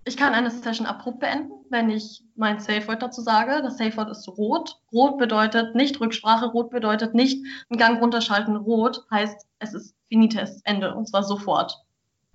Ich 0.07 0.17
kann 0.17 0.35
eine 0.35 0.51
Session 0.51 0.87
abrupt 0.87 1.21
beenden, 1.21 1.53
wenn 1.71 1.89
ich 1.89 2.23
mein 2.37 2.61
Safe 2.61 2.87
Word 2.89 3.03
dazu 3.03 3.23
sage. 3.23 3.63
Das 3.63 3.79
Safe 3.79 3.97
Word 3.97 4.11
ist 4.11 4.29
rot. 4.29 4.81
Rot 4.93 5.17
bedeutet 5.17 5.75
nicht 5.75 5.99
Rücksprache, 5.99 6.47
rot 6.47 6.71
bedeutet 6.71 7.15
nicht 7.15 7.45
einen 7.71 7.79
Gang 7.79 8.03
runterschalten. 8.03 8.57
Rot 8.57 9.07
heißt, 9.11 9.47
es 9.61 9.73
ist 9.73 9.97
finites, 10.09 10.61
Ende, 10.65 10.95
und 10.95 11.09
zwar 11.09 11.23
sofort. 11.23 11.83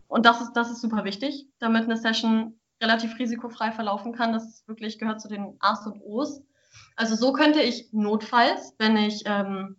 Und 0.07 0.25
das 0.25 0.41
ist, 0.41 0.53
das 0.53 0.71
ist 0.71 0.81
super 0.81 1.03
wichtig, 1.03 1.47
damit 1.59 1.83
eine 1.83 1.97
Session 1.97 2.59
relativ 2.81 3.19
risikofrei 3.19 3.71
verlaufen 3.71 4.13
kann. 4.13 4.33
Das 4.33 4.63
wirklich 4.67 4.97
gehört 4.97 5.21
zu 5.21 5.27
den 5.27 5.55
A's 5.59 5.85
und 5.85 6.01
O's. 6.01 6.41
Also 6.95 7.15
so 7.15 7.33
könnte 7.33 7.61
ich 7.61 7.89
notfalls, 7.91 8.73
wenn 8.79 8.97
ich 8.97 9.23
ähm, 9.25 9.75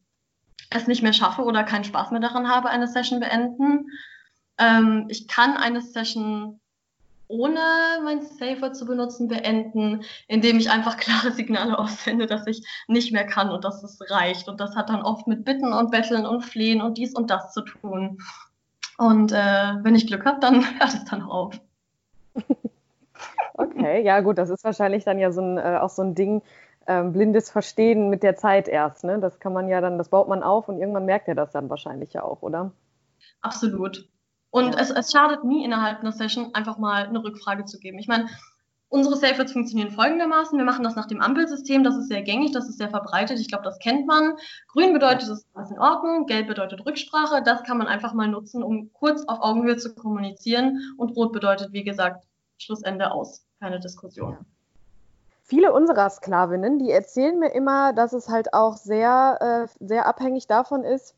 es 0.71 0.87
nicht 0.87 1.03
mehr 1.03 1.13
schaffe 1.13 1.43
oder 1.43 1.65
keinen 1.65 1.85
Spaß 1.85 2.13
mehr 2.13 2.21
daran 2.21 2.49
habe, 2.49 2.71
eine 2.71 2.87
Session 2.87 3.19
beenden. 3.19 3.87
Ähm, 4.59 5.07
ich 5.09 5.27
kann 5.27 5.57
eine 5.57 5.81
Session 5.81 6.60
ohne 7.31 7.61
mein 8.05 8.23
Safer 8.23 8.73
zu 8.73 8.85
benutzen, 8.85 9.29
beenden, 9.29 10.03
indem 10.27 10.59
ich 10.59 10.71
einfach 10.71 10.97
klare 10.99 11.33
Signale 11.33 11.79
aussende, 11.79 12.27
dass 12.27 12.47
ich 12.47 12.67
nicht 12.89 13.13
mehr 13.13 13.25
kann 13.25 13.51
und 13.51 13.65
dass 13.65 13.83
es 13.83 13.99
reicht. 14.11 14.49
Und 14.49 14.61
das 14.61 14.77
hat 14.77 14.91
dann 14.91 15.03
oft 15.03 15.27
mit 15.27 15.45
Bitten 15.45 15.73
und 15.73 15.91
Betteln 15.91 16.27
und 16.27 16.43
Flehen 16.43 16.83
und 16.83 16.99
dies 16.99 17.15
und 17.15 17.31
das 17.31 17.53
zu 17.53 17.63
tun. 17.63 18.19
Und 18.99 19.33
äh, 19.33 19.75
wenn 19.83 19.95
ich 19.95 20.07
Glück 20.07 20.27
habe, 20.27 20.41
dann 20.41 20.63
hört 20.79 20.95
es 20.95 21.05
dann 21.05 21.23
auf. 21.23 21.59
Okay, 23.55 24.03
ja 24.03 24.21
gut, 24.21 24.39
das 24.39 24.51
ist 24.51 24.65
wahrscheinlich 24.65 25.05
dann 25.05 25.19
ja 25.19 25.33
so 25.33 25.41
ein, 25.41 25.59
äh, 25.59 25.79
auch 25.81 25.91
so 25.91 26.03
ein 26.03 26.15
Ding, 26.15 26.43
ähm, 26.87 27.13
blindes 27.13 27.51
Verstehen 27.51 28.09
mit 28.09 28.23
der 28.23 28.37
Zeit 28.37 28.69
erst. 28.69 29.05
Ne? 29.05 29.19
Das 29.21 29.39
kann 29.39 29.53
man 29.53 29.69
ja 29.69 29.81
dann, 29.81 29.99
das 29.99 30.09
baut 30.09 30.29
man 30.29 30.43
auf 30.43 30.69
und 30.69 30.79
irgendwann 30.79 31.05
merkt 31.05 31.29
er 31.29 31.35
das 31.35 31.53
dann 31.53 31.69
wahrscheinlich 31.71 32.13
ja 32.13 32.23
auch, 32.23 32.43
oder? 32.43 32.73
Absolut. 33.43 34.09
Und 34.51 34.75
ja. 34.75 34.81
es, 34.81 34.91
es 34.91 35.13
schadet 35.13 35.45
nie 35.45 35.65
innerhalb 35.65 36.01
einer 36.01 36.13
Session 36.13 36.55
einfach 36.55 36.79
mal 36.79 37.05
eine 37.07 37.23
Rückfrage 37.23 37.65
zu 37.65 37.79
geben. 37.79 37.99
Ich 37.99 38.09
meine, 38.09 38.29
unsere 38.89 39.17
Safe 39.17 39.47
funktionieren 39.47 39.93
folgendermaßen. 39.93 40.59
Wir 40.59 40.65
machen 40.65 40.85
das 40.85 40.97
nach 40.97 41.07
dem 41.07 41.21
Ampelsystem. 41.21 41.85
Das 41.85 41.97
ist 41.97 42.09
sehr 42.09 42.23
gängig, 42.23 42.53
das 42.53 42.69
ist 42.69 42.79
sehr 42.79 42.91
verbreitet. 42.91 43.39
Ich 43.39 43.49
glaube, 43.49 43.65
das 43.65 43.79
kennt 43.79 44.07
man. 44.07 44.37
Grün 44.69 44.93
bedeutet, 44.93 45.23
es 45.23 45.31
ist 45.31 45.47
alles 45.55 45.71
in 45.71 45.79
Ordnung. 45.79 46.27
Gelb 46.27 46.49
bedeutet 46.49 46.85
Rücksprache. 46.85 47.43
Das 47.43 47.63
kann 47.63 47.79
man 47.79 47.87
einfach 47.87 48.13
mal 48.13 48.29
nutzen, 48.29 48.63
um 48.63 48.93
kurz 48.93 49.23
auf 49.27 49.41
Augenhöhe 49.41 49.77
zu 49.77 49.95
kommunizieren. 49.95 50.95
Und 50.99 51.17
Rot 51.17 51.33
bedeutet, 51.33 51.73
wie 51.73 51.85
gesagt, 51.85 52.27
Schlussende 52.59 53.13
aus. 53.13 53.47
Keine 53.61 53.81
Diskussion. 53.81 54.39
Viele 55.43 55.73
unserer 55.73 56.11
Sklavinnen, 56.11 56.79
die 56.79 56.91
erzählen 56.91 57.39
mir 57.39 57.53
immer, 57.53 57.93
dass 57.93 58.13
es 58.13 58.29
halt 58.29 58.55
auch 58.55 58.77
sehr, 58.77 59.39
äh, 59.41 59.85
sehr 59.85 60.07
abhängig 60.07 60.47
davon 60.47 60.85
ist, 60.85 61.15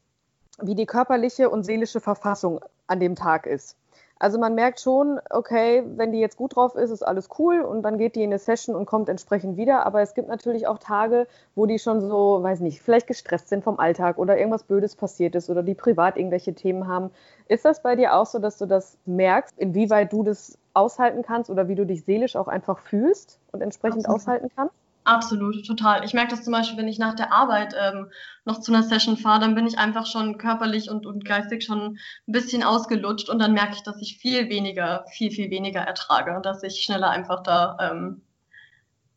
wie 0.61 0.75
die 0.75 0.87
körperliche 0.87 1.51
und 1.51 1.64
seelische 1.64 2.01
Verfassung 2.01 2.61
an 2.92 3.00
dem 3.00 3.16
Tag 3.16 3.46
ist. 3.46 3.76
Also 4.22 4.38
man 4.38 4.55
merkt 4.55 4.78
schon, 4.78 5.18
okay, 5.31 5.83
wenn 5.96 6.12
die 6.12 6.20
jetzt 6.20 6.37
gut 6.37 6.55
drauf 6.55 6.76
ist, 6.76 6.90
ist 6.90 7.02
alles 7.02 7.28
cool 7.40 7.61
und 7.61 7.83
dann 7.83 7.98
geht 7.98 8.14
die 8.14 8.22
in 8.22 8.31
eine 8.31 8.38
Session 8.38 8.76
und 8.76 8.87
kommt 8.87 9.09
entsprechend 9.09 9.57
wieder. 9.57 9.85
Aber 9.85 10.00
es 10.00 10.14
gibt 10.14 10.28
natürlich 10.28 10.68
auch 10.68 10.78
Tage, 10.78 11.26
wo 11.57 11.66
die 11.66 11.81
schon 11.81 12.00
so, 12.00 12.40
weiß 12.40 12.61
nicht, 12.61 12.83
vielleicht 12.83 13.09
gestresst 13.09 13.48
sind 13.48 13.64
vom 13.64 13.81
Alltag 13.81 14.18
oder 14.18 14.38
irgendwas 14.38 14.62
Blödes 14.62 14.94
passiert 14.94 15.35
ist 15.35 15.50
oder 15.50 15.64
die 15.64 15.74
privat 15.74 16.16
irgendwelche 16.16 16.55
Themen 16.55 16.87
haben. 16.87 17.11
Ist 17.48 17.64
das 17.64 17.83
bei 17.83 17.96
dir 17.96 18.14
auch 18.14 18.26
so, 18.26 18.38
dass 18.38 18.59
du 18.59 18.66
das 18.66 18.96
merkst, 19.07 19.59
inwieweit 19.59 20.12
du 20.12 20.22
das 20.22 20.57
aushalten 20.72 21.22
kannst 21.22 21.50
oder 21.50 21.66
wie 21.66 21.74
du 21.74 21.85
dich 21.85 22.05
seelisch 22.05 22.37
auch 22.37 22.46
einfach 22.46 22.78
fühlst 22.78 23.40
und 23.50 23.61
entsprechend 23.61 24.07
Absolut. 24.07 24.20
aushalten 24.20 24.50
kannst? 24.55 24.74
Absolut, 25.04 25.66
total. 25.66 26.04
Ich 26.04 26.14
merke 26.14 26.30
das 26.30 26.44
zum 26.44 26.52
Beispiel, 26.52 26.78
wenn 26.78 26.86
ich 26.86 26.98
nach 26.98 27.14
der 27.14 27.32
Arbeit 27.32 27.74
ähm, 27.76 28.10
noch 28.44 28.60
zu 28.60 28.72
einer 28.72 28.84
Session 28.84 29.16
fahre, 29.16 29.40
dann 29.40 29.56
bin 29.56 29.66
ich 29.66 29.78
einfach 29.78 30.06
schon 30.06 30.38
körperlich 30.38 30.90
und, 30.90 31.06
und 31.06 31.24
geistig 31.24 31.64
schon 31.64 31.98
ein 32.28 32.32
bisschen 32.32 32.62
ausgelutscht 32.62 33.28
und 33.28 33.40
dann 33.40 33.52
merke 33.52 33.74
ich, 33.74 33.82
dass 33.82 34.00
ich 34.00 34.18
viel 34.18 34.48
weniger, 34.48 35.04
viel, 35.10 35.32
viel 35.32 35.50
weniger 35.50 35.80
ertrage 35.80 36.36
und 36.36 36.46
dass 36.46 36.62
ich 36.62 36.84
schneller 36.84 37.10
einfach 37.10 37.42
da, 37.42 37.76
ähm, 37.80 38.22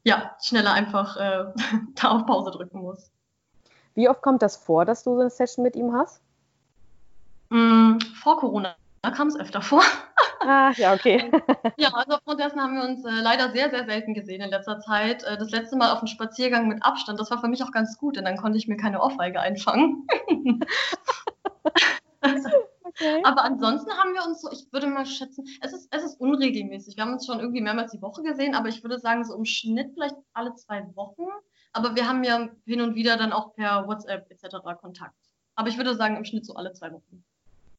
ja, 0.04 0.36
schneller 0.42 0.74
einfach 0.74 1.18
äh, 1.18 1.46
da 2.02 2.10
auf 2.10 2.26
Pause 2.26 2.50
drücken 2.50 2.80
muss. 2.80 3.12
Wie 3.94 4.10
oft 4.10 4.24
kommt 4.24 4.42
das 4.42 4.58
vor, 4.58 4.86
dass 4.86 5.04
du 5.04 5.14
so 5.14 5.22
eine 5.22 5.30
Session 5.30 5.64
mit 5.64 5.76
ihm 5.76 5.94
hast? 5.94 6.22
Mm, 7.50 8.00
vor 8.22 8.38
Corona 8.40 8.76
kam 9.16 9.28
es 9.28 9.40
öfter 9.40 9.62
vor. 9.62 9.84
Ah, 10.46 10.72
ja, 10.78 10.94
okay. 10.94 11.32
ja, 11.78 11.90
also 11.94 12.18
aufgrund 12.18 12.40
dessen 12.40 12.62
haben 12.62 12.76
wir 12.76 12.84
uns 12.84 13.04
äh, 13.04 13.22
leider 13.22 13.52
sehr, 13.52 13.70
sehr 13.70 13.86
selten 13.86 14.14
gesehen 14.14 14.42
in 14.42 14.50
letzter 14.50 14.80
Zeit. 14.80 15.24
Äh, 15.24 15.38
das 15.38 15.50
letzte 15.50 15.76
Mal 15.76 15.92
auf 15.92 16.00
einem 16.00 16.08
Spaziergang 16.08 16.68
mit 16.68 16.84
Abstand, 16.84 17.20
das 17.20 17.32
war 17.32 17.42
für 17.42 17.48
mich 17.48 17.64
auch 17.64 17.72
ganz 17.72 17.98
gut, 17.98 18.16
denn 18.16 18.26
dann 18.26 18.38
konnte 18.38 18.58
ich 18.58 18.68
mir 18.68 18.78
keine 18.78 19.02
Ohrfeige 19.02 19.40
einfangen. 19.40 20.08
okay. 22.22 23.22
Aber 23.24 23.44
ansonsten 23.44 23.92
haben 23.92 24.14
wir 24.14 24.24
uns 24.26 24.42
so, 24.42 24.52
ich 24.52 24.68
würde 24.72 24.88
mal 24.88 25.06
schätzen, 25.06 25.46
es 25.62 25.74
ist, 25.74 25.88
es 25.92 26.04
ist 26.04 26.20
unregelmäßig. 26.20 26.96
Wir 26.96 27.04
haben 27.04 27.14
uns 27.14 27.26
schon 27.26 27.40
irgendwie 27.40 27.62
mehrmals 27.62 27.92
die 27.92 28.02
Woche 28.02 28.22
gesehen, 28.24 28.56
aber 28.56 28.70
ich 28.70 28.84
würde 28.84 29.00
sagen, 29.00 29.26
so 29.26 29.36
im 29.36 29.46
Schnitt 29.46 29.92
vielleicht 29.94 30.16
alle 30.34 30.54
zwei 30.56 30.86
Wochen. 30.96 31.28
Aber 31.74 31.96
wir 31.96 32.08
haben 32.08 32.24
ja 32.24 32.48
hin 32.66 32.82
und 32.82 32.96
wieder 32.96 33.18
dann 33.18 33.34
auch 33.34 33.54
per 33.54 33.88
WhatsApp 33.88 34.32
etc. 34.32 34.58
Kontakt. 34.80 35.16
Aber 35.56 35.68
ich 35.68 35.78
würde 35.78 35.96
sagen, 35.96 36.16
im 36.16 36.24
Schnitt 36.24 36.46
so 36.46 36.54
alle 36.54 36.72
zwei 36.74 36.92
Wochen. 36.92 37.26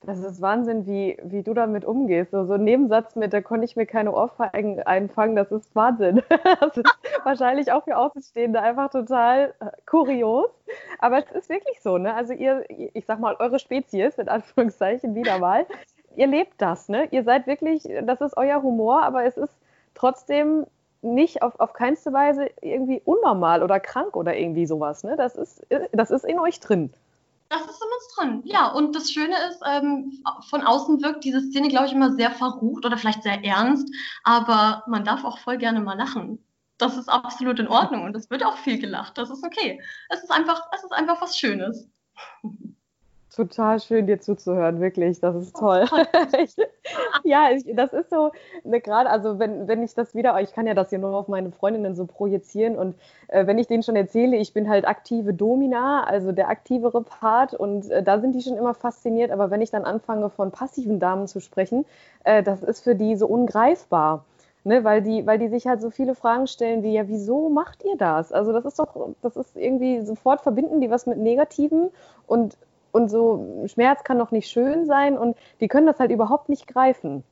Das 0.03 0.21
ist 0.21 0.41
Wahnsinn, 0.41 0.87
wie, 0.87 1.19
wie 1.23 1.43
du 1.43 1.55
damit 1.55 1.85
umgehst. 1.85 2.31
So, 2.31 2.45
so 2.45 2.55
ein 2.55 2.65
Nebensatz 2.65 3.17
mit, 3.17 3.33
da 3.33 3.41
konnte 3.41 3.65
ich 3.65 3.77
mir 3.77 3.87
keine 3.87 4.13
Ohrfeigen 4.13 4.83
einfangen, 4.83 5.37
das 5.37 5.51
ist 5.51 5.75
Wahnsinn. 5.75 6.23
Das 6.61 6.77
ist 6.77 6.99
wahrscheinlich 7.25 7.73
auch 7.73 7.85
für 7.85 7.97
Außenstehende 7.97 8.61
einfach 8.61 8.91
total 8.91 9.55
äh, 9.61 9.67
kurios. 9.87 10.51
Aber 10.99 11.19
es 11.19 11.31
ist 11.33 11.49
wirklich 11.49 11.81
so, 11.81 11.99
ne? 11.99 12.15
Also 12.15 12.33
ihr, 12.33 12.65
ich 12.69 13.05
sag 13.07 13.21
mal, 13.21 13.37
eure 13.39 13.59
Spezies, 13.59 14.17
in 14.17 14.29
Anführungszeichen, 14.29 15.15
wieder 15.15 15.39
mal, 15.39 15.67
ihr 16.15 16.27
lebt 16.27 16.61
das, 16.61 16.89
ne? 16.89 17.09
Ihr 17.11 17.25
seid 17.25 17.47
wirklich, 17.47 17.83
das 18.05 18.21
ist 18.21 18.37
euer 18.37 18.63
Humor, 18.63 19.03
aber 19.03 19.25
es 19.25 19.37
ist 19.37 19.55
trotzdem 19.95 20.67
nicht 21.03 21.43
auf, 21.43 21.59
auf 21.61 21.73
keinste 21.73 22.13
Weise 22.13 22.49
irgendwie 22.61 23.01
unnormal 23.05 23.63
oder 23.63 23.81
krank 23.81 24.17
oder 24.17 24.37
irgendwie 24.37 24.67
sowas, 24.67 25.05
ne? 25.05 25.17
Das 25.17 25.37
ist, 25.37 25.67
das 25.93 26.11
ist 26.11 26.25
in 26.25 26.39
euch 26.39 26.61
drin. 26.61 26.93
Das 27.49 27.61
ist 27.63 27.81
in 27.81 27.89
uns 27.95 28.15
drin, 28.15 28.43
ja. 28.45 28.67
Und 28.69 28.95
das 28.97 29.11
Schöne 29.13 29.37
ist, 29.49 29.61
ähm, 29.65 30.23
von 30.49 30.63
außen 30.63 31.03
wirkt 31.03 31.25
diese 31.25 31.41
Szene, 31.41 31.69
glaube 31.69 31.87
ich, 31.87 31.93
immer 31.93 32.13
sehr 32.13 32.31
verrucht 32.31 32.85
oder 32.85 32.99
vielleicht 32.99 33.23
sehr 33.23 33.45
ernst, 33.45 33.89
aber 34.25 34.83
man 34.89 35.05
darf 35.05 35.25
auch 35.25 35.39
voll 35.39 35.59
gerne 35.59 35.81
mal 35.81 35.97
lachen. 35.97 36.45
Das 36.79 36.97
ist 36.97 37.09
absolut 37.09 37.59
in 37.59 37.69
Ordnung 37.69 38.05
und 38.05 38.17
es 38.17 38.31
wird 38.31 38.45
auch 38.45 38.59
viel 38.59 38.79
gelacht. 38.79 39.17
Das 39.17 39.31
ist 39.31 39.45
okay. 39.45 39.81
Es 40.09 40.23
ist 40.23 40.31
einfach, 40.31 40.61
es 40.75 40.83
ist 40.85 40.93
einfach 40.93 41.23
was 41.23 41.39
Schönes. 41.39 41.89
Total 43.37 43.79
schön, 43.81 44.07
dir 44.07 44.19
zuzuhören, 44.19 44.81
wirklich. 44.81 45.21
Das 45.21 45.37
ist 45.37 45.55
toll. 45.55 45.85
ja, 47.23 47.51
ich, 47.51 47.65
das 47.77 47.93
ist 47.93 48.09
so, 48.09 48.31
ne, 48.65 48.81
gerade, 48.81 49.11
also 49.11 49.39
wenn, 49.39 49.69
wenn 49.69 49.83
ich 49.83 49.93
das 49.95 50.15
wieder, 50.15 50.41
ich 50.41 50.55
kann 50.55 50.67
ja 50.67 50.73
das 50.73 50.89
hier 50.89 50.99
nur 50.99 51.15
auf 51.15 51.29
meine 51.29 51.51
Freundinnen 51.53 51.95
so 51.95 52.07
projizieren 52.07 52.77
und 52.77 52.95
äh, 53.29 53.47
wenn 53.47 53.59
ich 53.59 53.67
denen 53.67 53.83
schon 53.83 53.95
erzähle, 53.95 54.39
ich 54.39 54.55
bin 54.55 54.71
halt 54.71 54.89
aktive 54.89 55.35
Domina, 55.35 56.05
also 56.05 56.33
der 56.33 56.49
aktivere 56.49 57.03
Part 57.03 57.53
und 57.53 57.91
äh, 57.91 58.03
da 58.03 58.21
sind 58.21 58.35
die 58.35 58.41
schon 58.41 58.57
immer 58.57 58.73
fasziniert, 58.73 59.31
aber 59.31 59.51
wenn 59.51 59.61
ich 59.61 59.71
dann 59.71 59.85
anfange 59.85 60.31
von 60.31 60.51
passiven 60.51 60.99
Damen 60.99 61.27
zu 61.27 61.41
sprechen, 61.41 61.85
äh, 62.25 62.43
das 62.43 62.63
ist 62.63 62.85
für 62.85 62.95
die 62.95 63.17
so 63.17 63.27
ungreifbar. 63.27 64.25
Ne, 64.65 64.83
weil, 64.83 65.03
die, 65.03 65.27
weil 65.27 65.39
die 65.39 65.49
sich 65.49 65.67
halt 65.67 65.81
so 65.83 65.91
viele 65.91 66.15
Fragen 66.15 66.47
stellen 66.49 66.83
wie, 66.83 66.95
ja, 66.95 67.07
wieso 67.07 67.51
macht 67.51 67.85
ihr 67.85 67.97
das? 67.97 68.33
Also 68.33 68.53
das 68.53 68.65
ist 68.65 68.79
doch, 68.79 69.11
das 69.23 69.37
ist 69.37 69.57
irgendwie, 69.57 70.05
sofort 70.05 70.41
verbinden 70.41 70.81
die 70.81 70.91
was 70.91 71.07
mit 71.07 71.19
Negativen 71.19 71.91
und 72.27 72.57
und 72.97 73.11
so 73.11 73.65
Schmerz 73.67 74.03
kann 74.05 74.19
doch 74.19 74.31
nicht 74.31 74.51
schön 74.51 74.87
sein 74.87 75.19
und 75.19 75.37
die 75.61 75.69
können 75.69 75.87
das 75.87 76.01
halt 76.01 76.11
überhaupt 76.11 76.49
nicht 76.49 76.67
greifen. 76.67 77.23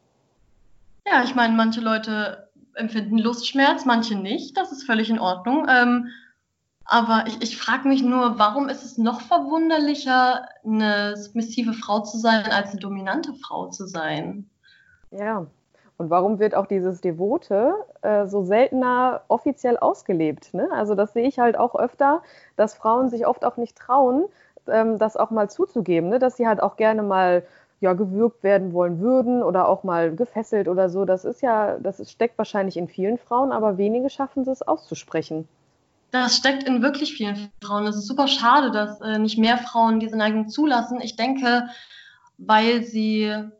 Ja, 1.06 1.24
ich 1.24 1.34
meine, 1.34 1.54
manche 1.54 1.80
Leute 1.80 2.48
empfinden 2.74 3.18
Lustschmerz, 3.18 3.84
manche 3.84 4.16
nicht. 4.16 4.56
Das 4.56 4.72
ist 4.72 4.84
völlig 4.84 5.10
in 5.10 5.18
Ordnung. 5.18 5.66
Ähm, 5.68 6.08
aber 6.84 7.24
ich, 7.26 7.40
ich 7.42 7.56
frage 7.56 7.88
mich 7.88 8.02
nur, 8.02 8.38
warum 8.38 8.68
ist 8.68 8.84
es 8.84 8.98
noch 8.98 9.22
verwunderlicher, 9.22 10.46
eine 10.64 11.16
submissive 11.16 11.72
Frau 11.72 12.00
zu 12.00 12.18
sein, 12.18 12.44
als 12.50 12.70
eine 12.70 12.80
dominante 12.80 13.32
Frau 13.34 13.68
zu 13.68 13.86
sein? 13.86 14.50
Ja, 15.10 15.46
und 15.96 16.10
warum 16.10 16.40
wird 16.40 16.54
auch 16.54 16.66
dieses 16.66 17.00
Devote 17.00 17.74
äh, 18.02 18.26
so 18.26 18.42
seltener 18.42 19.22
offiziell 19.28 19.78
ausgelebt? 19.78 20.52
Ne? 20.52 20.68
Also 20.72 20.94
das 20.94 21.12
sehe 21.12 21.26
ich 21.26 21.38
halt 21.38 21.56
auch 21.56 21.76
öfter, 21.76 22.22
dass 22.56 22.74
Frauen 22.74 23.08
sich 23.08 23.26
oft 23.26 23.44
auch 23.44 23.56
nicht 23.56 23.76
trauen, 23.78 24.24
ähm, 24.68 24.98
das 24.98 25.16
auch 25.16 25.30
mal 25.30 25.50
zuzugeben, 25.50 26.08
ne? 26.08 26.18
dass 26.18 26.36
sie 26.36 26.46
halt 26.46 26.62
auch 26.62 26.76
gerne 26.76 27.02
mal 27.02 27.44
ja, 27.80 27.92
gewürgt 27.92 28.42
werden 28.42 28.72
wollen 28.72 29.00
würden 29.00 29.42
oder 29.42 29.68
auch 29.68 29.84
mal 29.84 30.14
gefesselt 30.14 30.68
oder 30.68 30.88
so. 30.88 31.04
Das 31.04 31.24
ist 31.24 31.42
ja, 31.42 31.76
das 31.78 32.10
steckt 32.10 32.38
wahrscheinlich 32.38 32.76
in 32.76 32.88
vielen 32.88 33.18
Frauen, 33.18 33.52
aber 33.52 33.76
wenige 33.76 34.08
schaffen 34.08 34.48
es 34.48 34.62
auszusprechen. 34.62 35.46
Das 36.10 36.36
steckt 36.36 36.62
in 36.62 36.82
wirklich 36.82 37.14
vielen 37.14 37.50
Frauen. 37.62 37.86
Es 37.86 37.96
ist 37.96 38.06
super 38.06 38.28
schade, 38.28 38.70
dass 38.70 39.00
äh, 39.00 39.18
nicht 39.18 39.36
mehr 39.36 39.58
Frauen 39.58 40.00
diese 40.00 40.16
Neigung 40.16 40.48
zulassen. 40.48 41.00
Ich 41.00 41.16
denke, 41.16 41.68
weil 42.38 42.84
sie 42.84 43.50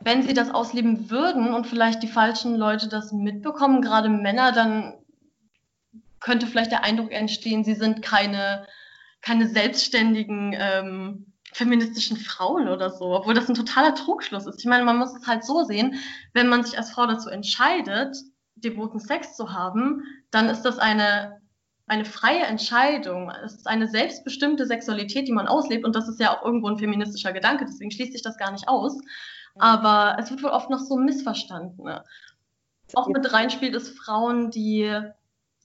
wenn 0.00 0.22
sie 0.22 0.34
das 0.34 0.50
ausleben 0.50 1.10
würden 1.10 1.54
und 1.54 1.66
vielleicht 1.66 2.02
die 2.02 2.08
falschen 2.08 2.54
Leute 2.54 2.88
das 2.88 3.12
mitbekommen, 3.12 3.82
gerade 3.82 4.08
Männer, 4.08 4.52
dann 4.52 4.94
könnte 6.20 6.46
vielleicht 6.46 6.70
der 6.70 6.84
Eindruck 6.84 7.12
entstehen, 7.12 7.64
sie 7.64 7.74
sind 7.74 8.02
keine, 8.02 8.66
keine 9.26 9.48
selbstständigen 9.48 10.54
ähm, 10.56 11.32
feministischen 11.52 12.16
Frauen 12.16 12.68
oder 12.68 12.90
so, 12.90 13.06
obwohl 13.06 13.34
das 13.34 13.48
ein 13.48 13.56
totaler 13.56 13.94
Trugschluss 13.96 14.46
ist. 14.46 14.60
Ich 14.60 14.66
meine, 14.66 14.84
man 14.84 14.98
muss 14.98 15.16
es 15.16 15.26
halt 15.26 15.44
so 15.44 15.64
sehen, 15.64 15.96
wenn 16.32 16.48
man 16.48 16.62
sich 16.62 16.78
als 16.78 16.92
Frau 16.92 17.06
dazu 17.06 17.28
entscheidet, 17.28 18.16
devoten 18.54 19.00
Sex 19.00 19.34
zu 19.34 19.52
haben, 19.52 20.04
dann 20.30 20.48
ist 20.48 20.62
das 20.62 20.78
eine, 20.78 21.40
eine 21.88 22.04
freie 22.04 22.44
Entscheidung. 22.44 23.32
Es 23.44 23.54
ist 23.54 23.66
eine 23.66 23.88
selbstbestimmte 23.88 24.64
Sexualität, 24.64 25.26
die 25.26 25.32
man 25.32 25.48
auslebt 25.48 25.84
und 25.84 25.96
das 25.96 26.08
ist 26.08 26.20
ja 26.20 26.30
auch 26.30 26.44
irgendwo 26.44 26.68
ein 26.68 26.78
feministischer 26.78 27.32
Gedanke, 27.32 27.64
deswegen 27.64 27.90
schließt 27.90 28.12
sich 28.12 28.22
das 28.22 28.38
gar 28.38 28.52
nicht 28.52 28.68
aus. 28.68 28.96
Aber 29.56 30.16
es 30.20 30.30
wird 30.30 30.44
wohl 30.44 30.50
oft 30.50 30.70
noch 30.70 30.80
so 30.80 30.96
missverstanden. 30.96 31.82
Ne? 31.84 32.04
Auch 32.94 33.08
mit 33.08 33.32
reinspielt 33.32 33.74
es 33.74 33.90
Frauen, 33.90 34.52
die 34.52 35.00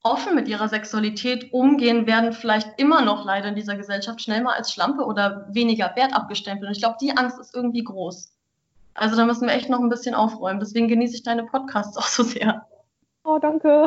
offen 0.03 0.35
mit 0.35 0.47
ihrer 0.47 0.67
Sexualität 0.67 1.53
umgehen, 1.53 2.07
werden 2.07 2.33
vielleicht 2.33 2.79
immer 2.79 3.01
noch 3.01 3.25
leider 3.25 3.49
in 3.49 3.55
dieser 3.55 3.75
Gesellschaft 3.75 4.21
schnell 4.21 4.41
mal 4.41 4.55
als 4.55 4.71
Schlampe 4.71 5.03
oder 5.03 5.47
weniger 5.51 5.91
wert 5.95 6.13
abgestempelt. 6.13 6.67
Und 6.67 6.75
ich 6.75 6.81
glaube, 6.81 6.97
die 6.99 7.15
Angst 7.15 7.39
ist 7.39 7.55
irgendwie 7.55 7.83
groß. 7.83 8.33
Also 8.93 9.15
da 9.15 9.25
müssen 9.25 9.47
wir 9.47 9.53
echt 9.53 9.69
noch 9.69 9.79
ein 9.79 9.89
bisschen 9.89 10.15
aufräumen. 10.15 10.59
Deswegen 10.59 10.87
genieße 10.87 11.15
ich 11.15 11.23
deine 11.23 11.43
Podcasts 11.43 11.97
auch 11.97 12.07
so 12.07 12.23
sehr. 12.23 12.65
Oh, 13.23 13.37
danke. 13.37 13.85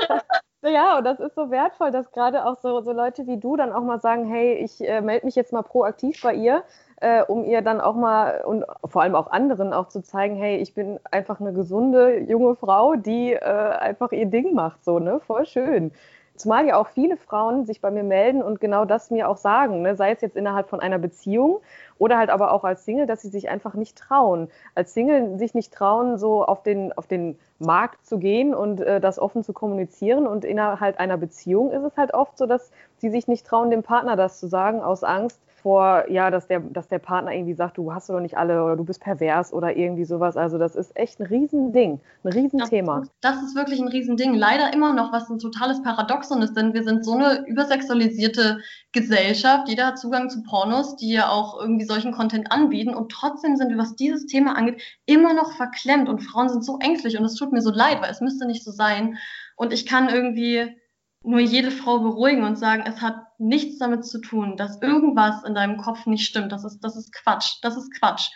ja, 0.62 0.98
und 0.98 1.04
das 1.04 1.20
ist 1.20 1.34
so 1.34 1.50
wertvoll, 1.50 1.90
dass 1.90 2.10
gerade 2.10 2.46
auch 2.46 2.58
so, 2.60 2.80
so 2.80 2.92
Leute 2.92 3.26
wie 3.26 3.38
du 3.38 3.56
dann 3.56 3.72
auch 3.72 3.82
mal 3.82 4.00
sagen, 4.00 4.26
hey, 4.26 4.54
ich 4.54 4.80
äh, 4.80 5.02
melde 5.02 5.26
mich 5.26 5.34
jetzt 5.34 5.52
mal 5.52 5.62
proaktiv 5.62 6.22
bei 6.22 6.34
ihr 6.34 6.64
äh, 7.02 7.22
um 7.22 7.44
ihr 7.44 7.62
dann 7.62 7.80
auch 7.80 7.96
mal 7.96 8.42
und 8.44 8.64
vor 8.84 9.02
allem 9.02 9.16
auch 9.16 9.30
anderen 9.30 9.72
auch 9.72 9.88
zu 9.88 10.02
zeigen, 10.02 10.36
hey, 10.36 10.58
ich 10.58 10.72
bin 10.72 11.00
einfach 11.10 11.40
eine 11.40 11.52
gesunde 11.52 12.20
junge 12.20 12.54
Frau, 12.54 12.94
die 12.94 13.32
äh, 13.32 13.40
einfach 13.40 14.12
ihr 14.12 14.26
Ding 14.26 14.54
macht, 14.54 14.84
so, 14.84 15.00
ne? 15.00 15.20
Voll 15.26 15.44
schön. 15.44 15.90
Zumal 16.36 16.66
ja 16.66 16.76
auch 16.76 16.88
viele 16.88 17.16
Frauen 17.16 17.66
sich 17.66 17.80
bei 17.80 17.90
mir 17.90 18.04
melden 18.04 18.42
und 18.42 18.60
genau 18.60 18.84
das 18.84 19.10
mir 19.10 19.28
auch 19.28 19.36
sagen, 19.36 19.82
ne? 19.82 19.96
sei 19.96 20.12
es 20.12 20.22
jetzt 20.22 20.36
innerhalb 20.36 20.68
von 20.70 20.80
einer 20.80 20.98
Beziehung 20.98 21.60
oder 21.98 22.16
halt 22.16 22.30
aber 22.30 22.52
auch 22.52 22.64
als 22.64 22.84
Single, 22.84 23.06
dass 23.06 23.20
sie 23.20 23.28
sich 23.28 23.50
einfach 23.50 23.74
nicht 23.74 23.98
trauen. 23.98 24.48
Als 24.74 24.94
Single 24.94 25.38
sich 25.38 25.54
nicht 25.54 25.74
trauen, 25.74 26.18
so 26.18 26.44
auf 26.44 26.62
den, 26.62 26.92
auf 26.94 27.06
den 27.06 27.38
Markt 27.58 28.06
zu 28.06 28.18
gehen 28.18 28.54
und 28.54 28.80
äh, 28.80 29.00
das 29.00 29.18
offen 29.18 29.44
zu 29.44 29.52
kommunizieren. 29.52 30.26
Und 30.26 30.44
innerhalb 30.44 30.98
einer 30.98 31.18
Beziehung 31.18 31.70
ist 31.70 31.82
es 31.82 31.96
halt 31.96 32.14
oft 32.14 32.38
so, 32.38 32.46
dass 32.46 32.70
sie 32.96 33.10
sich 33.10 33.28
nicht 33.28 33.46
trauen, 33.46 33.70
dem 33.70 33.82
Partner 33.82 34.16
das 34.16 34.40
zu 34.40 34.46
sagen, 34.46 34.80
aus 34.80 35.04
Angst, 35.04 35.38
vor, 35.62 36.10
ja, 36.10 36.30
dass 36.30 36.46
der, 36.48 36.60
dass 36.60 36.88
der 36.88 36.98
Partner 36.98 37.32
irgendwie 37.32 37.54
sagt, 37.54 37.78
du 37.78 37.92
hast 37.92 38.08
doch 38.08 38.20
nicht 38.20 38.36
alle 38.36 38.64
oder 38.64 38.76
du 38.76 38.84
bist 38.84 39.00
pervers 39.00 39.52
oder 39.52 39.76
irgendwie 39.76 40.04
sowas. 40.04 40.36
Also 40.36 40.58
das 40.58 40.74
ist 40.74 40.96
echt 40.96 41.20
ein 41.20 41.26
Riesending, 41.26 42.00
ein 42.24 42.32
Riesenthema. 42.32 43.00
Das, 43.00 43.10
das 43.20 43.42
ist 43.42 43.56
wirklich 43.56 43.80
ein 43.80 43.88
Riesending. 43.88 44.34
Leider 44.34 44.72
immer 44.72 44.92
noch, 44.92 45.12
was 45.12 45.30
ein 45.30 45.38
totales 45.38 45.82
Paradoxon 45.82 46.42
ist, 46.42 46.54
denn 46.54 46.74
wir 46.74 46.82
sind 46.82 47.04
so 47.04 47.12
eine 47.12 47.46
übersexualisierte 47.46 48.58
Gesellschaft. 48.92 49.68
Jeder 49.68 49.86
hat 49.86 49.98
Zugang 49.98 50.28
zu 50.28 50.42
Pornos, 50.42 50.96
die 50.96 51.12
ja 51.12 51.28
auch 51.28 51.60
irgendwie 51.60 51.84
solchen 51.84 52.12
Content 52.12 52.50
anbieten 52.50 52.94
und 52.94 53.12
trotzdem 53.12 53.56
sind 53.56 53.70
wir, 53.70 53.78
was 53.78 53.94
dieses 53.94 54.26
Thema 54.26 54.56
angeht, 54.56 54.82
immer 55.06 55.32
noch 55.32 55.52
verklemmt 55.52 56.08
und 56.08 56.20
Frauen 56.20 56.48
sind 56.48 56.64
so 56.64 56.78
ängstlich 56.80 57.18
und 57.18 57.24
es 57.24 57.36
tut 57.36 57.52
mir 57.52 57.62
so 57.62 57.70
leid, 57.70 58.02
weil 58.02 58.10
es 58.10 58.20
müsste 58.20 58.46
nicht 58.46 58.64
so 58.64 58.72
sein. 58.72 59.16
Und 59.56 59.72
ich 59.72 59.86
kann 59.86 60.08
irgendwie 60.08 60.76
nur 61.24 61.40
jede 61.40 61.70
Frau 61.70 62.00
beruhigen 62.00 62.44
und 62.44 62.56
sagen, 62.58 62.84
es 62.86 63.00
hat 63.00 63.16
nichts 63.38 63.78
damit 63.78 64.04
zu 64.04 64.20
tun, 64.20 64.56
dass 64.56 64.80
irgendwas 64.82 65.44
in 65.44 65.54
deinem 65.54 65.76
Kopf 65.76 66.06
nicht 66.06 66.26
stimmt. 66.26 66.52
Das 66.52 66.64
ist, 66.64 66.80
das 66.80 66.96
ist 66.96 67.12
Quatsch. 67.12 67.58
Das 67.62 67.76
ist 67.76 67.92
Quatsch. 67.98 68.30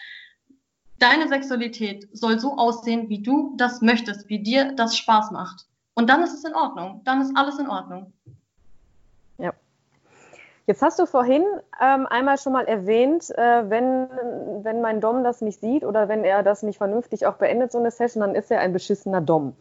Deine 0.99 1.29
Sexualität 1.29 2.09
soll 2.13 2.39
so 2.39 2.57
aussehen, 2.57 3.09
wie 3.09 3.23
du 3.23 3.55
das 3.57 3.83
möchtest, 3.83 4.29
wie 4.29 4.43
dir 4.43 4.73
das 4.73 4.97
Spaß 4.97 5.31
macht. 5.31 5.67
Und 5.95 6.09
dann 6.09 6.23
ist 6.23 6.35
es 6.35 6.45
in 6.45 6.55
Ordnung. 6.55 7.03
Dann 7.05 7.21
ist 7.21 7.37
alles 7.37 7.59
in 7.59 7.69
Ordnung. 7.69 8.13
Ja. 9.39 9.53
Jetzt 10.67 10.83
hast 10.83 10.99
du 10.99 11.07
vorhin 11.07 11.45
ähm, 11.81 12.07
einmal 12.07 12.39
schon 12.39 12.53
mal 12.53 12.67
erwähnt, 12.67 13.31
äh, 13.31 13.69
wenn, 13.71 14.09
wenn 14.63 14.81
mein 14.81 15.01
Dom 15.01 15.23
das 15.23 15.41
nicht 15.41 15.61
sieht 15.61 15.85
oder 15.85 16.09
wenn 16.09 16.25
er 16.25 16.43
das 16.43 16.63
nicht 16.63 16.79
vernünftig 16.79 17.27
auch 17.27 17.37
beendet, 17.37 17.73
so 17.73 17.79
eine 17.79 17.91
Session, 17.91 18.21
dann 18.21 18.35
ist 18.35 18.51
er 18.51 18.61
ein 18.61 18.73
beschissener 18.73 19.21
Dom. 19.21 19.55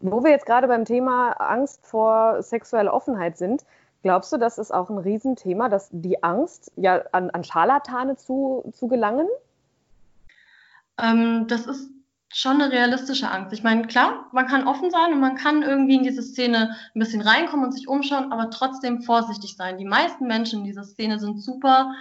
Wo 0.00 0.22
wir 0.22 0.30
jetzt 0.30 0.46
gerade 0.46 0.68
beim 0.68 0.84
Thema 0.84 1.32
Angst 1.32 1.86
vor 1.86 2.42
sexueller 2.42 2.92
Offenheit 2.92 3.38
sind, 3.38 3.64
glaubst 4.02 4.32
du, 4.32 4.36
das 4.36 4.58
ist 4.58 4.72
auch 4.72 4.90
ein 4.90 4.98
Riesenthema, 4.98 5.68
dass 5.68 5.88
die 5.92 6.22
Angst, 6.22 6.72
ja, 6.76 7.02
an, 7.12 7.30
an 7.30 7.44
Scharlatane 7.44 8.16
zu, 8.16 8.70
zu 8.72 8.88
gelangen? 8.88 9.28
Ähm, 10.98 11.46
das 11.48 11.66
ist 11.66 11.90
schon 12.34 12.60
eine 12.60 12.72
realistische 12.72 13.30
Angst. 13.30 13.52
Ich 13.52 13.62
meine, 13.62 13.86
klar, 13.86 14.26
man 14.32 14.46
kann 14.46 14.66
offen 14.66 14.90
sein 14.90 15.12
und 15.12 15.20
man 15.20 15.36
kann 15.36 15.62
irgendwie 15.62 15.96
in 15.96 16.02
diese 16.02 16.22
Szene 16.22 16.76
ein 16.94 16.98
bisschen 16.98 17.22
reinkommen 17.22 17.66
und 17.66 17.72
sich 17.72 17.86
umschauen, 17.86 18.32
aber 18.32 18.50
trotzdem 18.50 19.02
vorsichtig 19.02 19.56
sein. 19.56 19.78
Die 19.78 19.84
meisten 19.84 20.26
Menschen 20.26 20.60
in 20.60 20.64
dieser 20.64 20.84
Szene 20.84 21.18
sind 21.20 21.40
super 21.40 21.94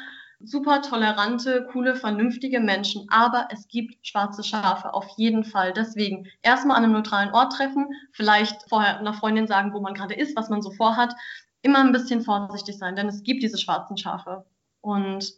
super 0.45 0.81
tolerante, 0.81 1.67
coole, 1.71 1.95
vernünftige 1.95 2.59
Menschen, 2.59 3.07
aber 3.09 3.47
es 3.51 3.67
gibt 3.67 4.05
schwarze 4.05 4.43
Schafe, 4.43 4.93
auf 4.93 5.07
jeden 5.17 5.43
Fall. 5.43 5.73
Deswegen 5.73 6.27
erstmal 6.41 6.77
an 6.77 6.83
einem 6.83 6.93
neutralen 6.93 7.33
Ort 7.33 7.53
treffen, 7.53 7.87
vielleicht 8.11 8.67
vorher 8.69 8.99
einer 8.99 9.13
Freundin 9.13 9.47
sagen, 9.47 9.73
wo 9.73 9.79
man 9.79 9.93
gerade 9.93 10.13
ist, 10.13 10.35
was 10.35 10.49
man 10.49 10.61
so 10.61 10.71
vorhat. 10.71 11.13
Immer 11.61 11.79
ein 11.79 11.93
bisschen 11.93 12.21
vorsichtig 12.21 12.77
sein, 12.77 12.95
denn 12.95 13.07
es 13.07 13.23
gibt 13.23 13.41
diese 13.41 13.57
schwarzen 13.57 13.97
Schafe. 13.97 14.45
Und 14.81 15.33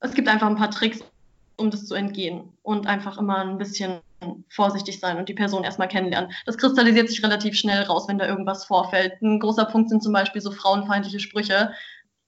es 0.00 0.12
gibt 0.12 0.28
einfach 0.28 0.48
ein 0.48 0.56
paar 0.56 0.70
Tricks, 0.70 1.00
um 1.56 1.70
das 1.70 1.86
zu 1.86 1.94
entgehen. 1.94 2.52
Und 2.62 2.86
einfach 2.86 3.16
immer 3.16 3.38
ein 3.38 3.56
bisschen 3.56 4.00
vorsichtig 4.48 5.00
sein 5.00 5.18
und 5.18 5.28
die 5.28 5.34
Person 5.34 5.64
erstmal 5.64 5.88
kennenlernen. 5.88 6.30
Das 6.46 6.58
kristallisiert 6.58 7.08
sich 7.08 7.22
relativ 7.22 7.56
schnell 7.56 7.82
raus, 7.84 8.06
wenn 8.08 8.18
da 8.18 8.26
irgendwas 8.26 8.64
vorfällt. 8.64 9.20
Ein 9.22 9.40
großer 9.40 9.64
Punkt 9.66 9.90
sind 9.90 10.02
zum 10.02 10.12
Beispiel 10.12 10.40
so 10.40 10.50
frauenfeindliche 10.50 11.20
Sprüche 11.20 11.72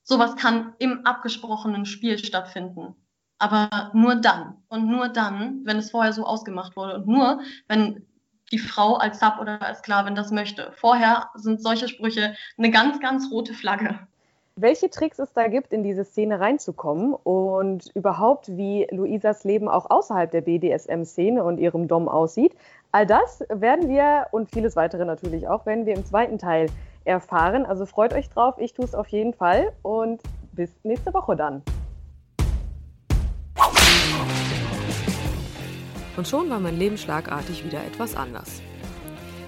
sowas 0.06 0.36
kann 0.36 0.72
im 0.78 1.04
abgesprochenen 1.04 1.84
Spiel 1.84 2.16
stattfinden. 2.16 2.94
Aber 3.38 3.90
nur 3.92 4.14
dann 4.14 4.56
und 4.68 4.86
nur 4.88 5.08
dann, 5.08 5.60
wenn 5.64 5.76
es 5.76 5.90
vorher 5.90 6.14
so 6.14 6.24
ausgemacht 6.24 6.74
wurde 6.76 6.94
und 6.94 7.06
nur, 7.06 7.40
wenn 7.68 8.06
die 8.52 8.58
Frau 8.58 8.94
als 8.94 9.18
Sub 9.18 9.34
oder 9.40 9.60
als 9.60 9.80
Sklavin 9.80 10.14
das 10.14 10.30
möchte. 10.30 10.72
Vorher 10.76 11.28
sind 11.34 11.60
solche 11.60 11.88
Sprüche 11.88 12.34
eine 12.56 12.70
ganz, 12.70 13.00
ganz 13.00 13.30
rote 13.30 13.52
Flagge. 13.52 13.98
Welche 14.58 14.88
Tricks 14.88 15.18
es 15.18 15.34
da 15.34 15.48
gibt, 15.48 15.72
in 15.72 15.82
diese 15.82 16.04
Szene 16.04 16.40
reinzukommen 16.40 17.12
und 17.12 17.90
überhaupt, 17.94 18.56
wie 18.56 18.86
Luisas 18.90 19.44
Leben 19.44 19.68
auch 19.68 19.90
außerhalb 19.90 20.30
der 20.30 20.40
BDSM-Szene 20.40 21.44
und 21.44 21.58
ihrem 21.58 21.88
Dom 21.88 22.08
aussieht, 22.08 22.54
all 22.90 23.04
das 23.04 23.44
werden 23.50 23.90
wir 23.90 24.28
und 24.30 24.48
vieles 24.50 24.74
weitere 24.76 25.04
natürlich 25.04 25.46
auch, 25.46 25.66
werden 25.66 25.84
wir 25.84 25.94
im 25.94 26.06
zweiten 26.06 26.38
Teil 26.38 26.70
erfahren. 27.06 27.66
Also 27.66 27.86
freut 27.86 28.12
euch 28.12 28.28
drauf, 28.28 28.56
ich 28.58 28.74
tue 28.74 28.84
es 28.84 28.94
auf 28.94 29.08
jeden 29.08 29.34
Fall 29.34 29.72
und 29.82 30.20
bis 30.52 30.70
nächste 30.82 31.12
Woche 31.14 31.36
dann. 31.36 31.62
Und 36.16 36.26
schon 36.26 36.48
war 36.48 36.60
mein 36.60 36.78
Leben 36.78 36.96
schlagartig 36.96 37.64
wieder 37.64 37.84
etwas 37.84 38.16
anders. 38.16 38.62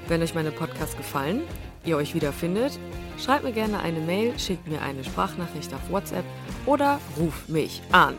Wenn 0.06 0.22
euch 0.22 0.34
meine 0.34 0.50
Podcasts 0.50 0.96
gefallen, 0.96 1.42
ihr 1.84 1.96
euch 1.96 2.14
wiederfindet, 2.14 2.78
schreibt 3.18 3.44
mir 3.44 3.52
gerne 3.52 3.80
eine 3.80 4.00
Mail, 4.00 4.38
schickt 4.38 4.68
mir 4.68 4.82
eine 4.82 5.02
Sprachnachricht 5.02 5.72
auf 5.74 5.90
WhatsApp 5.90 6.24
oder 6.66 7.00
ruft 7.18 7.48
mich 7.48 7.82
an. 7.92 8.18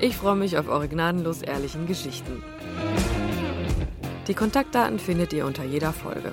Ich 0.00 0.16
freue 0.16 0.36
mich 0.36 0.58
auf 0.58 0.68
eure 0.68 0.88
gnadenlos 0.88 1.42
ehrlichen 1.42 1.86
Geschichten. 1.86 2.42
Die 4.26 4.34
Kontaktdaten 4.34 4.98
findet 4.98 5.32
ihr 5.34 5.46
unter 5.46 5.64
jeder 5.64 5.92
Folge. 5.92 6.32